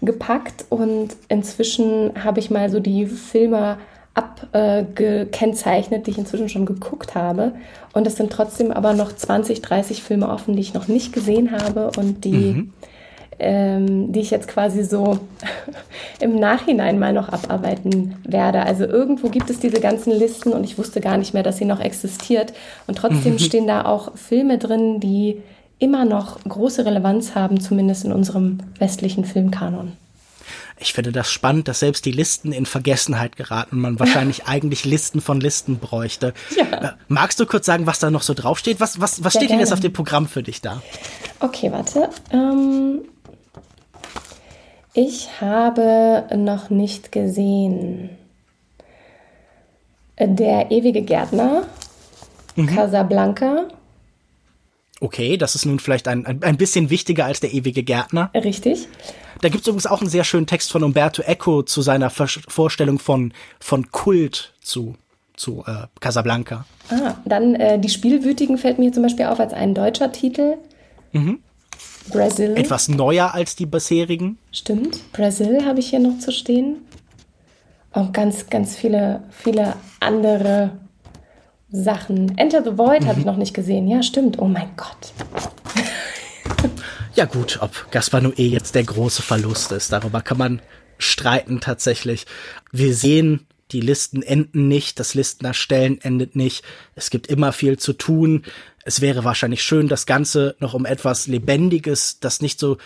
gepackt 0.00 0.66
und 0.70 1.16
inzwischen 1.28 2.12
habe 2.22 2.40
ich 2.40 2.50
mal 2.50 2.70
so 2.70 2.80
die 2.80 3.06
Filme 3.06 3.78
abgekennzeichnet, 4.18 6.00
äh, 6.00 6.04
die 6.04 6.10
ich 6.10 6.18
inzwischen 6.18 6.48
schon 6.48 6.66
geguckt 6.66 7.14
habe. 7.14 7.52
Und 7.92 8.06
es 8.06 8.16
sind 8.16 8.30
trotzdem 8.30 8.72
aber 8.72 8.92
noch 8.92 9.14
20, 9.14 9.62
30 9.62 10.02
Filme 10.02 10.28
offen, 10.28 10.54
die 10.54 10.60
ich 10.60 10.74
noch 10.74 10.88
nicht 10.88 11.12
gesehen 11.12 11.52
habe 11.52 11.90
und 11.96 12.24
die, 12.24 12.32
mhm. 12.32 12.72
ähm, 13.38 14.12
die 14.12 14.20
ich 14.20 14.30
jetzt 14.30 14.48
quasi 14.48 14.84
so 14.84 15.18
im 16.20 16.36
Nachhinein 16.36 16.98
mal 16.98 17.12
noch 17.12 17.28
abarbeiten 17.28 18.16
werde. 18.24 18.62
Also 18.62 18.84
irgendwo 18.84 19.28
gibt 19.28 19.50
es 19.50 19.60
diese 19.60 19.80
ganzen 19.80 20.12
Listen 20.12 20.52
und 20.52 20.64
ich 20.64 20.78
wusste 20.78 21.00
gar 21.00 21.16
nicht 21.16 21.34
mehr, 21.34 21.42
dass 21.42 21.58
sie 21.58 21.64
noch 21.64 21.80
existiert. 21.80 22.52
Und 22.86 22.98
trotzdem 22.98 23.34
mhm. 23.34 23.38
stehen 23.38 23.66
da 23.66 23.84
auch 23.84 24.16
Filme 24.16 24.58
drin, 24.58 25.00
die 25.00 25.40
immer 25.78 26.04
noch 26.04 26.40
große 26.42 26.84
Relevanz 26.84 27.36
haben, 27.36 27.60
zumindest 27.60 28.04
in 28.04 28.12
unserem 28.12 28.58
westlichen 28.78 29.24
Filmkanon 29.24 29.92
ich 30.80 30.92
finde 30.92 31.12
das 31.12 31.30
spannend, 31.30 31.68
dass 31.68 31.80
selbst 31.80 32.04
die 32.04 32.12
Listen 32.12 32.52
in 32.52 32.66
Vergessenheit 32.66 33.36
geraten, 33.36 33.80
man 33.80 33.98
wahrscheinlich 33.98 34.46
eigentlich 34.46 34.84
Listen 34.84 35.20
von 35.20 35.40
Listen 35.40 35.78
bräuchte. 35.78 36.34
Ja. 36.56 36.64
Äh, 36.64 36.92
magst 37.08 37.40
du 37.40 37.46
kurz 37.46 37.66
sagen, 37.66 37.86
was 37.86 37.98
da 37.98 38.10
noch 38.10 38.22
so 38.22 38.34
draufsteht? 38.34 38.80
Was, 38.80 39.00
was, 39.00 39.24
was 39.24 39.34
steht 39.34 39.50
denn 39.50 39.60
jetzt 39.60 39.72
auf 39.72 39.80
dem 39.80 39.92
Programm 39.92 40.26
für 40.28 40.42
dich 40.42 40.60
da? 40.60 40.82
Okay, 41.40 41.72
warte. 41.72 42.10
Ähm, 42.32 43.02
ich 44.94 45.40
habe 45.40 46.24
noch 46.34 46.70
nicht 46.70 47.12
gesehen. 47.12 48.10
Der 50.20 50.70
ewige 50.70 51.02
Gärtner, 51.02 51.62
mhm. 52.56 52.66
Casablanca. 52.66 53.68
Okay, 55.00 55.36
das 55.36 55.54
ist 55.54 55.64
nun 55.64 55.78
vielleicht 55.78 56.08
ein, 56.08 56.26
ein, 56.26 56.42
ein 56.42 56.56
bisschen 56.56 56.90
wichtiger 56.90 57.24
als 57.24 57.40
der 57.40 57.52
ewige 57.52 57.82
Gärtner. 57.82 58.30
Richtig. 58.34 58.88
Da 59.40 59.48
gibt 59.48 59.62
es 59.62 59.68
übrigens 59.68 59.86
auch 59.86 60.00
einen 60.00 60.10
sehr 60.10 60.24
schönen 60.24 60.46
Text 60.46 60.72
von 60.72 60.82
Umberto 60.82 61.22
Eco 61.22 61.62
zu 61.62 61.82
seiner 61.82 62.10
Ver 62.10 62.26
Vorstellung 62.26 62.98
von, 62.98 63.32
von 63.60 63.90
Kult 63.92 64.54
zu, 64.60 64.96
zu 65.36 65.64
äh, 65.66 65.86
Casablanca. 66.00 66.64
Ah, 66.90 67.14
dann 67.24 67.54
äh, 67.54 67.78
Die 67.78 67.88
Spielwütigen 67.88 68.58
fällt 68.58 68.78
mir 68.78 68.92
zum 68.92 69.04
Beispiel 69.04 69.26
auf 69.26 69.38
als 69.38 69.52
ein 69.52 69.74
deutscher 69.74 70.10
Titel. 70.10 70.56
Mhm. 71.12 71.38
Brazil. 72.10 72.56
Etwas 72.56 72.88
neuer 72.88 73.34
als 73.34 73.54
die 73.54 73.66
bisherigen. 73.66 74.38
Stimmt. 74.50 75.12
Brazil 75.12 75.64
habe 75.64 75.78
ich 75.78 75.90
hier 75.90 76.00
noch 76.00 76.18
zu 76.18 76.32
stehen. 76.32 76.78
Und 77.92 78.12
ganz, 78.12 78.48
ganz 78.48 78.76
viele, 78.76 79.22
viele 79.30 79.74
andere 80.00 80.72
Sachen. 81.70 82.36
Enter 82.38 82.62
the 82.62 82.78
Void 82.78 83.02
mhm. 83.02 83.08
habe 83.08 83.20
ich 83.20 83.26
noch 83.26 83.36
nicht 83.36 83.54
gesehen. 83.54 83.88
Ja, 83.88 84.02
stimmt. 84.02 84.38
Oh 84.38 84.48
mein 84.48 84.70
Gott. 84.76 85.12
Ja 87.14 87.24
gut, 87.24 87.58
ob 87.60 87.90
Gaspar 87.90 88.20
Noé 88.20 88.48
jetzt 88.48 88.74
der 88.74 88.84
große 88.84 89.22
Verlust 89.22 89.72
ist, 89.72 89.90
darüber 89.92 90.20
kann 90.20 90.38
man 90.38 90.62
streiten 90.98 91.60
tatsächlich. 91.60 92.26
Wir 92.70 92.94
sehen, 92.94 93.46
die 93.72 93.80
Listen 93.80 94.22
enden 94.22 94.68
nicht, 94.68 94.98
das 95.00 95.14
Listen 95.14 95.44
erstellen 95.44 95.98
endet 96.00 96.36
nicht. 96.36 96.64
Es 96.94 97.10
gibt 97.10 97.26
immer 97.26 97.52
viel 97.52 97.76
zu 97.76 97.92
tun. 97.92 98.44
Es 98.84 99.00
wäre 99.00 99.24
wahrscheinlich 99.24 99.62
schön, 99.62 99.88
das 99.88 100.06
Ganze 100.06 100.56
noch 100.60 100.74
um 100.74 100.86
etwas 100.86 101.26
Lebendiges, 101.26 102.20
das 102.20 102.40
nicht 102.40 102.58
so 102.58 102.78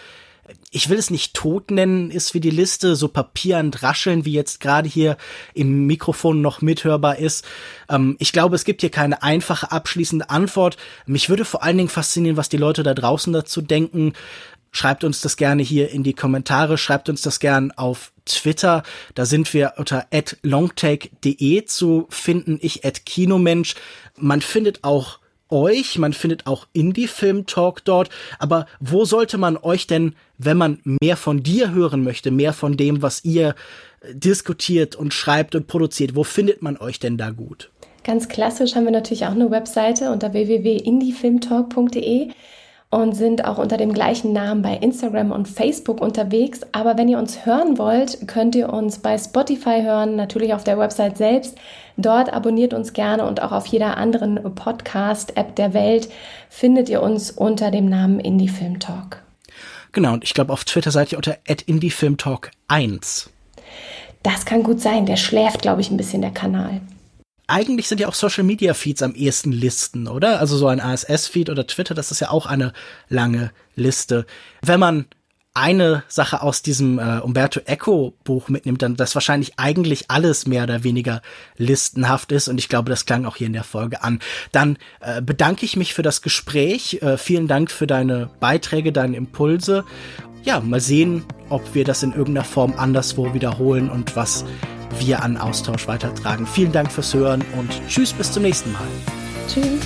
ich 0.70 0.88
will 0.88 0.98
es 0.98 1.10
nicht 1.10 1.34
tot 1.34 1.70
nennen, 1.70 2.10
ist 2.10 2.34
wie 2.34 2.40
die 2.40 2.50
Liste, 2.50 2.96
so 2.96 3.08
papierend 3.08 3.82
rascheln, 3.82 4.24
wie 4.24 4.32
jetzt 4.32 4.60
gerade 4.60 4.88
hier 4.88 5.16
im 5.54 5.86
Mikrofon 5.86 6.40
noch 6.40 6.62
mithörbar 6.62 7.18
ist. 7.18 7.44
Ähm, 7.88 8.16
ich 8.18 8.32
glaube, 8.32 8.56
es 8.56 8.64
gibt 8.64 8.80
hier 8.80 8.90
keine 8.90 9.22
einfache 9.22 9.70
abschließende 9.70 10.30
Antwort. 10.30 10.76
Mich 11.06 11.28
würde 11.28 11.44
vor 11.44 11.62
allen 11.62 11.76
Dingen 11.76 11.88
faszinieren, 11.88 12.36
was 12.36 12.48
die 12.48 12.56
Leute 12.56 12.82
da 12.82 12.94
draußen 12.94 13.32
dazu 13.32 13.60
denken. 13.60 14.14
Schreibt 14.74 15.04
uns 15.04 15.20
das 15.20 15.36
gerne 15.36 15.62
hier 15.62 15.90
in 15.90 16.02
die 16.02 16.14
Kommentare, 16.14 16.78
schreibt 16.78 17.10
uns 17.10 17.20
das 17.20 17.40
gerne 17.40 17.76
auf 17.76 18.10
Twitter. 18.24 18.82
Da 19.14 19.26
sind 19.26 19.52
wir 19.52 19.74
unter 19.76 20.06
longtake.de 20.42 21.66
zu 21.66 22.06
finden, 22.08 22.58
ich 22.62 22.84
at 22.84 23.04
Kinomensch. 23.04 23.74
Man 24.16 24.40
findet 24.40 24.82
auch 24.82 25.18
euch, 25.52 25.98
man 25.98 26.12
findet 26.12 26.46
auch 26.46 26.66
Indie-Film-Talk 26.72 27.84
dort, 27.84 28.08
aber 28.38 28.66
wo 28.80 29.04
sollte 29.04 29.38
man 29.38 29.56
euch 29.56 29.86
denn, 29.86 30.14
wenn 30.38 30.56
man 30.56 30.80
mehr 30.84 31.16
von 31.16 31.42
dir 31.42 31.72
hören 31.72 32.02
möchte, 32.02 32.30
mehr 32.30 32.52
von 32.52 32.76
dem, 32.76 33.02
was 33.02 33.24
ihr 33.24 33.54
äh, 34.00 34.14
diskutiert 34.14 34.96
und 34.96 35.14
schreibt 35.14 35.54
und 35.54 35.68
produziert, 35.68 36.16
wo 36.16 36.24
findet 36.24 36.62
man 36.62 36.76
euch 36.76 36.98
denn 36.98 37.16
da 37.18 37.30
gut? 37.30 37.70
Ganz 38.04 38.28
klassisch 38.28 38.74
haben 38.74 38.84
wir 38.84 38.90
natürlich 38.90 39.26
auch 39.26 39.32
eine 39.32 39.50
Webseite 39.50 40.10
unter 40.10 40.32
www.indiefilmtalk.de 40.32 42.30
und 42.92 43.14
sind 43.14 43.46
auch 43.46 43.56
unter 43.56 43.78
dem 43.78 43.94
gleichen 43.94 44.34
Namen 44.34 44.60
bei 44.60 44.76
Instagram 44.76 45.32
und 45.32 45.48
Facebook 45.48 46.02
unterwegs. 46.02 46.60
Aber 46.72 46.98
wenn 46.98 47.08
ihr 47.08 47.18
uns 47.18 47.46
hören 47.46 47.78
wollt, 47.78 48.28
könnt 48.28 48.54
ihr 48.54 48.70
uns 48.70 48.98
bei 48.98 49.16
Spotify 49.16 49.80
hören, 49.82 50.14
natürlich 50.14 50.52
auf 50.52 50.62
der 50.62 50.78
Website 50.78 51.16
selbst. 51.16 51.56
Dort 51.96 52.30
abonniert 52.30 52.74
uns 52.74 52.92
gerne 52.92 53.26
und 53.26 53.40
auch 53.40 53.50
auf 53.50 53.66
jeder 53.66 53.96
anderen 53.96 54.38
Podcast-App 54.54 55.56
der 55.56 55.72
Welt 55.72 56.10
findet 56.50 56.90
ihr 56.90 57.02
uns 57.02 57.30
unter 57.30 57.70
dem 57.70 57.86
Namen 57.86 58.20
Indie 58.20 58.48
Film 58.48 58.78
Talk. 58.78 59.22
Genau, 59.92 60.12
und 60.12 60.22
ich 60.22 60.34
glaube, 60.34 60.52
auf 60.52 60.64
Twitter 60.64 60.90
seid 60.90 61.12
ihr 61.12 61.18
unter 61.18 61.38
@indiefilmtalk1. 61.46 63.28
Das 64.22 64.44
kann 64.44 64.62
gut 64.62 64.80
sein. 64.82 65.06
Der 65.06 65.16
schläft, 65.16 65.62
glaube 65.62 65.80
ich, 65.80 65.90
ein 65.90 65.96
bisschen 65.96 66.20
der 66.20 66.30
Kanal 66.30 66.82
eigentlich 67.46 67.88
sind 67.88 68.00
ja 68.00 68.08
auch 68.08 68.14
Social 68.14 68.44
Media 68.44 68.74
Feeds 68.74 69.02
am 69.02 69.14
ehesten 69.14 69.52
Listen, 69.52 70.08
oder? 70.08 70.40
Also 70.40 70.56
so 70.56 70.68
ein 70.68 70.80
ASS 70.80 71.26
Feed 71.26 71.50
oder 71.50 71.66
Twitter, 71.66 71.94
das 71.94 72.10
ist 72.10 72.20
ja 72.20 72.30
auch 72.30 72.46
eine 72.46 72.72
lange 73.08 73.50
Liste. 73.74 74.26
Wenn 74.62 74.80
man 74.80 75.06
eine 75.54 76.02
Sache 76.08 76.40
aus 76.40 76.62
diesem 76.62 76.98
äh, 76.98 77.18
Umberto 77.18 77.60
Eco 77.66 78.14
Buch 78.24 78.48
mitnimmt, 78.48 78.80
dann 78.80 78.96
dass 78.96 79.14
wahrscheinlich 79.14 79.58
eigentlich 79.58 80.10
alles 80.10 80.46
mehr 80.46 80.62
oder 80.64 80.82
weniger 80.82 81.20
listenhaft 81.58 82.32
ist 82.32 82.48
und 82.48 82.58
ich 82.58 82.70
glaube, 82.70 82.88
das 82.88 83.04
klang 83.04 83.26
auch 83.26 83.36
hier 83.36 83.48
in 83.48 83.52
der 83.52 83.64
Folge 83.64 84.02
an. 84.02 84.20
Dann 84.52 84.78
äh, 85.00 85.20
bedanke 85.20 85.66
ich 85.66 85.76
mich 85.76 85.92
für 85.92 86.02
das 86.02 86.22
Gespräch. 86.22 87.02
Äh, 87.02 87.18
vielen 87.18 87.48
Dank 87.48 87.70
für 87.70 87.86
deine 87.86 88.30
Beiträge, 88.40 88.92
deine 88.92 89.16
Impulse. 89.16 89.84
Ja, 90.42 90.60
mal 90.60 90.80
sehen, 90.80 91.22
ob 91.50 91.74
wir 91.74 91.84
das 91.84 92.02
in 92.02 92.12
irgendeiner 92.12 92.44
Form 92.44 92.74
anderswo 92.78 93.34
wiederholen 93.34 93.90
und 93.90 94.16
was 94.16 94.44
wir 94.98 95.22
an 95.22 95.36
Austausch 95.36 95.86
weitertragen. 95.86 96.46
Vielen 96.46 96.72
Dank 96.72 96.90
fürs 96.90 97.14
Hören 97.14 97.44
und 97.58 97.70
tschüss, 97.88 98.12
bis 98.12 98.32
zum 98.32 98.42
nächsten 98.42 98.72
Mal. 98.72 98.88
Tschüss. 99.48 99.80